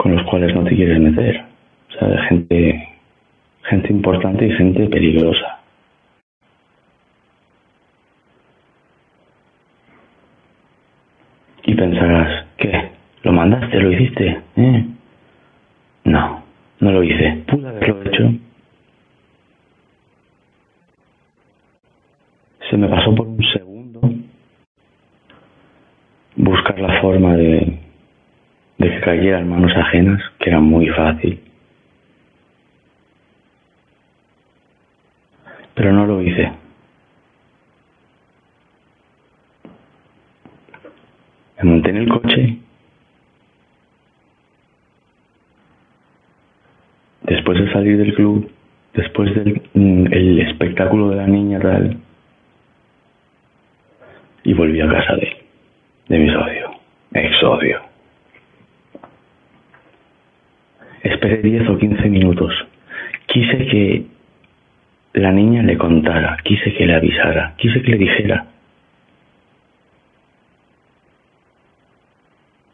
con 0.06 0.14
los 0.14 0.24
cuales 0.26 0.54
no 0.54 0.62
te 0.62 0.76
quieres 0.76 1.00
meter. 1.00 1.44
O 1.88 1.98
sea, 1.98 2.06
de 2.06 2.18
gente, 2.28 2.88
gente 3.64 3.92
importante 3.92 4.46
y 4.46 4.52
gente 4.52 4.86
peligrosa. 4.86 5.58
Y 11.64 11.74
pensarás, 11.74 12.46
¿qué? 12.56 12.90
¿Lo 13.24 13.32
mandaste? 13.32 13.80
¿Lo 13.80 13.90
hiciste? 13.90 14.40
¿Eh? 14.54 14.86
No, 16.04 16.44
no 16.78 16.92
lo 16.92 17.02
hice. 17.02 17.42
Pude 17.48 17.68
haberlo 17.68 18.02
hecho. 18.02 18.32
Se 22.70 22.76
me 22.76 22.88
pasó 22.88 23.12
por 23.12 23.26
un 23.26 23.42
segundo 23.52 24.02
buscar 26.36 26.78
la 26.78 27.00
forma 27.00 27.34
de, 27.34 27.85
de 28.78 28.90
que 28.90 29.00
cayera 29.00 29.40
en 29.40 29.48
manos 29.48 29.72
ajenas, 29.74 30.22
que 30.38 30.50
era 30.50 30.60
muy 30.60 30.86
fácil. 30.88 31.40
Pero 35.74 35.92
no 35.92 36.06
lo 36.06 36.22
hice. 36.22 36.52
Me 41.58 41.70
monté 41.70 41.90
en 41.90 41.96
el 41.96 42.08
coche. 42.08 42.58
Después 47.22 47.58
de 47.58 47.72
salir 47.72 47.98
del 47.98 48.14
club, 48.14 48.50
después 48.94 49.34
del 49.34 49.62
mm, 49.74 50.06
el 50.12 50.40
espectáculo 50.40 51.10
de 51.10 51.16
la 51.16 51.26
niña 51.26 51.58
tal, 51.60 51.98
y 54.44 54.52
volví 54.54 54.80
a 54.80 54.88
casa 54.88 55.16
de 55.16 55.22
él, 55.22 55.36
de 56.08 56.18
mi 56.18 56.30
socio, 56.30 56.70
exodio. 57.12 57.85
Esperé 61.06 61.38
10 61.38 61.68
o 61.68 61.78
15 61.78 62.08
minutos. 62.08 62.52
Quise 63.26 63.58
que 63.68 64.06
la 65.14 65.30
niña 65.30 65.62
le 65.62 65.78
contara, 65.78 66.36
quise 66.42 66.74
que 66.74 66.84
le 66.84 66.94
avisara, 66.94 67.54
quise 67.56 67.80
que 67.80 67.92
le 67.92 67.98
dijera. 67.98 68.46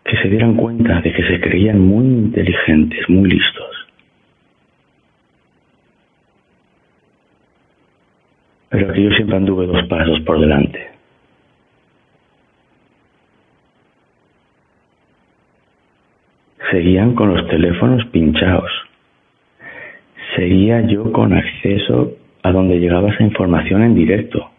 Que 0.04 0.16
se 0.16 0.28
dieran 0.28 0.54
cuenta 0.54 1.02
de 1.02 1.12
que 1.12 1.22
se 1.24 1.40
creían 1.40 1.78
muy 1.78 2.06
inteligentes, 2.06 3.06
muy 3.10 3.30
listos. 3.30 3.88
Pero 8.70 8.92
que 8.94 9.02
yo 9.02 9.10
siempre 9.10 9.36
anduve 9.36 9.66
dos 9.66 9.86
pasos 9.88 10.20
por 10.20 10.40
delante. 10.40 10.91
Seguían 16.72 17.14
con 17.14 17.34
los 17.34 17.46
teléfonos 17.48 18.02
pinchados. 18.06 18.70
Seguía 20.34 20.80
yo 20.80 21.12
con 21.12 21.34
acceso 21.34 22.16
a 22.42 22.50
donde 22.50 22.80
llegaba 22.80 23.10
esa 23.10 23.24
información 23.24 23.82
en 23.82 23.94
directo. 23.94 24.50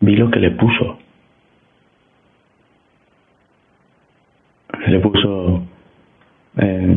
Vi 0.00 0.16
lo 0.16 0.32
que 0.32 0.40
le 0.40 0.50
puso. 0.50 0.98
Le 4.88 4.98
puso... 4.98 5.62
Eh, 6.56 6.96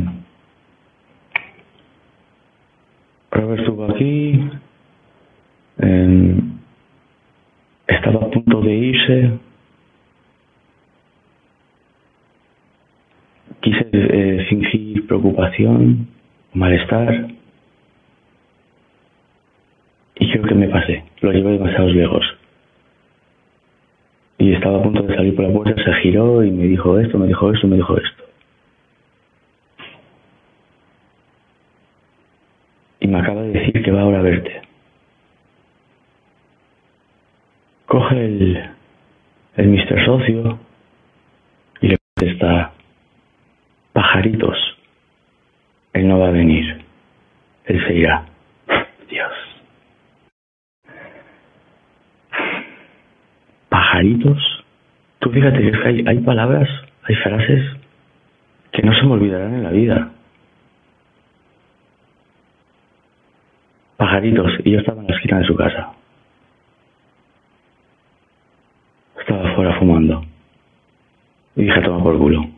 Robert 3.29 3.59
estuvo 3.59 3.85
aquí. 3.85 4.49
Eh, 5.77 6.39
estaba 7.85 8.25
a 8.25 8.31
punto 8.31 8.61
de 8.61 8.73
irse. 8.73 9.31
Quise 13.61 13.89
eh, 13.93 14.45
malestar. 16.53 17.27
Y 20.17 20.31
creo 20.31 20.43
que 20.43 20.55
me 20.55 20.67
pasé. 20.67 21.03
Lo 21.21 21.31
llevé 21.31 21.51
demasiados 21.51 21.93
lejos. 21.93 22.25
Y 24.37 24.53
estaba 24.53 24.79
a 24.79 24.83
punto 24.83 25.01
de 25.03 25.15
salir 25.15 25.35
por 25.35 25.45
la 25.45 25.53
puerta, 25.53 25.81
se 25.81 25.93
giró 26.01 26.43
y 26.43 26.51
me 26.51 26.65
dijo 26.65 26.99
esto, 26.99 27.17
me 27.17 27.27
dijo 27.27 27.51
esto, 27.51 27.67
me 27.67 27.77
dijo 27.77 27.97
esto. 27.97 28.23
Y 32.99 33.07
me 33.07 33.19
acaba 33.19 33.41
de 33.43 33.51
decir 33.51 33.81
que 33.81 33.91
va 33.91 34.01
ahora 34.01 34.19
a 34.19 34.23
verte. 34.23 34.61
Coge 37.85 38.25
el, 38.25 38.69
el 39.55 39.67
Mr. 39.67 40.05
Socio 40.05 40.59
y 41.81 41.87
le 41.87 41.97
contesta, 42.15 42.73
pajaritos, 43.93 44.57
él 45.95 46.09
no 46.09 46.19
va 46.19 46.27
a 46.27 46.31
venir, 46.31 46.83
él 47.63 47.87
se 47.87 47.95
irá. 47.95 48.25
Dios. 49.09 49.31
Pajaritos. 53.69 54.65
Tú 55.19 55.29
fíjate 55.29 55.59
que, 55.59 55.87
hay, 55.87 56.03
hay 56.05 56.19
palabras, 56.19 56.67
hay 57.03 57.15
frases 57.15 57.77
que 58.73 58.81
no 58.81 58.93
se 58.93 59.05
me 59.05 59.13
olvidarán 59.13 59.53
en 59.53 59.63
la 59.63 59.69
vida. 59.69 60.11
Pajaritos. 63.95 64.51
Y 64.65 64.71
yo 64.71 64.79
estaba 64.79 64.99
en 64.99 65.07
la 65.07 65.15
esquina 65.15 65.39
de 65.39 65.45
su 65.45 65.55
casa. 65.55 65.93
Estaba 69.17 69.49
afuera 69.49 69.79
fumando. 69.79 70.25
Y 71.55 71.63
dije, 71.63 71.81
toma 71.83 72.03
por 72.03 72.17
culo. 72.17 72.49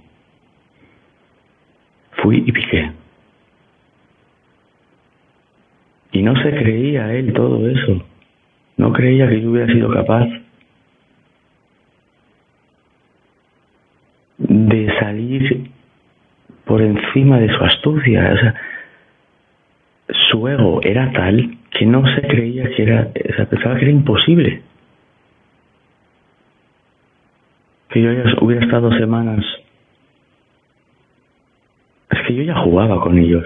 Fui 2.13 2.43
y 2.43 2.51
piqué. 2.51 2.96
Y 6.17 6.23
no 6.23 6.35
se 6.41 6.49
creía 6.49 7.13
él 7.13 7.31
todo 7.31 7.69
eso. 7.69 8.03
No 8.75 8.91
creía 8.91 9.29
que 9.29 9.39
yo 9.39 9.51
hubiera 9.51 9.71
sido 9.71 9.87
capaz 9.91 10.27
de 14.39 14.99
salir 14.99 15.69
por 16.65 16.81
encima 16.81 17.37
de 17.37 17.55
su 17.55 17.63
astucia. 17.63 18.33
O 18.33 18.37
sea, 18.39 18.55
su 20.31 20.47
ego 20.47 20.81
era 20.81 21.11
tal 21.11 21.55
que 21.69 21.85
no 21.85 22.03
se 22.15 22.21
creía 22.23 22.67
que 22.71 22.81
era, 22.81 23.11
o 23.29 23.35
sea, 23.35 23.45
pensaba 23.45 23.75
que 23.75 23.83
era 23.83 23.91
imposible. 23.91 24.63
Que 27.89 28.01
yo 28.01 28.09
hubiera 28.41 28.65
estado 28.65 28.91
semanas. 28.97 29.45
Es 32.09 32.21
que 32.25 32.33
yo 32.33 32.41
ya 32.41 32.55
jugaba 32.55 33.01
con 33.01 33.19
ellos. 33.19 33.45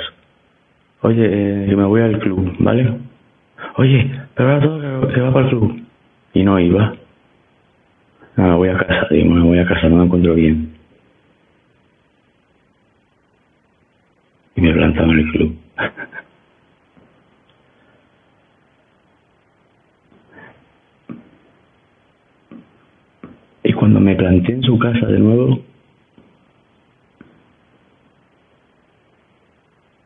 Oye, 1.03 1.25
eh, 1.25 1.75
me 1.75 1.83
voy 1.83 2.01
al 2.01 2.19
club, 2.19 2.55
¿vale? 2.59 2.99
Oye, 3.77 4.11
pero 4.35 4.51
ahora 4.51 4.65
todo 4.65 5.07
que 5.07 5.21
va 5.21 5.33
para 5.33 5.45
el 5.45 5.49
club. 5.49 5.81
Y 6.33 6.43
no 6.43 6.59
iba. 6.59 6.95
No, 8.37 8.43
me 8.43 8.55
voy 8.55 8.69
a 8.69 8.77
casa, 8.77 9.07
digo, 9.09 9.29
me 9.31 9.41
voy 9.41 9.59
a 9.59 9.65
casa, 9.65 9.89
no 9.89 9.97
me 9.97 10.05
encuentro 10.05 10.35
bien. 10.35 10.73
Y 14.55 14.61
me 14.61 14.73
plantaba 14.73 15.11
en 15.11 15.19
el 15.19 15.31
club. 15.31 15.57
Y 23.63 23.73
cuando 23.73 23.99
me 23.99 24.15
planté 24.15 24.53
en 24.53 24.63
su 24.63 24.77
casa 24.79 25.05
de 25.05 25.19
nuevo, 25.19 25.61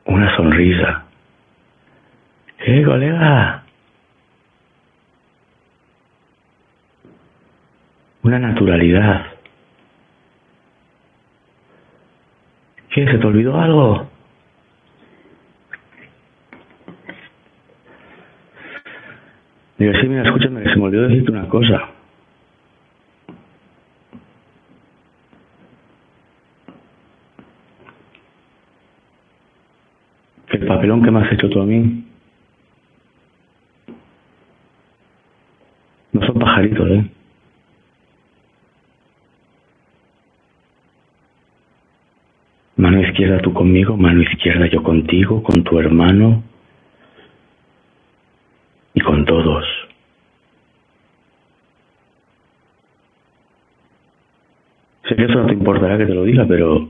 una 0.06 0.36
sonrisa. 0.36 1.06
¿Qué, 2.64 2.85
colega? 2.96 3.64
Una 8.24 8.40
naturalidad. 8.40 9.26
¿Qué? 12.90 13.06
¿Se 13.06 13.18
te 13.18 13.28
olvidó 13.28 13.60
algo? 13.60 14.08
Digo, 19.78 19.94
sí, 20.00 20.08
mira, 20.08 20.24
escúchame, 20.24 20.64
se 20.64 20.78
me 20.78 20.84
olvidó 20.86 21.10
decirte 21.10 21.32
una 21.34 21.50
cosa. 21.50 21.90
Que 30.48 30.58
el 30.58 30.66
papelón 30.66 31.04
que 31.04 31.12
me 31.12 31.20
has 31.20 31.34
hecho 31.34 31.50
tú 31.50 31.62
a 31.62 31.66
mí 31.66 32.05
¿eh? 36.64 37.06
Mano 42.78 43.02
izquierda 43.02 43.40
tú 43.40 43.54
conmigo, 43.54 43.98
mano 43.98 44.22
izquierda 44.22 44.68
yo 44.68 44.84
contigo, 44.84 45.42
con 45.44 45.64
tu 45.64 45.80
hermano 45.80 46.44
y 48.94 49.02
con 49.02 49.26
todos. 49.26 49.66
Sé 55.08 55.16
que 55.16 55.26
eso 55.26 55.36
no 55.36 55.46
te 55.48 55.54
importará 55.54 55.98
que 55.98 56.06
te 56.06 56.14
lo 56.14 56.24
diga, 56.24 56.46
pero 56.48 56.90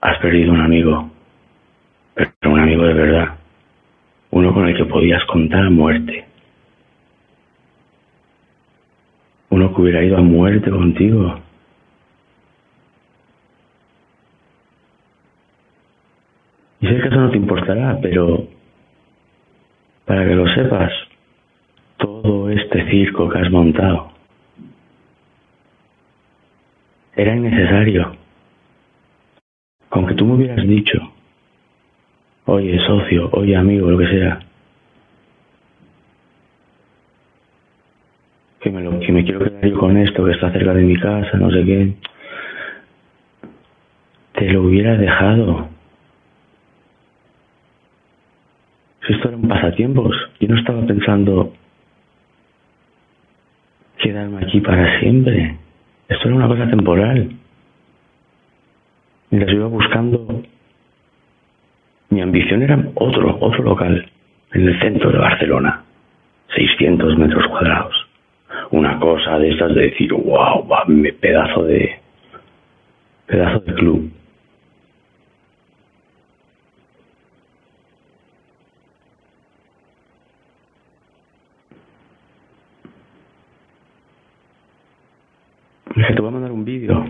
has 0.00 0.18
perdido 0.18 0.52
un 0.52 0.60
amigo, 0.60 1.10
pero 2.14 2.32
un 2.44 2.58
amigo 2.58 2.84
de 2.84 2.94
verdad, 2.94 3.41
uno 4.32 4.54
con 4.54 4.66
el 4.66 4.76
que 4.76 4.86
podías 4.86 5.24
contar 5.26 5.66
a 5.66 5.70
muerte, 5.70 6.24
uno 9.50 9.74
que 9.74 9.80
hubiera 9.82 10.02
ido 10.02 10.16
a 10.16 10.22
muerte 10.22 10.70
contigo. 10.70 11.38
Y 16.80 16.86
sé 16.86 16.96
que 16.96 17.08
eso 17.08 17.16
no 17.16 17.30
te 17.30 17.36
importará, 17.36 17.98
pero 18.00 18.48
para 20.06 20.26
que 20.26 20.34
lo 20.34 20.48
sepas, 20.54 20.90
todo 21.98 22.48
este 22.50 22.90
circo 22.90 23.28
que 23.28 23.38
has 23.38 23.50
montado 23.50 24.12
era 27.14 27.36
innecesario. 27.36 28.16
Con 29.90 30.06
que 30.06 30.14
tú 30.14 30.24
me 30.24 30.36
hubieras 30.36 30.66
dicho, 30.66 31.12
oye 32.46 32.78
socio, 32.86 33.30
oye 33.32 33.56
amigo, 33.56 33.90
lo 33.90 33.98
que 33.98 34.08
sea, 34.08 34.40
que 38.60 38.70
me, 38.70 38.80
lo, 38.80 38.98
que 39.00 39.12
me 39.12 39.24
quiero 39.24 39.40
quedar 39.40 39.66
yo 39.66 39.78
con 39.78 39.96
esto, 39.96 40.24
que 40.24 40.32
está 40.32 40.52
cerca 40.52 40.74
de 40.74 40.82
mi 40.82 40.96
casa, 40.96 41.36
no 41.36 41.50
sé 41.50 41.64
qué, 41.64 41.92
te 44.34 44.50
lo 44.52 44.62
hubieras 44.62 44.98
dejado. 44.98 45.68
Si 49.06 49.12
esto 49.12 49.28
era 49.28 49.36
un 49.36 49.48
pasatiempos, 49.48 50.16
yo 50.40 50.48
no 50.48 50.58
estaba 50.58 50.86
pensando 50.86 51.52
quedarme 53.98 54.44
aquí 54.44 54.60
para 54.60 55.00
siempre. 55.00 55.56
Esto 56.08 56.28
era 56.28 56.36
una 56.36 56.48
cosa 56.48 56.68
temporal. 56.68 57.30
Mientras 59.30 59.54
iba 59.54 59.66
buscando, 59.66 60.42
mi 62.12 62.20
ambición 62.20 62.62
era 62.62 62.78
otro, 62.96 63.38
otro 63.40 63.64
local, 63.64 64.06
en 64.52 64.68
el 64.68 64.78
centro 64.80 65.10
de 65.10 65.16
Barcelona, 65.16 65.82
600 66.54 67.16
metros 67.16 67.46
cuadrados. 67.46 67.94
Una 68.70 69.00
cosa 69.00 69.38
de 69.38 69.48
estas 69.48 69.74
de 69.74 69.80
decir, 69.84 70.12
wow, 70.12 70.62
¡me 70.88 71.10
pedazo 71.14 71.64
de. 71.64 71.98
pedazo 73.24 73.60
de 73.60 73.72
club. 73.72 74.12
Dije, 85.96 86.14
te 86.14 86.20
voy 86.20 86.28
a 86.28 86.32
mandar 86.32 86.52
un 86.52 86.64
vídeo. 86.66 87.06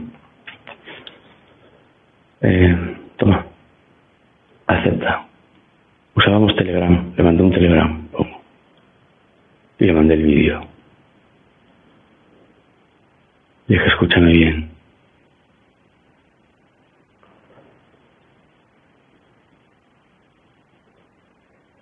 Eh, 2.41 2.97
toma 3.17 3.52
acepta. 4.73 5.27
Usábamos 6.15 6.55
Telegram, 6.57 7.13
le 7.17 7.23
mandé 7.23 7.43
un 7.43 7.53
Telegram. 7.53 8.03
Y 9.79 9.85
le 9.85 9.93
mandé 9.93 10.15
el 10.15 10.23
vídeo. 10.23 10.61
Dije, 13.67 13.87
escúchame 13.87 14.33
bien. 14.33 14.69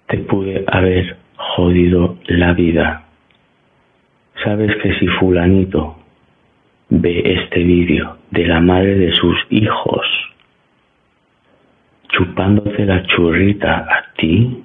Te 0.06 0.18
pude 0.18 0.64
haber 0.66 1.16
jodido 1.36 2.16
la 2.26 2.52
vida. 2.52 3.04
Sabes 4.44 4.74
que 4.82 4.94
si 4.98 5.06
fulanito 5.06 5.96
ve 6.88 7.22
este 7.24 7.62
vídeo 7.62 8.16
de 8.30 8.46
la 8.46 8.60
madre 8.60 8.96
de 8.96 9.12
sus 9.12 9.36
hijos 9.50 10.19
chupándote 12.20 12.84
la 12.84 13.02
churrita 13.06 13.78
a 13.78 14.12
ti, 14.18 14.62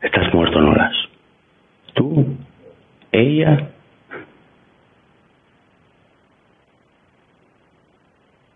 estás 0.00 0.34
muerto, 0.34 0.60
Noras. 0.60 0.96
Tú, 1.94 2.26
ella, 3.12 3.70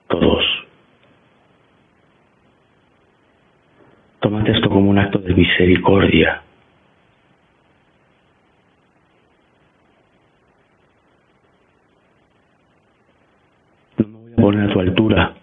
todos. 0.09 0.45
Tómate 4.19 4.51
esto 4.51 4.69
como 4.69 4.91
un 4.91 4.99
acto 4.99 5.19
de 5.19 5.35
misericordia. 5.35 6.43
poner 14.47 14.71
a 14.71 14.73
tu 14.73 14.79
altura, 14.79 15.35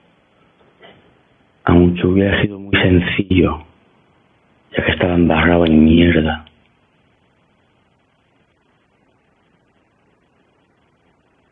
aunque 1.66 2.08
hubiera 2.08 2.42
sido 2.42 2.58
muy 2.58 2.72
sencillo, 2.72 3.66
ya 4.72 4.86
que 4.86 4.92
estaba 4.94 5.16
embarrado 5.16 5.66
en 5.66 5.84
mierda. 5.84 6.46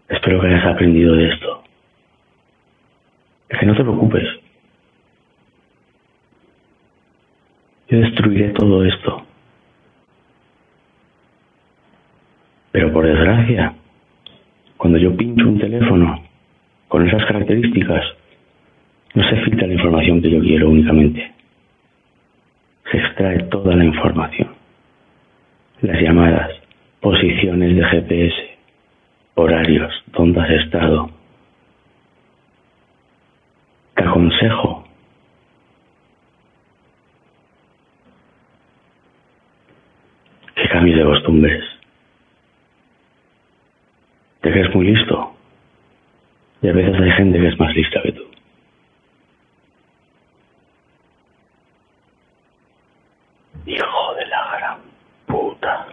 Espero 0.07 0.39
que 0.39 0.47
hayas 0.47 0.65
aprendido 0.65 1.13
de 1.13 1.29
esto. 1.29 1.63
Es 3.49 3.59
que 3.59 3.65
no 3.65 3.75
te 3.75 3.83
preocupes. 3.83 4.23
Yo 7.89 7.99
destruiré 7.99 8.50
todo 8.61 8.85
esto. 8.85 9.23
Pero 12.71 12.93
por 12.93 13.07
desgracia, 13.07 13.73
cuando 14.77 14.99
yo 14.99 15.17
pincho 15.17 15.49
un 15.49 15.57
teléfono, 15.57 16.21
con 16.87 17.07
esas 17.07 17.25
características, 17.25 18.03
no 19.15 19.27
se 19.27 19.35
filtra 19.37 19.65
la 19.65 19.73
información 19.73 20.21
que 20.21 20.29
yo 20.29 20.39
quiero 20.41 20.69
únicamente. 20.69 21.31
Se 22.91 22.97
extrae 22.99 23.39
toda 23.45 23.75
la 23.75 23.83
información. 23.83 24.49
Las 25.81 25.99
llamadas, 25.99 26.51
posiciones 26.99 27.75
de 27.75 27.83
GPS, 27.83 28.35
horarios, 29.33 29.91
dónde 30.13 30.39
has 30.39 30.51
estado. 30.51 31.09
Te 33.95 34.03
aconsejo 34.03 34.81
que 40.55 40.59
cambies 40.71 40.97
de 40.97 41.03
costumbres. 41.03 41.63
Te 44.39 44.51
crees 44.51 44.73
muy 44.73 44.87
listo. 44.87 45.35
Y 46.61 46.69
a 46.69 46.73
veces 46.73 46.95
hay 46.99 47.11
gente 47.11 47.39
que 47.39 47.47
es 47.47 47.59
más 47.59 47.75
lista 47.75 48.01
que 48.01 48.11
tú. 48.13 48.23
Hijo 53.65 54.15
de 54.15 54.25
la 54.27 54.57
gran 54.57 54.77
puta. 55.27 55.87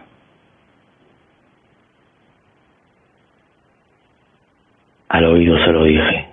Al 5.09 5.25
oído 5.25 5.57
se 5.57 5.71
lo 5.71 5.83
dije. 5.83 6.29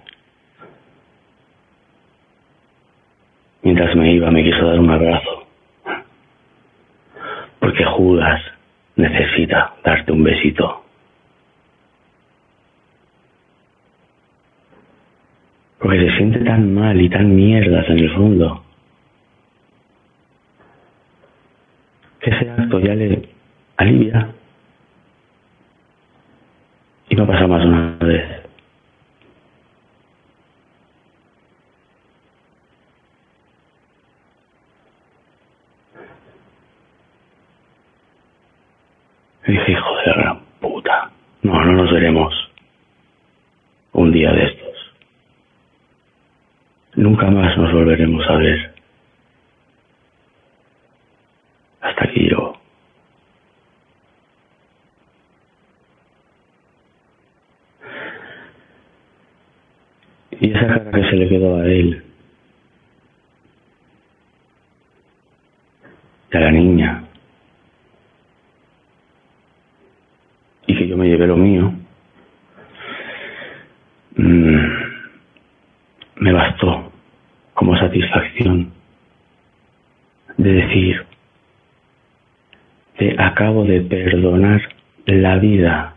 Mientras 3.62 3.97
me 3.97 4.12
iba 4.12 4.31
me 4.31 4.44
quiso 4.44 4.66
dar 4.66 4.78
un 4.78 4.90
abrazo. 4.90 5.45
Porque 7.77 7.85
Judas 7.85 8.40
necesita 8.97 9.74
darte 9.85 10.11
un 10.11 10.24
besito. 10.24 10.86
porque 15.78 16.01
se 16.01 16.16
siente 16.16 16.40
tan 16.40 16.74
mal 16.74 17.01
y 17.01 17.09
tan 17.09 17.36
mierdas 17.36 17.89
en 17.89 17.98
el 17.98 18.11
fondo. 18.11 18.65
Que 22.19 22.31
ese 22.31 22.51
acto 22.51 22.81
ya 22.81 22.94
le 22.94 23.28
alivia. 23.77 24.31
Y 27.09 27.15
no 27.15 27.24
pasa 27.24 27.47
más 27.47 27.65
una 27.65 27.97
vez. 28.01 28.47
Y 39.47 39.53
dije, 39.53 39.70
hijo 39.70 39.97
de 39.98 40.07
la 40.07 40.15
gran 40.15 40.40
puta. 40.61 41.11
No, 41.43 41.65
no 41.65 41.73
nos 41.74 41.85
veremos 41.97 42.35
un 43.93 44.12
día 44.12 44.31
de 44.32 44.44
esto 44.44 44.66
nunca 46.97 47.31
más 47.31 47.56
nos 47.56 47.73
volveremos 47.73 48.28
a 48.28 48.36
ver. 48.36 48.74
Hasta 51.81 52.05
aquí 52.05 52.28
yo. 52.28 52.55
Y 60.40 60.51
esa 60.51 60.66
cara 60.66 60.90
que 60.90 61.10
se 61.10 61.16
le 61.16 61.28
quedó 61.28 61.60
a 61.60 61.66
él. 61.66 62.02
Y 66.32 66.36
a 66.36 66.40
la 66.40 66.51
niña. 66.51 67.05
Y 70.66 70.77
que 70.77 70.89
yo 70.89 70.97
me 70.97 71.09
llevé 71.09 71.27
lo 71.27 71.36
mío. 71.36 71.86
Mm, 74.17 74.57
me 76.17 76.33
bastó 76.33 76.91
como 77.53 77.77
satisfacción 77.77 78.73
de 80.39 80.53
decir, 80.53 81.07
te 82.97 83.15
acabo 83.23 83.65
de 83.65 83.83
perdonar 83.83 84.63
la 85.05 85.37
vida, 85.37 85.95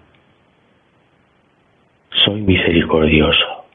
soy 2.26 2.42
misericordioso. 2.42 3.66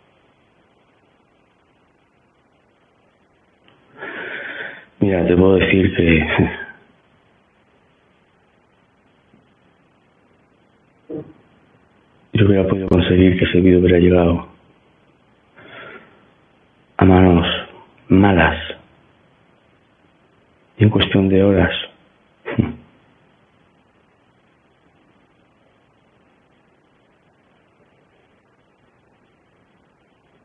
Mira, 5.00 5.26
te 5.26 5.36
puedo 5.36 5.56
decir 5.56 5.94
que 5.96 6.26
yo 12.34 12.46
conseguir 13.14 13.38
que 13.38 13.44
ese 13.44 13.60
vídeo 13.60 13.78
hubiera 13.78 13.98
llegado 14.00 14.48
a 16.96 17.04
manos 17.04 17.46
malas. 18.08 18.58
Y 20.78 20.84
en 20.84 20.90
cuestión 20.90 21.28
de 21.28 21.44
horas. 21.44 21.70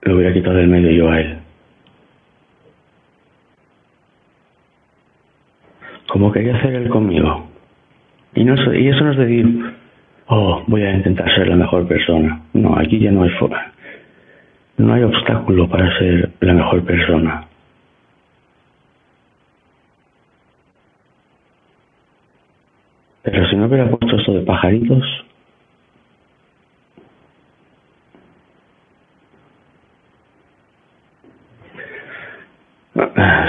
Lo 0.01 0.15
hubiera 0.15 0.31
quitado 0.33 0.57
del 0.57 0.67
medio 0.67 0.91
yo 0.91 1.09
a 1.09 1.19
él. 1.19 1.39
Como 6.07 6.31
quería 6.31 6.55
hacer 6.55 6.75
él 6.75 6.87
conmigo. 6.89 7.47
Y, 8.35 8.43
no, 8.43 8.53
y 8.73 8.87
eso 8.89 9.03
no 9.03 9.11
es 9.13 9.17
decir, 9.17 9.78
oh, 10.29 10.63
voy 10.67 10.83
a 10.83 10.93
intentar 10.95 11.27
ser 11.35 11.47
la 11.47 11.55
mejor 11.55 11.87
persona. 11.87 12.41
No, 12.53 12.77
aquí 12.77 12.99
ya 12.99 13.11
no 13.11 13.23
hay 13.23 13.29
forma. 13.31 13.73
No 14.77 14.93
hay 14.93 15.03
obstáculo 15.03 15.67
para 15.67 15.97
ser 15.97 16.31
la 16.39 16.53
mejor 16.53 16.83
persona. 16.85 17.45
Pero 23.23 23.47
si 23.49 23.55
no 23.55 23.65
hubiera 23.65 23.89
puesto 23.89 24.15
esto 24.15 24.33
de 24.33 24.41
pajaritos, 24.41 25.03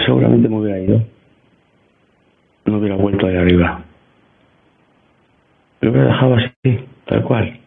seguramente 0.05 0.49
me 0.49 0.57
hubiera 0.57 0.81
ido. 0.81 1.03
No 2.67 2.79
hubiera 2.79 2.97
vuelto 2.97 3.27
ahí 3.27 3.37
arriba. 3.37 3.85
Lo 5.81 5.91
hubiera 5.91 6.09
dejado 6.09 6.35
así, 6.35 6.85
tal 7.07 7.23
cual. 7.23 7.59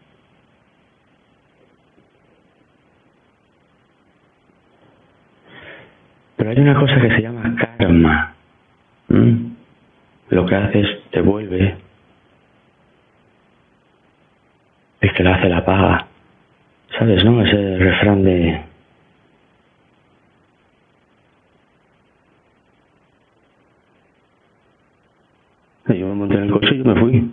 Pero 6.36 6.50
hay 6.50 6.58
una 6.58 6.78
cosa 6.78 7.00
que 7.00 7.08
se 7.10 7.22
llama 7.22 7.56
karma. 7.56 8.34
Lo 10.28 10.46
que 10.46 10.54
haces 10.54 10.86
te 11.10 11.20
vuelve. 11.20 11.76
El 15.00 15.12
que 15.12 15.22
la 15.22 15.34
hace 15.34 15.48
la 15.48 15.64
paga. 15.64 16.06
¿Sabes, 16.98 17.24
no? 17.24 17.44
Ese 17.44 17.78
refrán 17.78 18.22
de 18.24 18.64
yo 25.98 26.08
me 26.08 26.14
monté 26.14 26.36
en 26.36 26.44
el 26.44 26.50
coche 26.50 26.74
y 26.74 26.78
yo 26.78 26.84
me 26.84 27.00
fui. 27.00 27.12
Y 27.16 27.30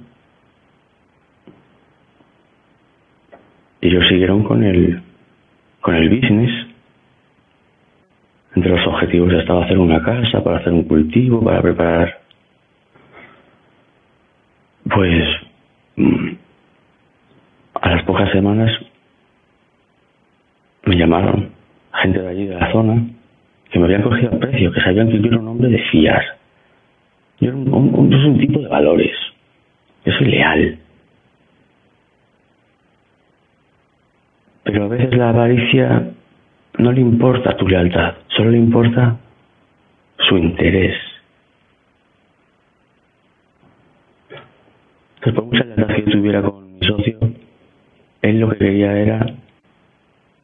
ellos 3.82 4.08
siguieron 4.08 4.44
con 4.44 4.64
el, 4.64 5.02
con 5.82 5.96
el 5.96 6.10
business. 6.10 6.68
Entre 8.56 8.72
los 8.72 8.86
objetivos 8.88 9.34
estaba 9.34 9.66
hacer 9.66 9.78
una 9.78 10.04
casa, 10.04 10.44
para 10.44 10.58
hacer 10.58 10.74
un 10.74 10.84
cultivo, 10.84 11.44
para 11.44 11.62
preparar. 11.62 12.20
Pues 14.84 15.24
mm, 15.96 16.30
a 17.82 17.90
las 17.90 18.04
pocas 18.04 18.32
semanas 18.32 18.72
me 20.86 20.96
llamaron 20.96 21.50
gente 22.02 22.22
de 22.22 22.28
allí 22.28 22.46
de 22.48 22.56
la 22.56 22.72
zona 22.72 23.04
que 23.70 23.80
me 23.80 23.86
habían 23.86 24.02
cogido 24.02 24.34
a 24.34 24.40
precio, 24.40 24.72
que 24.72 24.82
sabían 24.82 25.10
que 25.10 25.20
yo 25.20 25.28
era 25.28 25.40
un 25.40 25.48
hombre 25.48 25.70
de 25.70 25.80
fiar 25.92 26.42
yo 27.42 27.52
soy 27.52 27.60
un, 27.60 28.38
tipo 28.40 28.60
de 28.60 28.68
valores. 28.68 29.12
Yo 30.06 30.14
soy 30.14 30.28
leal. 30.28 30.78
Pero 34.64 34.86
a 34.86 34.88
veces 34.88 35.16
la 35.16 35.30
avaricia 35.30 36.12
no 36.78 36.92
le 36.92 37.02
importa 37.02 37.58
tu 37.58 37.68
lealtad, 37.68 38.16
solo 38.28 38.52
le 38.52 38.58
importa 38.58 39.18
su 40.18 40.38
interés. 40.38 40.96
Entonces, 45.16 45.34
por 45.36 45.46
mucha 45.46 45.64
lealtad 45.64 45.96
que 45.96 46.12
tuviera 46.12 46.42
con 46.42 46.74
mi 46.74 46.88
socio, 46.88 47.20
él 48.22 48.40
lo 48.40 48.50
que 48.50 48.58
quería 48.58 48.98
era 48.98 49.26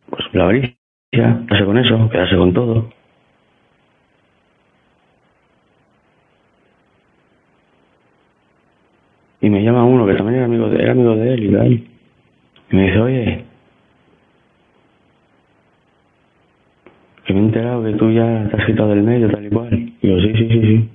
pues 0.09 0.23
la 0.33 0.43
avaricia, 0.43 0.75
quedarse 1.11 1.65
con 1.65 1.77
eso, 1.77 2.09
quedarse 2.09 2.35
con 2.37 2.53
todo. 2.53 2.89
Y 9.41 9.49
me 9.49 9.63
llama 9.63 9.85
uno 9.85 10.05
que 10.07 10.15
también 10.15 10.37
era 10.37 10.45
amigo 10.45 10.69
de, 10.69 10.81
era 10.81 10.91
amigo 10.91 11.15
de 11.15 11.33
él 11.33 11.43
y 11.43 11.51
tal. 11.51 11.71
Y 11.73 12.75
me 12.75 12.83
dice, 12.83 12.99
oye, 12.99 13.45
que 17.27 17.33
me 17.33 17.41
he 17.41 17.43
enterado 17.43 17.83
que 17.83 17.91
tú 17.93 18.09
ya 18.09 18.47
te 18.49 18.55
has 18.55 18.65
quitado 18.65 18.89
del 18.89 19.03
medio, 19.03 19.29
tal 19.29 19.45
y 19.45 19.49
cual. 19.49 19.91
Yo, 20.01 20.17
sí, 20.21 20.33
sí, 20.33 20.47
sí, 20.47 20.61
sí. 20.61 20.89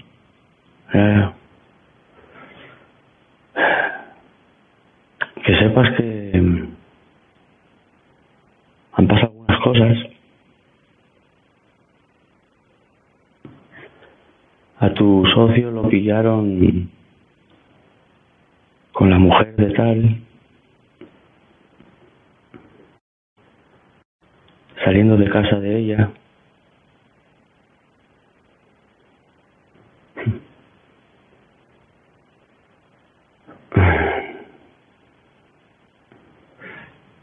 que 5.45 5.59
sepas 5.59 5.95
que 5.97 6.41
mm, 6.41 6.69
han 8.93 9.07
pasado 9.09 9.33
algunas 9.33 9.61
cosas. 9.61 9.99
A 14.79 14.91
tu 14.95 15.25
socio 15.35 15.71
lo 15.71 15.89
pillaron 15.89 16.91
con 18.93 19.11
la 19.11 19.19
mujer 19.19 19.55
de 19.57 19.71
tal, 19.73 20.17
saliendo 24.83 25.17
de 25.19 25.29
casa 25.29 25.61
de 25.61 25.79
ella. 25.79 26.11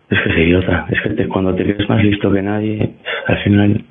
Es 0.09 0.19
que 0.21 0.29
es 0.29 0.37
idiota, 0.37 0.87
es 0.89 1.01
que 1.01 1.27
cuando 1.27 1.53
te 1.55 1.63
crees 1.63 1.87
más 1.87 2.03
listo 2.03 2.31
que 2.31 2.41
nadie, 2.41 2.93
al 3.27 3.37
final 3.43 3.85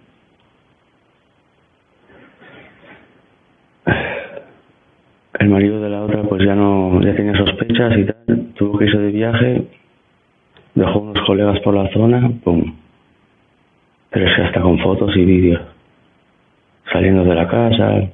el 5.39 5.48
marido 5.48 5.80
de 5.80 5.89
la 5.89 6.02
otra 6.02 6.22
pues 6.22 6.44
ya 6.44 6.55
no 6.55 7.01
ya 7.02 7.14
tenía 7.14 7.36
sospechas 7.36 7.97
y 7.97 8.05
tal. 8.05 8.52
Tuvo 8.55 8.78
que 8.78 8.86
irse 8.86 8.98
de 8.98 9.12
viaje 9.12 9.62
dejó 10.74 11.01
unos 11.01 11.24
colegas 11.26 11.60
por 11.60 11.74
la 11.74 11.89
zona 11.93 12.30
pum. 12.43 12.74
Pero 14.10 14.26
es 14.26 14.36
que 14.36 14.43
hasta 14.43 14.60
con 14.60 14.78
fotos 14.78 15.16
y 15.16 15.24
vídeos. 15.24 15.60
Saliendo 16.93 17.24
de 17.24 17.35
la 17.35 17.48
casa 17.48 18.09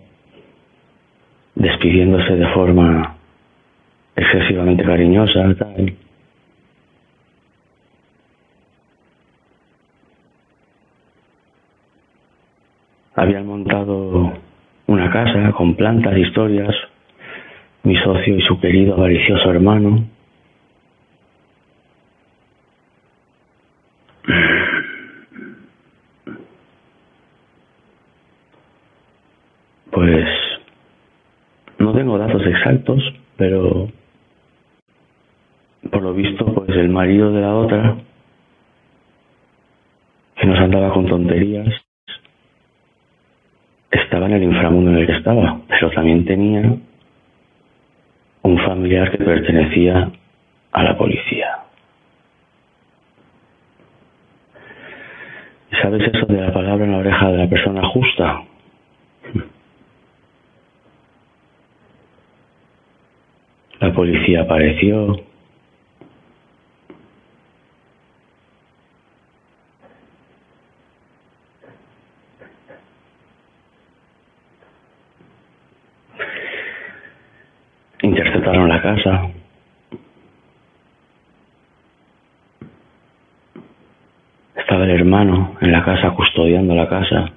despidiéndose 1.54 2.36
de 2.36 2.46
forma 2.48 3.13
excesivamente 4.16 4.84
cariñosa 4.84 5.54
tal 5.58 5.94
habían 13.14 13.46
montado 13.46 14.32
una 14.86 15.10
casa 15.10 15.52
con 15.52 15.74
plantas, 15.76 16.16
historias, 16.16 16.74
mi 17.82 17.96
socio 17.96 18.36
y 18.36 18.42
su 18.42 18.60
querido 18.60 18.94
avaricioso 18.94 19.50
hermano. 19.50 20.04
Pues 29.90 30.26
no 31.78 31.92
tengo 31.94 32.18
datos 32.18 32.42
exactos, 32.46 33.00
pero 33.36 33.88
por 35.90 36.02
lo 36.02 36.14
visto, 36.14 36.44
pues 36.46 36.70
el 36.70 36.88
marido 36.88 37.32
de 37.32 37.40
la 37.40 37.54
otra, 37.54 37.96
que 40.36 40.46
nos 40.46 40.58
andaba 40.58 40.92
con 40.92 41.06
tonterías, 41.06 41.68
estaba 43.90 44.26
en 44.26 44.32
el 44.32 44.42
inframundo 44.44 44.90
en 44.90 44.98
el 44.98 45.06
que 45.06 45.16
estaba, 45.16 45.60
pero 45.68 45.90
también 45.90 46.24
tenía 46.24 46.76
un 48.42 48.58
familiar 48.58 49.10
que 49.10 49.24
pertenecía 49.24 50.10
a 50.72 50.82
la 50.82 50.96
policía. 50.96 51.64
¿Sabes 55.82 56.02
eso 56.12 56.26
de 56.26 56.40
la 56.40 56.52
palabra 56.52 56.84
en 56.84 56.92
la 56.92 56.98
oreja 56.98 57.30
de 57.30 57.38
la 57.38 57.48
persona 57.48 57.86
justa? 57.88 58.42
La 63.80 63.92
policía 63.92 64.42
apareció. 64.42 65.20
Interceptaron 78.00 78.68
la 78.68 78.73
casa. 78.84 79.30
Estaba 84.54 84.84
el 84.84 84.90
hermano 84.90 85.56
en 85.62 85.72
la 85.72 85.82
casa 85.82 86.10
custodiando 86.10 86.74
la 86.74 86.88
casa. 86.88 87.32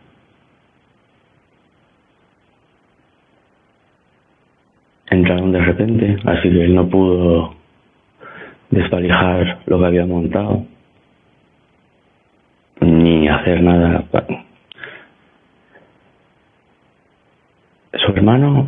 Entraron 5.10 5.54
de 5.54 5.62
repente, 5.62 6.18
así 6.26 6.50
que 6.50 6.66
él 6.66 6.76
no 6.76 6.90
pudo 6.90 7.56
desvalijar 8.70 9.60
lo 9.68 9.80
que 9.80 9.86
había 9.86 10.06
montado, 10.06 10.66
ni 12.82 13.30
hacer 13.30 13.64
nada. 13.64 14.04
Su 17.94 18.12
hermano 18.12 18.68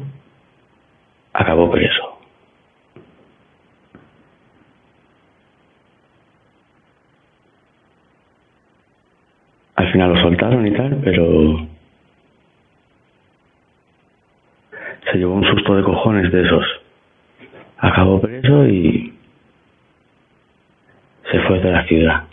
acabó 1.34 1.70
preso. 1.70 2.20
Al 9.80 9.89
lo 10.08 10.22
soltaron 10.22 10.66
y 10.66 10.72
tal, 10.72 11.00
pero 11.04 11.68
se 15.12 15.18
llevó 15.18 15.36
un 15.36 15.46
susto 15.46 15.76
de 15.76 15.84
cojones 15.84 16.32
de 16.32 16.46
esos. 16.46 16.66
Acabó 17.78 18.22
preso 18.22 18.68
y 18.68 19.14
se 21.32 21.40
fue 21.42 21.60
de 21.60 21.72
la 21.72 21.84
ciudad. 21.86 22.24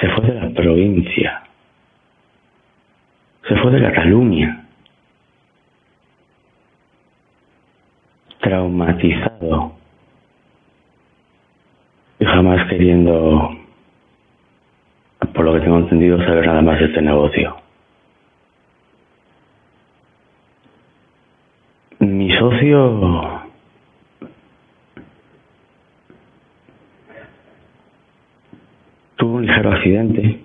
Se 0.00 0.08
fue 0.10 0.26
de 0.26 0.34
la 0.34 0.50
provincia. 0.50 1.42
Se 3.48 3.56
fue 3.56 3.70
de 3.72 3.82
Cataluña. 3.82 4.64
traumatizado 8.44 9.72
y 12.20 12.24
jamás 12.26 12.68
queriendo, 12.68 13.50
por 15.34 15.44
lo 15.44 15.52
que 15.54 15.60
tengo 15.60 15.78
entendido, 15.78 16.16
saber 16.18 16.46
nada 16.46 16.62
más 16.62 16.78
de 16.78 16.86
este 16.86 17.02
negocio. 17.02 17.56
Mi 21.98 22.30
socio 22.36 23.42
tuvo 29.16 29.36
un 29.36 29.46
ligero 29.46 29.72
accidente. 29.72 30.40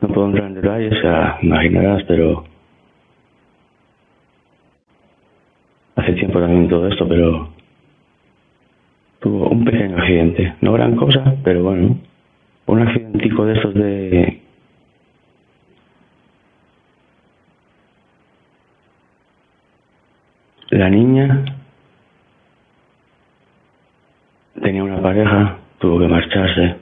No 0.00 0.08
puedo 0.08 0.26
entrar 0.26 0.46
en 0.48 0.54
detalles, 0.54 1.00
sea, 1.00 1.38
imaginarás, 1.42 2.02
pero 2.04 2.44
hace 5.94 6.12
tiempo 6.14 6.40
también 6.40 6.68
todo 6.68 6.88
esto, 6.88 7.06
pero 7.08 7.55
accidente. 9.94 10.54
No 10.60 10.72
gran 10.72 10.96
cosa, 10.96 11.36
pero 11.44 11.62
bueno, 11.62 11.98
un 12.66 12.82
accidentico 12.82 13.44
de 13.46 13.58
esos 13.58 13.74
de 13.74 14.42
la 20.70 20.90
niña 20.90 21.44
tenía 24.60 24.82
una 24.82 25.00
pareja, 25.00 25.58
tuvo 25.78 26.00
que 26.00 26.08
marcharse. 26.08 26.76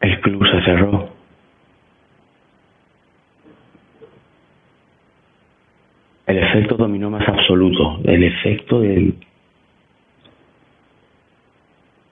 El 0.00 0.20
club 0.20 0.46
se 0.46 0.62
cerró. 0.62 1.11
El 6.26 6.38
efecto 6.38 6.76
dominó 6.76 7.10
más 7.10 7.26
absoluto, 7.28 8.00
el 8.04 8.22
efecto 8.22 8.80
del, 8.80 9.14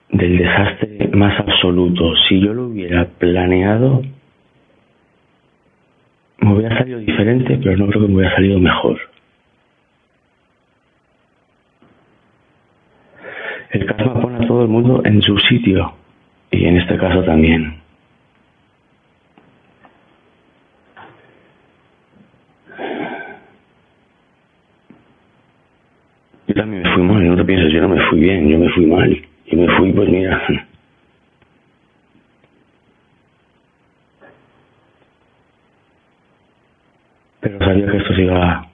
del 0.09 0.37
desastre 0.37 1.09
más 1.13 1.39
absoluto. 1.39 2.13
Si 2.27 2.39
yo 2.41 2.53
lo 2.53 2.67
hubiera 2.67 3.05
planeado, 3.05 4.01
me 6.39 6.53
hubiera 6.53 6.77
salido 6.77 6.99
diferente, 6.99 7.59
pero 7.63 7.77
no 7.77 7.87
creo 7.87 8.01
que 8.01 8.07
me 8.09 8.15
hubiera 8.15 8.35
salido 8.35 8.59
mejor. 8.59 8.99
El 13.69 13.85
karma 13.85 14.21
pone 14.21 14.43
a 14.43 14.47
todo 14.47 14.63
el 14.63 14.67
mundo 14.67 15.01
en 15.05 15.21
su 15.21 15.37
sitio, 15.37 15.93
y 16.51 16.65
en 16.65 16.77
este 16.77 16.97
caso 16.97 17.23
también. 17.23 17.80
Yo 26.51 26.55
también 26.55 26.83
me 26.83 26.93
fui 26.93 27.03
mal, 27.03 27.25
no 27.25 27.37
te 27.37 27.45
pienses, 27.45 27.71
yo 27.71 27.79
no 27.79 27.87
me 27.87 28.09
fui 28.09 28.19
bien, 28.19 28.49
yo 28.49 28.59
me 28.59 28.67
fui 28.71 28.85
mal. 28.85 29.25
Y 29.45 29.55
me 29.55 29.73
fui, 29.77 29.93
pues 29.93 30.09
mira, 30.09 30.41
pero 37.39 37.57
sabía 37.59 37.89
que 37.89 37.97
esto 37.97 38.13
se 38.13 38.23
iba 38.23 38.67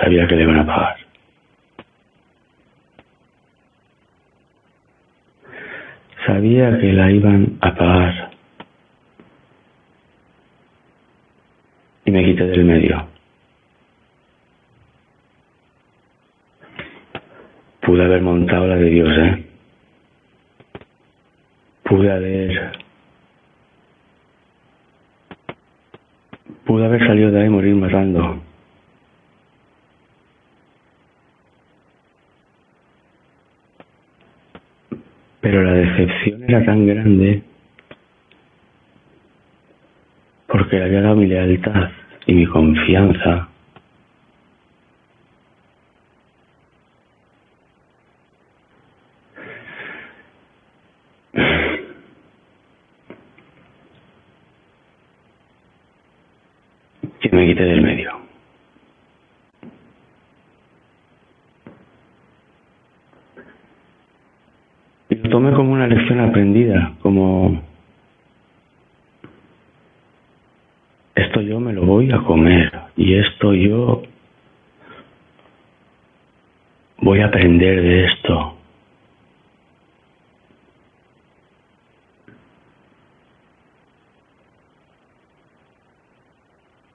sabía 0.00 0.26
que 0.26 0.36
le 0.36 0.42
iban 0.44 0.58
a 0.60 0.66
pagar. 0.66 0.96
Sabía 6.24 6.78
que 6.78 6.92
la 6.94 7.10
iban 7.10 7.58
a 7.60 7.74
pagar. 7.74 8.30
Y 12.06 12.10
me 12.10 12.24
quité 12.24 12.46
del 12.46 12.64
medio 12.64 13.13
pude 17.84 18.04
haber 18.04 18.22
montado 18.22 18.66
la 18.66 18.76
de 18.76 18.90
Dios 18.90 19.10
eh 19.18 19.44
pude 21.84 22.10
haber 22.10 22.84
Pude 26.64 26.86
haber 26.86 27.06
salido 27.06 27.30
de 27.30 27.40
ahí 27.40 27.46
y 27.46 27.50
morir 27.50 27.74
matando. 27.74 28.42
Pero 35.40 35.62
la 35.62 35.72
decepción 35.74 36.42
era 36.44 36.64
tan 36.64 36.86
grande 36.86 37.42
porque 40.46 40.76
le 40.76 40.84
había 40.84 41.02
dado 41.02 41.16
mi 41.16 41.26
lealtad 41.26 41.90
y 42.26 42.32
mi 42.32 42.46
confianza. 42.46 43.48
que 57.30 57.34
me 57.34 57.46
quité 57.46 57.64
del 57.64 57.80
medio. 57.80 58.12
Y 65.08 65.14
lo 65.14 65.30
tomé 65.30 65.52
como 65.52 65.72
una 65.72 65.86
lección 65.86 66.20
aprendida, 66.20 66.92
como 67.00 67.62
esto 71.14 71.40
yo 71.40 71.60
me 71.60 71.72
lo 71.72 71.86
voy 71.86 72.12
a 72.12 72.18
comer 72.18 72.70
y 72.96 73.14
esto 73.14 73.54
yo 73.54 74.02
voy 76.98 77.20
a 77.20 77.26
aprender 77.26 77.80
de 77.80 78.04
esto. 78.04 78.54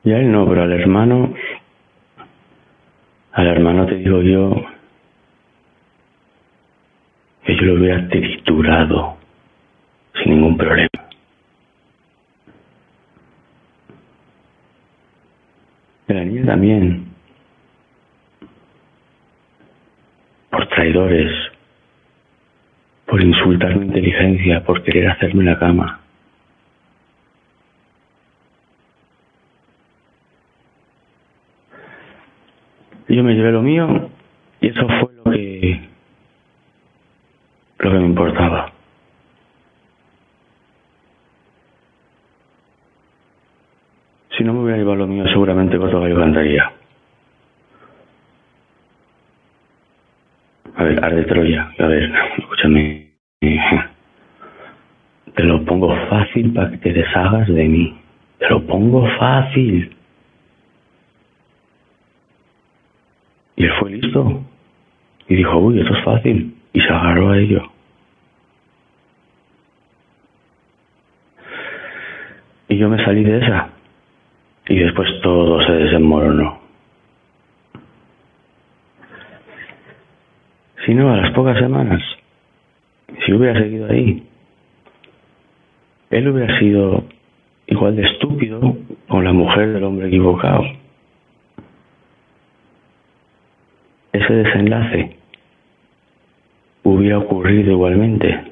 Y 0.10 0.12
a 0.12 0.18
él 0.18 0.32
no, 0.32 0.48
pero 0.48 0.64
al 0.64 0.68
hermano, 0.80 1.34
al 3.34 3.48
hermano 3.48 3.86
te 3.86 3.96
digo 3.96 4.22
yo 4.22 4.66
que 7.46 7.56
yo 7.56 7.62
lo 7.64 7.74
hubiera 7.76 8.08
triturado 8.10 9.18
sin 10.16 10.34
ningún 10.34 10.58
problema. 10.58 10.90
La 16.08 16.24
niña 16.24 16.46
también, 16.46 17.06
por 20.50 20.68
traidores, 20.70 21.32
por 23.06 23.22
insultar 23.22 23.76
mi 23.76 23.86
inteligencia, 23.88 24.64
por 24.64 24.84
querer 24.84 25.10
hacerme 25.10 25.44
la 25.44 25.60
cama. 25.60 26.00
Yo 33.20 33.26
me 33.26 33.36
llevé 33.36 33.52
lo 33.52 33.62
mío 33.62 34.10
y 34.62 34.68
eso 34.70 34.88
fue 34.88 35.14
lo 35.14 35.24
que 35.30 35.82
lo 37.80 37.92
que 37.92 37.98
me 37.98 38.06
importaba. 38.06 38.72
Si 44.38 44.44
no 44.46 44.54
me 44.54 44.62
hubiera 44.62 44.78
llevado 44.78 44.96
lo 44.96 45.08
mío, 45.08 45.26
seguramente 45.28 45.78
Coto 45.78 46.00
Gallo 46.00 46.18
cantaría. 46.18 46.72
A 50.76 50.84
ver, 50.84 51.04
Arde 51.04 51.24
Troya, 51.26 51.74
a 51.78 51.88
ver, 51.88 52.10
escúchame. 52.38 53.10
Te 55.36 55.44
lo 55.44 55.66
pongo 55.66 55.94
fácil 56.10 56.54
para 56.54 56.72
que 56.72 56.78
te 56.78 56.94
deshagas 56.94 57.50
de 57.50 57.68
mí. 57.68 58.00
Te 58.38 58.50
lo 58.50 58.66
pongo 58.66 59.06
fácil. 59.18 59.94
Y 63.60 63.66
él 63.66 63.72
fue 63.78 63.92
listo. 63.92 64.42
Y 65.30 65.36
dijo, 65.36 65.58
uy, 65.58 65.80
esto 65.80 65.96
es 65.96 66.04
fácil. 66.04 66.56
Y 66.74 66.82
se 66.82 66.88
agarró 66.88 67.30
a 67.30 67.38
ello. 67.38 67.62
Y 72.68 72.78
yo 72.78 72.90
me 72.90 73.04
salí 73.06 73.24
de 73.24 73.38
esa. 73.38 73.70
Y 74.68 74.78
después 74.80 75.08
todo 75.22 75.66
se 75.66 75.72
desenmoronó. 75.72 76.60
Si 80.86 80.94
no, 80.94 81.14
a 81.14 81.18
las 81.18 81.32
pocas 81.34 81.58
semanas, 81.60 82.02
si 83.26 83.34
hubiera 83.34 83.60
seguido 83.60 83.90
ahí, 83.90 84.24
él 86.10 86.28
hubiera 86.28 86.60
sido 86.60 87.04
igual 87.68 87.96
de 87.96 88.04
estúpido 88.04 88.78
con 89.08 89.24
la 89.24 89.34
mujer 89.34 89.74
del 89.74 89.84
hombre 89.84 90.08
equivocado. 90.08 90.64
ese 94.14 94.34
desenlace 94.34 95.19
hubiera 96.84 97.20
ocurrido 97.20 97.72
igualmente. 97.72 98.52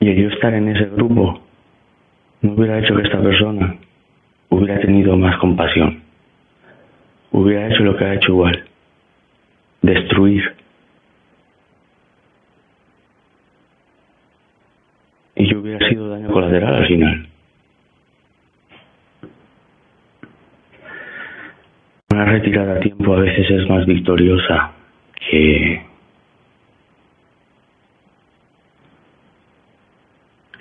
Y 0.00 0.08
el 0.08 0.16
yo 0.22 0.28
estar 0.28 0.54
en 0.54 0.68
ese 0.68 0.84
grupo 0.86 1.40
no 2.42 2.52
hubiera 2.52 2.78
hecho 2.78 2.94
que 2.94 3.02
esta 3.02 3.20
persona 3.20 3.76
hubiera 4.50 4.80
tenido 4.80 5.16
más 5.16 5.38
compasión. 5.38 6.02
Hubiera 7.32 7.68
hecho 7.68 7.82
lo 7.82 7.96
que 7.96 8.04
ha 8.04 8.14
hecho 8.14 8.32
igual. 8.32 8.64
Destruir. 9.82 10.54
Y 15.34 15.50
yo 15.50 15.60
hubiera 15.60 15.86
sido 15.88 16.08
daño 16.08 16.28
colateral 16.30 16.74
al 16.74 16.86
final. 16.86 17.28
Una 22.16 22.24
retirada 22.24 22.76
a 22.76 22.80
tiempo 22.80 23.12
a 23.12 23.20
veces 23.20 23.44
es 23.50 23.68
más 23.68 23.84
victoriosa 23.84 24.72
que 25.28 25.82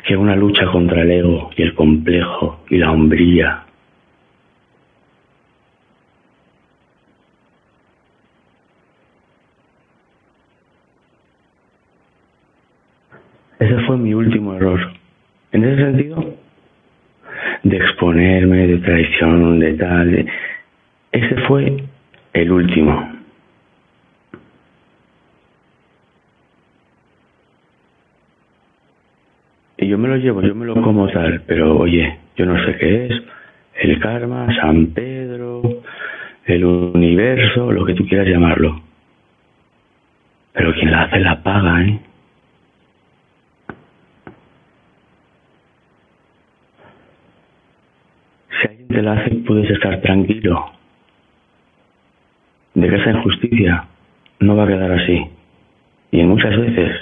que 0.05 0.17
una 0.17 0.35
lucha 0.35 0.65
contra 0.65 1.03
el 1.03 1.11
ego 1.11 1.51
y 1.55 1.61
el 1.61 1.73
complejo 1.73 2.59
y 2.69 2.77
la 2.77 2.91
hombría. 2.91 3.63
Ese 13.59 13.79
fue 13.87 13.95
mi 13.95 14.13
último 14.13 14.55
error. 14.55 14.91
En 15.53 15.63
ese 15.63 15.83
sentido, 15.85 16.35
de 17.63 17.77
exponerme, 17.77 18.67
de 18.67 18.77
traición, 18.79 19.59
de 19.61 19.73
tal. 19.75 20.27
Ese 21.15 21.37
fue 21.47 21.77
el 22.33 22.51
último. 22.51 23.13
Y 29.77 29.87
yo 29.87 29.97
me 29.97 30.09
lo 30.09 30.17
llevo, 30.17 30.41
yo 30.41 30.53
me 30.53 30.65
lo 30.65 30.73
como 30.81 31.07
tal, 31.07 31.43
pero 31.47 31.77
oye, 31.77 32.19
yo 32.35 32.45
no 32.45 32.61
sé 32.65 32.75
qué 32.75 33.05
es, 33.05 33.23
el 33.75 33.97
karma, 34.01 34.53
San 34.59 34.87
Pedro, 34.87 35.61
el 36.47 36.65
universo, 36.65 37.71
lo 37.71 37.85
que 37.85 37.93
tú 37.93 38.05
quieras 38.05 38.27
llamarlo. 38.27 38.81
Pero 40.51 40.73
quien 40.73 40.91
la 40.91 41.03
hace 41.03 41.19
la 41.21 41.41
paga, 41.41 41.81
¿eh? 41.81 41.99
Si 48.49 48.67
alguien 48.67 48.87
te 48.89 49.01
la 49.01 49.13
hace, 49.13 49.35
puedes 49.35 49.71
estar 49.71 50.01
tranquilo 50.01 50.74
de 52.75 52.89
que 52.89 52.95
esa 52.95 53.11
injusticia 53.11 53.85
no 54.39 54.55
va 54.55 54.65
a 54.65 54.67
quedar 54.67 54.91
así. 54.91 55.29
Y 56.11 56.23
muchas 56.23 56.57
veces 56.57 56.95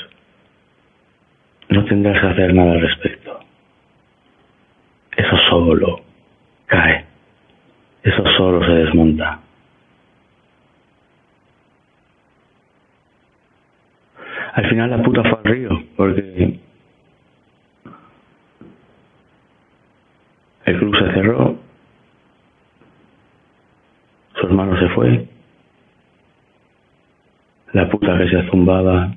no 1.70 1.84
tendrás 1.86 2.22
que 2.22 2.28
hacer 2.28 2.54
nada 2.54 2.72
al 2.74 2.82
respecto. 2.82 3.40
Eso 5.18 5.38
solo 5.50 6.02
cae. 6.68 7.06
Eso 8.04 8.24
solo 8.38 8.66
se 8.66 8.72
desmonta. 8.72 9.40
Al 14.54 14.70
final 14.70 14.92
la 14.92 15.02
puta 15.02 15.24
fue 15.24 15.32
al 15.32 15.44
río, 15.44 15.84
porque 15.96 16.60
el 20.66 20.78
club 20.78 20.96
se 20.96 21.14
cerró, 21.14 21.58
su 24.36 24.46
hermano 24.46 24.78
se 24.80 24.90
fue, 24.90 25.28
la 27.74 27.90
zumbaba 28.54 29.12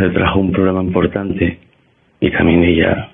le 0.00 0.10
trajo 0.10 0.40
un 0.40 0.50
problema 0.50 0.82
importante 0.82 1.60
y 2.18 2.30
también 2.32 2.64
ella 2.64 3.12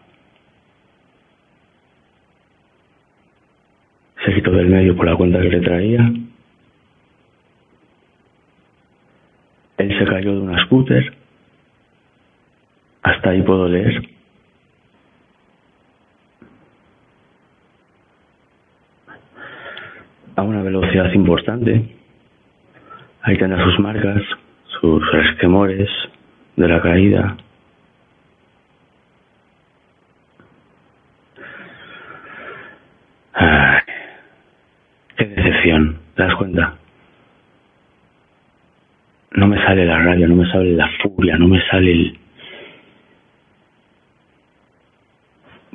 se 4.25 4.33
quitó 4.33 4.53
del 4.53 4.69
medio 4.69 4.97
por 4.97 5.05
la 5.05 5.17
cuenta 5.17 5.41
que 5.43 5.51
le 5.51 5.61
traía. 5.61 6.13
Él 9.77 9.99
se 9.99 10.05
cayó 10.07 10.35
de 10.35 10.41
una 10.41 10.65
scooter. 10.65 11.15
Hasta 13.03 13.31
ahí 13.31 13.43
puedo 13.43 13.69
leer. 13.69 14.09
A 20.37 20.43
una 20.43 20.63
velocidad 20.63 21.13
importante. 21.13 22.02
Ahí 23.23 23.37
tendrá 23.39 23.63
sus 23.63 23.79
marcas, 23.79 24.23
sus 24.81 25.13
resquemores, 25.13 25.89
de 26.57 26.69
la 26.69 26.83
caída. 26.83 27.37
Ay, 33.35 33.81
qué 35.17 35.25
decepción, 35.25 35.99
¿te 36.15 36.23
das 36.23 36.35
cuenta? 36.35 36.77
No 39.33 39.47
me 39.47 39.57
sale 39.65 39.87
la 39.87 39.99
rabia, 39.99 40.27
no 40.29 40.37
me 40.37 40.51
sale 40.51 40.73
la 40.73 40.89
furia, 41.03 41.37
no 41.39 41.49
me 41.49 41.61
sale 41.69 41.93
el... 41.93 42.19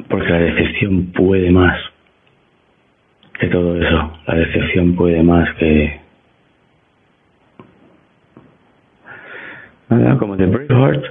Porque 0.09 0.29
la 0.29 0.39
decepción 0.39 1.11
puede 1.11 1.49
más 1.49 1.77
que 3.39 3.47
todo 3.47 3.81
eso. 3.81 4.19
La 4.27 4.35
decepción 4.35 4.95
puede 4.95 5.23
más 5.23 5.51
que 5.55 5.99
Nada, 9.89 10.17
como 10.17 10.35
de 10.35 10.45
Braveheart, 10.47 11.05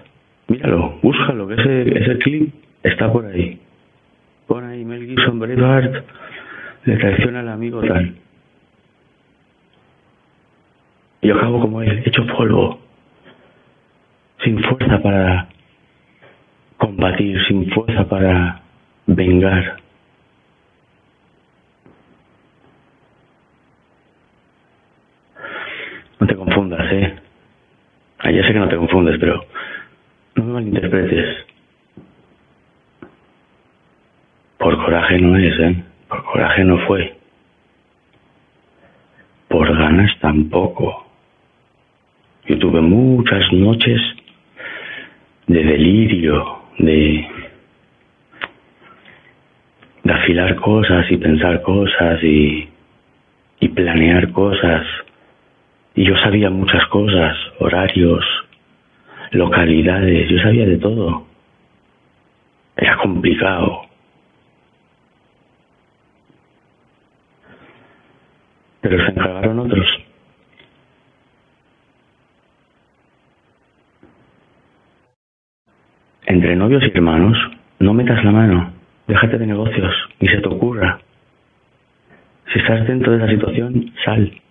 míralo, 0.48 0.98
búscalo, 1.03 1.48
que 1.48 1.55
ese, 1.55 1.98
ese 1.98 2.19
clip 2.19 2.55
está 2.82 3.11
por 3.11 3.24
ahí. 3.24 3.59
Pon 4.47 4.65
ahí 4.65 4.85
Mel 4.85 5.07
Gibson 5.07 5.39
Braveheart, 5.39 6.05
le 6.85 6.97
traiciona 6.97 7.40
al 7.40 7.48
amigo 7.48 7.81
tal. 7.82 8.15
Y 11.23 11.31
acabo 11.31 11.61
como 11.61 11.81
él, 11.82 12.03
hecho 12.05 12.27
polvo, 12.27 12.78
sin 14.44 14.62
fuerza 14.62 15.03
para 15.03 15.48
combatir, 16.77 17.39
sin 17.48 17.70
fuerza 17.70 18.07
para 18.09 18.61
vengar. 19.07 19.77
No 26.20 26.27
te 26.27 26.36
confundas, 26.36 26.93
¿eh? 26.93 27.26
Ah, 28.27 28.31
ya 28.32 28.43
sé 28.43 28.53
que 28.53 28.59
no 28.59 28.69
te 28.69 28.77
confundes, 28.77 29.19
pero 29.20 29.40
no 30.35 30.44
me 30.44 30.53
malinterpretes. 30.55 31.47
Por 34.59 34.77
coraje 34.85 35.20
no 35.20 35.36
es, 35.36 35.57
¿eh? 35.61 35.85
Por 36.09 36.24
coraje 36.24 36.65
no 36.65 36.77
fue. 36.89 37.15
Por 39.47 39.78
ganas 39.78 40.11
tampoco. 40.19 41.07
Yo 42.48 42.59
tuve 42.59 42.81
muchas 42.81 43.53
noches 43.53 44.01
de 45.47 45.62
delirio, 45.62 46.62
de, 46.78 47.28
de 50.03 50.12
afilar 50.12 50.57
cosas 50.57 51.09
y 51.12 51.16
pensar 51.16 51.62
cosas 51.62 52.20
y, 52.24 52.69
y 53.61 53.69
planear 53.69 54.32
cosas 54.32 54.85
y 55.97 56.05
yo 56.05 56.14
sabía 56.18 56.51
muchas 56.51 56.86
cosas, 56.89 57.35
horarios, 57.59 58.23
localidades, 59.31 60.28
yo 60.28 60.39
sabía 60.40 60.66
de 60.66 60.77
todo. 60.77 61.27
Era 62.77 62.98
complicado. 62.98 63.82
Pero 68.82 69.05
se 69.05 69.10
encargaron 69.10 69.59
otros. 69.59 69.86
Entre 76.27 76.56
novios 76.56 76.82
y 76.82 76.90
hermanos, 76.94 77.39
no 77.78 77.94
metas 77.94 78.23
la 78.23 78.32
mano, 78.32 78.73
déjate 79.06 79.39
de 79.39 79.47
negocios, 79.47 79.94
ni 80.20 80.28
se 80.28 80.39
te 80.39 80.48
ocurra. 80.48 81.01
Si 82.52 82.59
estás 82.59 82.86
dentro 82.86 83.12
de 83.12 83.18
esa 83.18 83.28
situación, 83.28 83.93
sal. 84.05 84.43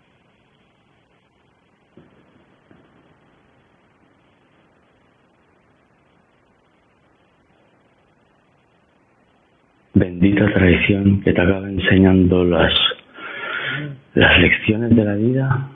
bendita 9.96 10.46
tradición 10.54 11.22
que 11.22 11.34
te 11.34 11.42
acaba 11.42 11.70
enseñando 11.70 12.44
las, 12.44 12.74
las 14.14 14.40
lecciones 14.40 14.96
de 14.96 15.04
la 15.04 15.16
vida 15.16 15.70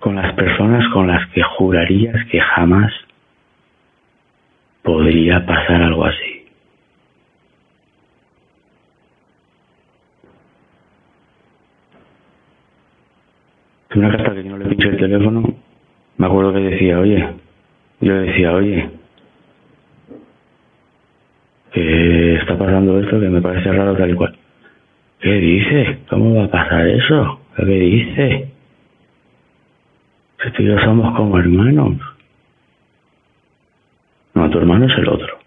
con 0.00 0.16
las 0.16 0.32
personas 0.34 0.86
con 0.92 1.06
las 1.06 1.30
que 1.30 1.42
jurarías 1.42 2.16
que 2.30 2.40
jamás 2.40 2.92
podría 4.82 5.44
pasar 5.46 5.82
algo 5.82 6.04
así. 6.06 6.46
Una 13.94 14.10
carta 14.10 14.34
que 14.34 14.42
yo 14.42 14.50
no 14.50 14.58
le 14.58 14.66
pinché 14.70 14.88
el 14.88 14.96
teléfono, 14.96 15.54
me 16.16 16.26
acuerdo 16.26 16.52
que 16.52 16.60
decía, 16.60 16.98
oye, 16.98 17.28
yo 18.00 18.14
decía, 18.14 18.52
oye, 18.52 18.90
está 22.36 22.56
pasando 22.56 23.00
esto 23.00 23.20
que 23.20 23.28
me 23.28 23.40
parece 23.40 23.72
raro 23.72 23.96
tal 23.96 24.10
y 24.10 24.14
cual. 24.14 24.36
¿Qué 25.20 25.32
dice? 25.32 25.98
¿Cómo 26.08 26.36
va 26.36 26.44
a 26.44 26.50
pasar 26.50 26.86
eso? 26.86 27.40
¿Qué 27.56 27.64
dice? 27.64 28.48
Si 30.42 30.50
tú 30.50 30.62
y 30.62 30.66
yo 30.66 30.78
somos 30.80 31.16
como 31.16 31.38
hermanos. 31.38 31.96
No, 34.34 34.50
tu 34.50 34.58
hermano 34.58 34.86
es 34.86 34.98
el 34.98 35.08
otro. 35.08 35.38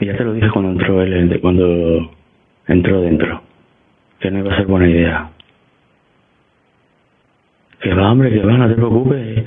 Y 0.00 0.06
ya 0.06 0.16
te 0.16 0.24
lo 0.24 0.32
dije 0.34 0.50
cuando 0.50 0.72
entró 0.72 1.02
él, 1.02 1.38
cuando 1.40 2.10
entró 2.66 3.00
dentro, 3.00 3.42
que 4.20 4.30
no 4.30 4.40
iba 4.40 4.52
a 4.52 4.56
ser 4.56 4.66
buena 4.66 4.88
idea. 4.88 5.30
Que 7.80 7.94
va, 7.94 8.10
hombre, 8.10 8.30
que 8.30 8.40
va, 8.40 8.58
no 8.58 8.68
te 8.68 8.74
preocupes. 8.74 9.44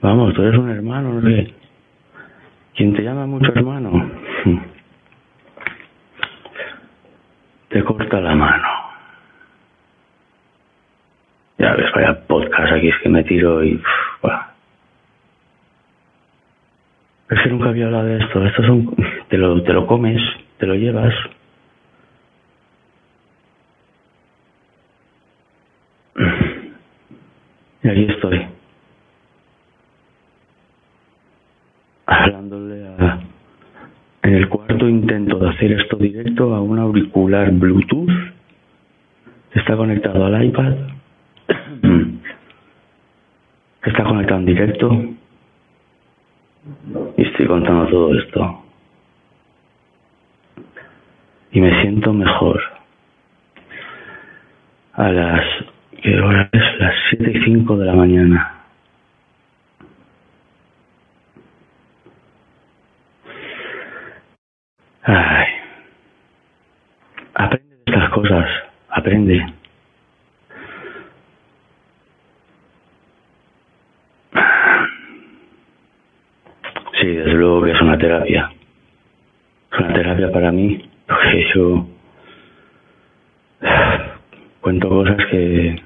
Vamos, 0.00 0.34
tú 0.34 0.42
eres 0.42 0.58
un 0.58 0.70
hermano, 0.70 1.14
no 1.14 1.22
sé. 1.22 1.59
¿Quién 2.74 2.94
te 2.94 3.02
llama 3.02 3.26
mucho 3.26 3.52
hermano? 3.54 4.10
Te 7.68 7.84
corta 7.84 8.20
la 8.20 8.34
mano. 8.34 8.68
Ya 11.58 11.74
ves, 11.74 11.92
vaya 11.94 12.26
podcast 12.26 12.72
aquí 12.72 12.88
es 12.88 12.98
que 13.02 13.08
me 13.08 13.22
tiro 13.22 13.62
y... 13.62 13.80
Es 17.30 17.40
que 17.42 17.48
nunca 17.48 17.68
había 17.68 17.86
hablado 17.86 18.06
de 18.06 18.18
esto. 18.18 18.44
Esto 18.44 18.62
son... 18.64 18.96
Te 19.28 19.38
lo, 19.38 19.62
te 19.62 19.72
lo 19.72 19.86
comes, 19.86 20.20
te 20.58 20.66
lo 20.66 20.74
llevas. 20.74 21.14
Y 27.82 27.88
aquí 27.88 28.06
estoy. 28.10 28.46
Hablándole 32.06 32.88
a, 32.88 33.20
en 34.22 34.34
el 34.34 34.48
cuarto 34.48 34.88
intento 35.10 35.38
de 35.38 35.50
hacer 35.50 35.72
esto 35.72 35.96
directo 35.96 36.54
a 36.54 36.60
un 36.60 36.78
auricular 36.78 37.50
Bluetooth 37.50 38.10
está 39.52 39.76
conectado 39.76 40.24
al 40.24 40.44
iPad. 40.44 40.74
Está 43.82 44.04
conectado 44.04 44.40
en 44.40 44.46
directo. 44.46 45.04
Y 47.16 47.22
estoy 47.22 47.46
contando 47.46 47.86
todo 47.88 48.14
esto. 48.14 48.62
Y 51.50 51.60
me 51.60 51.80
siento 51.80 52.12
mejor. 52.12 52.60
A 54.92 55.08
las 55.10 55.44
¿Qué 56.02 56.20
hora 56.20 56.48
es? 56.52 56.62
Las 56.78 56.94
7 57.10 57.32
y 57.34 57.44
5 57.44 57.76
de 57.78 57.86
la 57.86 57.94
mañana. 57.94 58.59
Ay. 65.02 65.46
Aprende 67.34 67.76
de 67.76 67.82
estas 67.86 68.10
cosas. 68.10 68.48
Aprende. 68.90 69.46
Sí, 77.00 77.06
desde 77.06 77.32
luego 77.32 77.62
que 77.62 77.72
es 77.72 77.80
una 77.80 77.96
terapia. 77.96 78.52
Es 79.72 79.78
una 79.78 79.92
terapia 79.94 80.30
para 80.30 80.52
mí, 80.52 80.90
porque 81.06 81.46
yo 81.54 81.86
cuento 84.60 84.88
cosas 84.88 85.16
que 85.30 85.82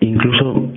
incluso 0.00 0.72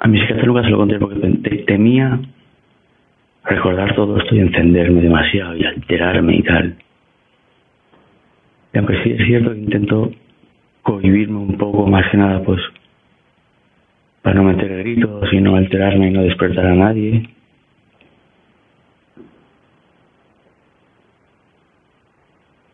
a 0.00 0.08
mi 0.08 0.18
psiquiatra 0.18 0.39
nunca 0.50 0.64
se 0.64 0.70
lo 0.70 0.78
conté 0.78 0.98
porque 0.98 1.64
temía 1.66 2.18
recordar 3.44 3.94
todo 3.94 4.18
esto 4.18 4.34
y 4.34 4.40
encenderme 4.40 5.00
demasiado 5.00 5.56
y 5.56 5.64
alterarme 5.64 6.36
y 6.36 6.42
tal. 6.42 6.76
Y 8.74 8.78
aunque 8.78 9.02
sí 9.02 9.12
es 9.12 9.26
cierto 9.26 9.52
que 9.52 9.58
intento 9.58 10.12
cohibirme 10.82 11.38
un 11.38 11.56
poco, 11.56 11.86
más 11.86 12.10
que 12.10 12.16
nada, 12.16 12.42
pues, 12.42 12.60
para 14.22 14.36
no 14.36 14.44
meter 14.44 14.76
gritos 14.78 15.32
y 15.32 15.40
no 15.40 15.56
alterarme 15.56 16.08
y 16.08 16.10
no 16.10 16.22
despertar 16.22 16.66
a 16.66 16.74
nadie. 16.74 17.28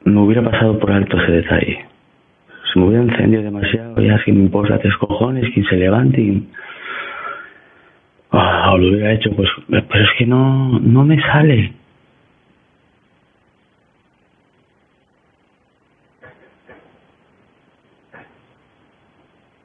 Me 0.05 0.21
hubiera 0.21 0.43
pasado 0.43 0.79
por 0.79 0.93
alto 0.93 1.21
ese 1.21 1.33
detalle 1.33 1.87
me 2.77 2.87
hubiera 2.87 3.05
encendido 3.05 3.43
demasiado, 3.43 4.01
ya 4.03 4.23
si 4.25 4.33
me 4.33 4.41
importa 4.41 4.79
tres 4.79 4.97
cojones, 4.99 5.51
quien 5.53 5.67
se 5.67 5.77
levante 5.77 6.21
y... 6.21 6.47
Oh, 8.31 8.77
lo 8.79 8.89
hubiera 8.89 9.13
hecho, 9.13 9.31
pues, 9.35 9.49
pero 9.69 10.05
es 10.05 10.11
que 10.19 10.27
no, 10.27 10.79
no 10.81 11.05
me 11.05 11.21
sale. 11.21 11.73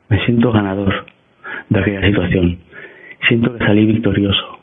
Me 0.10 0.26
siento 0.26 0.52
ganador 0.52 1.06
de 1.70 1.80
aquella 1.80 2.02
situación. 2.02 2.60
Siento 3.28 3.58
que 3.58 3.66
salí 3.66 3.86
victorioso. 3.86 4.60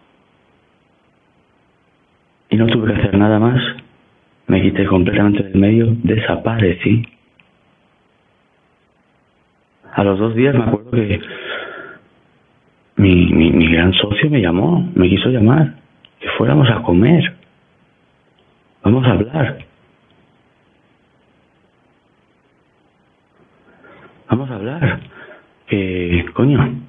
Y 2.51 2.57
no 2.57 2.66
tuve 2.66 2.93
que 2.93 3.01
hacer 3.01 3.19
nada 3.19 3.39
más. 3.39 3.61
Me 4.47 4.62
quité 4.62 4.87
completamente 4.87 5.43
del 5.43 5.57
medio, 5.57 5.87
desaparecí 6.03 7.05
a 9.99 10.05
los 10.05 10.16
dos 10.16 10.35
días 10.37 10.55
me 10.55 10.62
acuerdo 10.62 10.93
que 10.93 11.20
mi, 12.99 13.33
mi, 13.33 13.51
mi 13.51 13.69
gran 13.73 13.93
socio 13.95 14.29
me 14.29 14.41
llamó, 14.41 14.87
me 14.95 15.09
quiso 15.09 15.31
llamar, 15.31 15.75
que 16.20 16.29
fuéramos 16.37 16.69
a 16.70 16.83
comer, 16.83 17.35
vamos 18.83 19.07
a 19.07 19.12
hablar. 19.12 19.59
Vamos 24.29 24.51
a 24.51 24.55
hablar. 24.57 25.01
Que, 25.69 26.27
coño, 26.35 26.83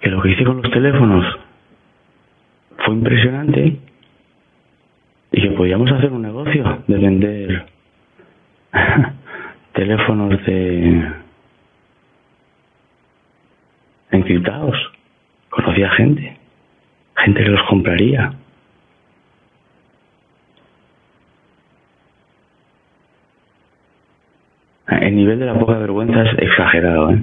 que 0.00 0.10
lo 0.10 0.22
que 0.22 0.30
hice 0.30 0.44
con 0.44 0.62
los 0.62 0.70
teléfonos 0.70 1.24
fue 2.78 2.94
impresionante 2.94 3.78
y 5.32 5.40
que 5.40 5.50
podíamos 5.52 5.90
hacer 5.90 6.12
un 6.12 6.22
negocio 6.22 6.82
de 6.86 6.98
vender 6.98 7.66
teléfonos 9.72 10.44
de 10.44 11.12
encriptados. 14.10 14.91
Conocía 15.52 15.90
gente, 15.90 16.34
gente 17.14 17.44
que 17.44 17.50
los 17.50 17.62
compraría. 17.68 18.32
El 24.88 25.14
nivel 25.14 25.38
de 25.38 25.44
la 25.44 25.58
poca 25.58 25.76
vergüenza 25.76 26.22
es 26.22 26.38
exagerado, 26.38 27.10
¿eh? 27.10 27.22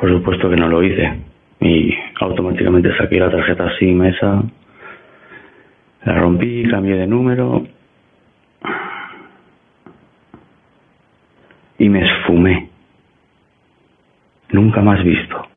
Por 0.00 0.10
supuesto 0.10 0.48
que 0.48 0.56
no 0.56 0.68
lo 0.68 0.82
hice. 0.82 1.20
Y 1.60 1.94
automáticamente 2.20 2.96
saqué 2.96 3.20
la 3.20 3.30
tarjeta 3.30 3.66
así 3.66 3.92
mesa, 3.92 4.42
la 6.04 6.14
rompí, 6.14 6.66
cambié 6.70 6.96
de 6.96 7.06
número 7.06 7.66
y 11.78 11.88
me 11.88 12.04
esfumé. 12.04 12.70
Nunca 14.50 14.80
más 14.82 15.02
visto. 15.02 15.48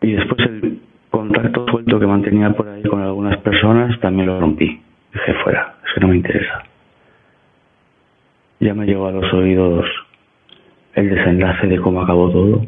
Y 0.00 0.12
después 0.12 0.40
el 0.48 0.80
contacto 1.10 1.66
suelto 1.70 1.98
que 1.98 2.06
mantenía 2.06 2.50
por 2.52 2.68
ahí 2.68 2.82
con 2.84 3.02
algunas 3.02 3.38
personas 3.38 3.98
también 4.00 4.26
lo 4.26 4.40
rompí. 4.40 4.80
Dije 5.12 5.34
fuera, 5.42 5.76
es 5.84 5.92
que 5.94 6.00
no 6.00 6.08
me 6.08 6.16
interesa. 6.16 6.62
Ya 8.60 8.74
me 8.74 8.86
llegó 8.86 9.08
a 9.08 9.12
los 9.12 9.32
oídos 9.32 9.86
el 10.94 11.10
desenlace 11.10 11.66
de 11.66 11.78
cómo 11.78 12.02
acabó 12.02 12.30
todo. 12.30 12.66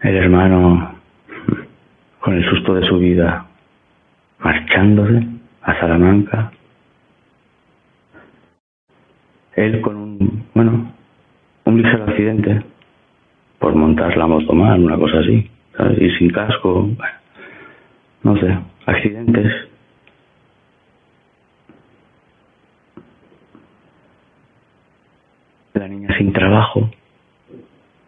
El 0.00 0.16
hermano, 0.16 0.94
con 2.20 2.34
el 2.34 2.48
susto 2.48 2.74
de 2.74 2.86
su 2.86 2.98
vida, 2.98 3.46
marchándose 4.38 5.26
a 5.62 5.80
Salamanca. 5.80 6.52
Él 9.54 9.80
con 9.80 9.96
un, 9.96 10.44
bueno, 10.54 10.92
un 11.64 11.82
ligero 11.82 12.04
accidente 12.04 12.62
por 13.58 13.74
montar 13.74 14.16
la 14.16 14.26
moto 14.26 14.52
mal, 14.52 14.82
una 14.82 14.96
cosa 14.96 15.18
así. 15.18 15.50
Y 15.98 16.10
sin 16.16 16.30
casco, 16.30 16.88
no 18.22 18.36
sé. 18.38 18.58
accidentes. 18.86 19.52
La 25.74 25.88
niña 25.88 26.16
sin 26.16 26.32
trabajo, 26.32 26.90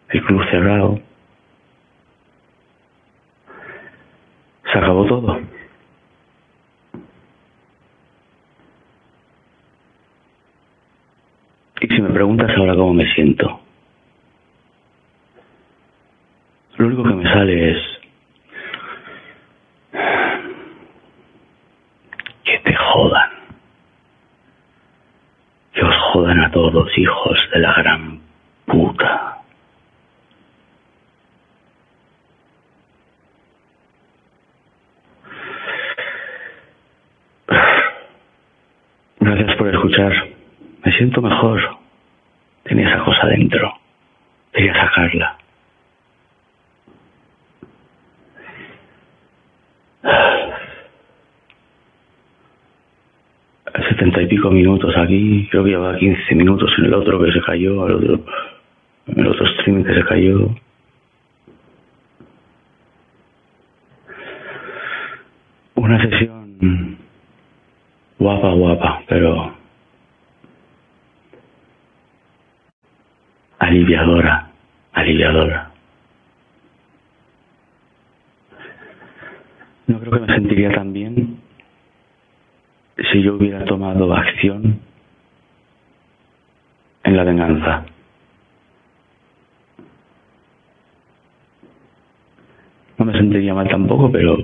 el 0.09 0.23
club 0.23 0.43
cerrado. 0.49 0.99
Se 4.71 4.77
acabó 4.77 5.05
todo. 5.05 5.39
Y 11.75 11.77
si 11.89 12.01
me 12.01 12.09
preguntas 12.09 12.49
ahora 12.55 12.75
cómo 12.75 12.93
me 12.93 13.11
siento, 13.13 13.59
lo 16.77 16.87
único 16.87 17.03
que 17.03 17.13
me 17.13 17.23
sale 17.23 17.71
es 17.71 17.77
que 22.43 22.59
te 22.59 22.75
jodan. 22.75 23.29
Que 25.73 25.81
os 25.83 25.95
jodan 26.13 26.39
a 26.41 26.51
todos, 26.51 26.97
hijos 26.97 27.37
de 27.53 27.59
la 27.59 27.73
gran 27.73 28.21
puta. 28.65 29.37
Gracias 39.19 39.55
por 39.57 39.67
escuchar. 39.67 40.13
Me 40.85 40.91
siento 40.93 41.21
mejor. 41.21 41.78
Tenía 42.69 42.87
esa 42.87 43.03
cosa 43.03 43.25
dentro. 43.25 43.73
Quería 44.53 44.73
sacarla. 44.75 45.35
Setenta 53.89 54.21
y 54.21 54.27
pico 54.27 54.51
minutos 54.51 54.95
aquí, 54.97 55.47
creo 55.49 55.63
que 55.63 55.71
llevaba 55.71 55.97
15 55.97 56.35
minutos 56.35 56.71
en 56.77 56.85
el 56.85 56.93
otro 56.93 57.19
que 57.19 57.31
se 57.31 57.41
cayó, 57.41 57.87
el 57.87 57.95
otro, 57.95 58.25
en 59.07 59.19
el 59.19 59.27
otro 59.27 59.47
streaming 59.47 59.83
que 59.83 59.95
se 59.95 60.03
cayó. 60.03 60.55
Una 65.73 66.01
sesión 66.03 66.97
guapa, 68.19 68.51
guapa, 68.51 69.01
pero 69.07 69.58
aliviadora, 73.59 74.49
aliviadora. 74.93 75.71
No 79.87 79.99
creo 79.99 80.11
que 80.13 80.19
me 80.19 80.35
sentiría 80.35 80.71
tan 80.71 80.93
bien 80.93 81.37
si 83.11 83.21
yo 83.21 83.35
hubiera 83.35 83.65
tomado 83.65 84.13
acción 84.13 84.79
en 87.03 87.17
la 87.17 87.23
venganza. 87.23 87.85
No 92.97 93.05
me 93.05 93.13
sentiría 93.13 93.53
mal 93.53 93.67
tampoco, 93.67 94.11
pero 94.11 94.37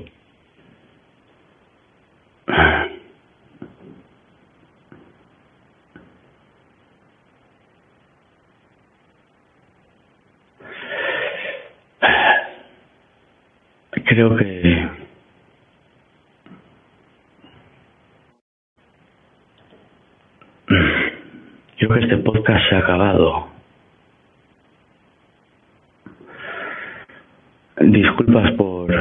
creo 14.15 14.35
que 14.37 14.89
creo 21.77 21.89
que 21.93 21.99
este 21.99 22.17
podcast 22.17 22.69
se 22.69 22.75
ha 22.75 22.79
acabado. 22.79 23.49
Disculpas 27.81 28.51
por 28.53 28.95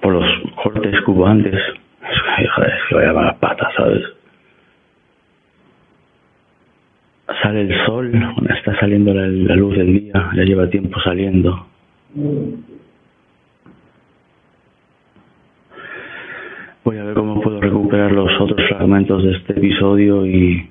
por 0.00 0.12
los 0.14 0.24
cortes 0.62 0.94
que 1.04 1.10
hubo 1.10 1.26
antes. 1.26 1.60
Joder, 2.54 2.70
es 2.70 2.88
que 2.88 2.94
vaya 2.94 3.12
las 3.12 3.36
patas, 3.36 3.68
¿sabes? 3.76 4.02
Sale 7.42 7.60
el 7.62 7.84
sol, 7.84 8.10
está 8.48 8.78
saliendo 8.80 9.12
la 9.12 9.56
luz 9.56 9.76
del 9.76 9.92
día, 9.92 10.30
ya 10.34 10.42
lleva 10.44 10.70
tiempo 10.70 10.98
saliendo. 11.00 11.66
Voy 16.88 16.96
a 16.96 17.04
ver 17.04 17.12
cómo 17.12 17.38
puedo 17.42 17.60
recuperar 17.60 18.12
los 18.12 18.30
otros 18.40 18.66
fragmentos 18.66 19.22
de 19.22 19.32
este 19.32 19.52
episodio 19.52 20.24
y 20.24 20.70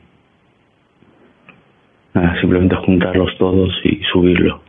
nada, 2.11 2.41
simplemente 2.41 2.76
juntarlos 2.76 3.38
todos 3.38 3.72
y 3.84 4.02
subirlo. 4.11 4.60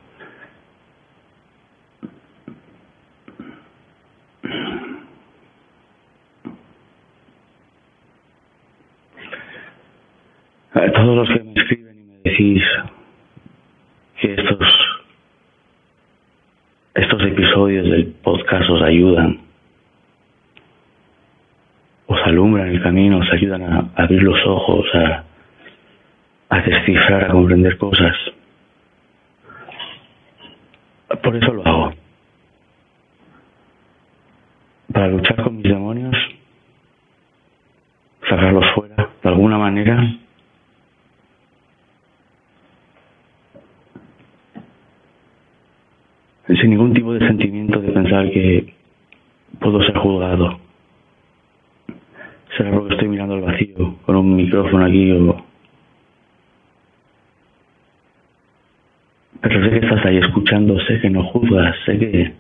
A 10.74 10.92
todos 10.92 11.16
los 11.16 11.28
que 11.30 11.44
me 11.44 11.52
escriben 11.52 11.98
y 11.98 12.02
me 12.02 12.30
decís 12.30 12.62
que 14.20 14.34
estos 14.34 14.68
estos 16.94 17.22
episodios 17.22 17.88
del 17.88 18.06
podcast 18.22 18.68
os 18.68 18.82
ayudan, 18.82 19.47
os 22.08 22.18
alumbran 22.24 22.68
el 22.68 22.82
camino, 22.82 23.18
os 23.18 23.30
ayudan 23.30 23.62
a 23.62 23.90
abrir 23.94 24.22
los 24.22 24.38
ojos, 24.46 24.86
a, 24.94 26.60
descifrar, 26.60 27.24
a 27.24 27.28
comprender 27.28 27.76
cosas. 27.76 28.16
Por 31.22 31.36
eso 31.36 31.52
lo 31.52 31.66
hago. 31.66 31.92
Para 34.90 35.08
luchar 35.08 35.42
con 35.42 35.56
mis 35.56 35.64
demonios, 35.64 36.16
sacarlos 38.26 38.64
fuera 38.74 39.10
de 39.22 39.28
alguna 39.28 39.58
manera. 39.58 40.14
sin 46.48 46.70
ningún 46.70 46.94
tipo 46.94 47.12
de 47.12 47.20
sentimiento 47.20 47.78
de 47.78 47.92
pensar 47.92 48.30
que 48.30 48.72
puedo 49.60 49.82
ser 49.82 49.96
juzgado. 49.98 50.67
Será 52.58 52.72
porque 52.72 52.94
estoy 52.94 53.06
mirando 53.06 53.34
al 53.34 53.42
vacío 53.42 53.96
con 54.04 54.16
un 54.16 54.34
micrófono 54.34 54.84
aquí 54.84 55.12
o... 55.12 55.44
Pero 59.40 59.64
sé 59.64 59.70
que 59.70 59.86
estás 59.86 60.04
ahí 60.04 60.16
escuchando, 60.18 60.76
sé 60.80 61.00
que 61.00 61.08
no 61.08 61.22
juzgas, 61.22 61.76
sé 61.86 61.98
que... 62.00 62.32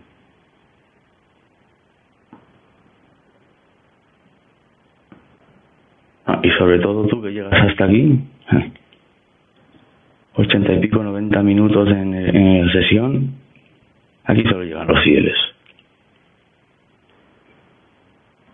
Ah, 6.26 6.40
y 6.42 6.50
sobre 6.58 6.80
todo 6.80 7.06
tú 7.06 7.22
que 7.22 7.30
llegas 7.30 7.52
hasta 7.52 7.84
aquí, 7.84 8.18
ochenta 10.34 10.72
y 10.72 10.80
pico, 10.80 11.00
noventa 11.00 11.44
minutos 11.44 11.88
en, 11.90 12.12
en 12.14 12.72
sesión, 12.72 13.34
Aquí 14.28 14.42
solo 14.42 14.62
llegan 14.62 14.86
los 14.86 15.02
fieles. 15.02 15.34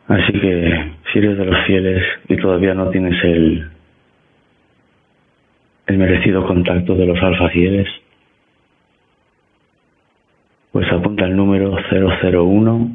Así 0.08 0.32
que 0.32 0.92
si 1.12 1.18
eres 1.18 1.38
de 1.38 1.44
los 1.46 1.64
fieles 1.66 2.02
y 2.28 2.36
todavía 2.36 2.74
no 2.74 2.90
tienes 2.90 3.22
el, 3.24 3.70
el 5.86 5.98
merecido 5.98 6.46
contacto 6.46 6.94
de 6.94 7.06
los 7.06 7.22
alfa 7.22 7.48
fieles, 7.48 7.88
pues 10.72 10.90
apunta 10.92 11.24
el 11.24 11.36
número 11.36 11.76
001 11.90 12.90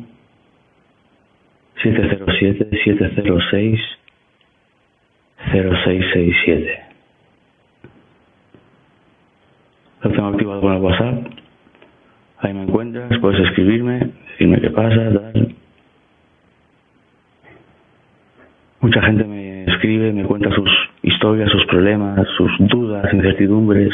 707 1.81 2.69
706 2.83 3.79
0667. 5.51 6.81
Lo 10.01 10.11
tengo 10.11 10.27
activado 10.27 10.61
con 10.61 10.73
el 10.73 10.81
WhatsApp 10.81 11.39
Ahí 12.41 12.53
me 12.53 12.63
encuentras, 12.63 13.11
puedes 13.19 13.39
escribirme, 13.47 14.11
decirme 14.31 14.61
qué 14.61 14.69
pasa, 14.69 14.95
tal. 14.95 15.55
Mucha 18.81 19.01
gente 19.01 19.23
me 19.23 19.63
escribe, 19.65 20.13
me 20.13 20.23
cuenta 20.23 20.49
sus 20.51 20.69
historias, 21.03 21.49
sus 21.51 21.65
problemas, 21.65 22.27
sus 22.37 22.51
dudas, 22.59 23.13
incertidumbres. 23.13 23.93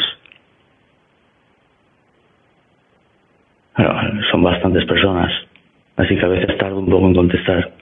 Son 4.30 4.42
bastantes 4.42 4.84
personas, 4.86 5.30
así 5.96 6.16
que 6.16 6.24
a 6.24 6.28
veces 6.28 6.56
tardo 6.56 6.78
un 6.78 6.88
poco 6.88 7.06
en 7.08 7.14
contestar, 7.14 7.72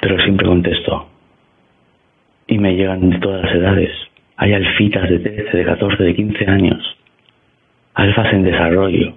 pero 0.00 0.18
siempre 0.22 0.46
contesto. 0.46 1.08
Y 2.46 2.58
me 2.58 2.74
llegan 2.74 3.10
de 3.10 3.18
todas 3.18 3.44
las 3.44 3.54
edades. 3.54 3.90
Hay 4.36 4.54
alfitas 4.54 5.08
de 5.08 5.18
13, 5.18 5.56
de 5.56 5.64
14, 5.64 6.02
de 6.02 6.14
15 6.14 6.46
años 6.46 6.98
alfas 7.98 8.32
en 8.32 8.44
desarrollo. 8.44 9.12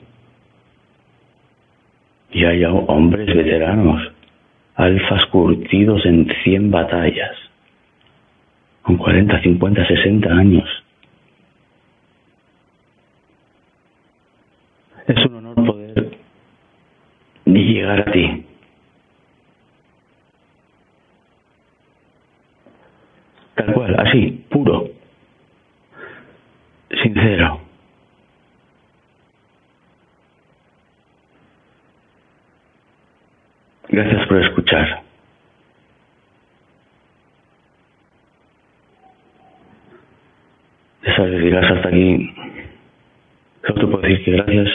y 2.34 2.46
hay 2.46 2.64
hombres 2.64 3.28
veteranos, 3.28 4.02
alfas 4.76 5.26
curtidos 5.28 6.06
en 6.06 6.28
100 6.44 6.72
batallas, 6.72 7.36
con 8.82 8.98
40, 8.98 9.42
50, 9.42 9.88
60 9.88 10.30
años. 10.30 10.84
Es 15.08 15.26
un 15.26 15.36
honor 15.36 15.56
poder 15.56 16.18
llegar 17.46 18.02
a 18.02 18.12
ti. 18.12 18.46
Tal 23.56 23.74
cual, 23.74 23.96
así, 24.00 24.46
puro, 24.50 24.90
sincero. 27.02 27.71
Gracias 33.92 34.26
por 34.28 34.42
escuchar. 34.42 35.04
Sabes, 41.16 41.44
dirás 41.44 41.70
hasta 41.70 41.90
aquí. 41.90 42.34
Solo 43.68 43.82
te 43.82 43.88
puedo 43.88 44.02
decir 44.02 44.24
que 44.24 44.32
gracias. 44.32 44.70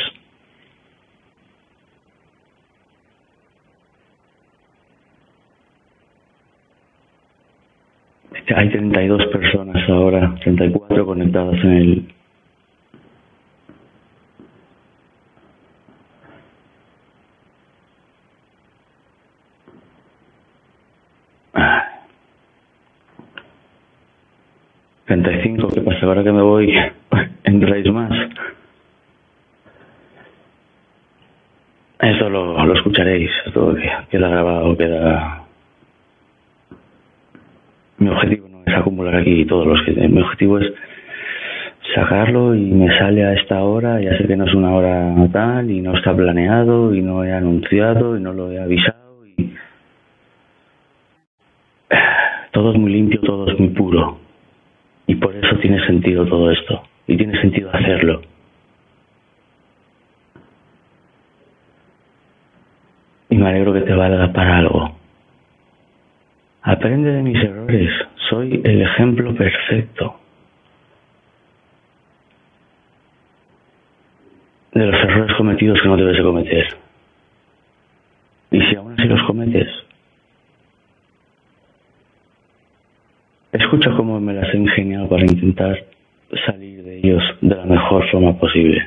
Hay 8.55 8.69
32 8.69 9.27
personas 9.29 9.89
ahora, 9.89 10.35
34 10.43 11.07
conectadas 11.07 11.55
en 11.65 11.73
el, 11.73 12.15
35, 25.07 25.69
¿qué 25.73 25.81
pasa? 25.83 26.05
Ahora 26.07 26.25
que 26.25 26.33
me 26.33 26.43
voy, 26.43 26.75
entráis 27.45 27.91
más. 27.93 28.11
Eso 32.01 32.29
lo, 32.29 32.65
lo 32.65 32.75
escucharéis, 32.75 33.31
todo 33.55 33.75
queda 34.11 34.29
grabado, 34.29 34.77
queda... 34.77 35.45
Mi 37.99 38.09
objetivo 38.11 38.49
no 38.49 38.63
es 38.67 38.77
acumular 38.77 39.17
aquí 39.17 39.45
todos 39.47 39.67
los 39.67 39.83
que... 39.85 39.93
Mi 39.93 40.21
objetivo 40.21 40.59
es 40.59 40.73
sacarlo 41.95 42.55
y 42.55 42.61
me 42.61 42.89
sale 42.99 43.25
a 43.25 43.33
esta 43.33 43.63
hora, 43.63 44.01
ya 44.01 44.17
sé 44.19 44.27
que 44.27 44.37
no 44.37 44.45
es 44.45 44.55
una 44.55 44.75
hora 44.75 45.15
tal 45.33 45.71
y 45.71 45.81
no 45.81 45.97
está 45.97 46.15
planeado 46.15 46.95
y 46.95 47.01
no 47.01 47.25
he 47.25 47.33
anunciado 47.33 48.19
y 48.19 48.21
no 48.21 48.33
lo 48.33 48.51
he 48.51 48.61
avisado 48.61 49.25
y... 49.25 49.55
Todo 52.51 52.73
es 52.73 52.79
muy 52.79 52.93
limpio, 52.93 53.21
todo 53.21 53.51
es 53.51 53.59
muy 53.59 53.69
puro. 53.69 54.26
Y 55.07 55.15
por 55.17 55.35
eso 55.35 55.57
tiene 55.59 55.85
sentido 55.87 56.27
todo 56.27 56.51
esto. 56.51 56.83
Y 57.07 57.17
tiene 57.17 57.41
sentido 57.41 57.71
hacerlo. 57.73 58.23
Y 63.31 63.37
me 63.37 63.49
alegro 63.49 63.73
que 63.73 63.83
te 63.83 63.93
valga 63.93 64.33
para 64.33 64.59
algo. 64.59 64.97
Aprende 66.63 67.13
de 67.13 67.23
mis 67.23 67.43
errores. 67.43 67.91
Soy 68.29 68.61
el 68.65 68.83
ejemplo 68.83 69.35
perfecto. 69.35 70.19
De 74.73 74.85
los 74.85 74.95
errores 74.95 75.37
cometidos 75.37 75.81
que 75.81 75.89
no 75.89 75.97
debes 75.97 76.17
de 76.17 76.23
cometer. 76.23 76.67
Y 78.51 78.61
si 78.63 78.75
aún 78.75 78.93
así 78.93 79.05
los 79.09 79.23
cometes, 79.27 79.69
Escucha 83.59 83.91
cómo 83.97 84.21
me 84.21 84.35
las 84.35 84.53
he 84.53 84.59
ingeniado 84.59 85.09
para 85.09 85.23
intentar 85.23 85.83
salir 86.45 86.83
de 86.83 86.99
ellos 86.99 87.23
de 87.41 87.55
la 87.55 87.65
mejor 87.65 88.07
forma 88.11 88.39
posible. 88.39 88.87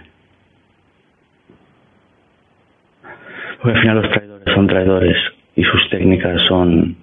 Porque 3.59 3.77
al 3.77 3.81
final 3.81 4.01
los 4.01 4.11
traidores 4.11 4.53
son 4.53 4.67
traidores 4.67 5.17
y 5.55 5.63
sus 5.63 5.89
técnicas 5.89 6.39
son 6.47 6.95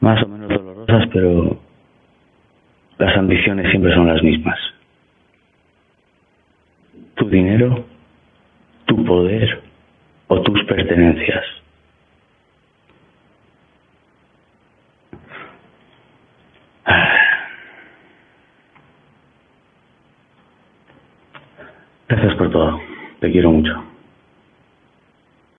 más 0.00 0.22
o 0.22 0.28
menos 0.28 0.50
dolorosas, 0.50 1.08
pero 1.10 1.58
las 2.98 3.16
ambiciones 3.16 3.70
siempre 3.70 3.94
son 3.94 4.08
las 4.08 4.22
mismas. 4.22 4.58
Tu 7.14 7.30
dinero, 7.30 7.82
tu 8.84 9.02
poder 9.06 9.62
o 10.28 10.42
tus 10.42 10.62
pertenencias. 10.64 11.44
Gracias 22.08 22.34
por 22.36 22.50
todo. 22.50 22.80
Te 23.26 23.32
quiero 23.32 23.50
mucho. 23.50 23.95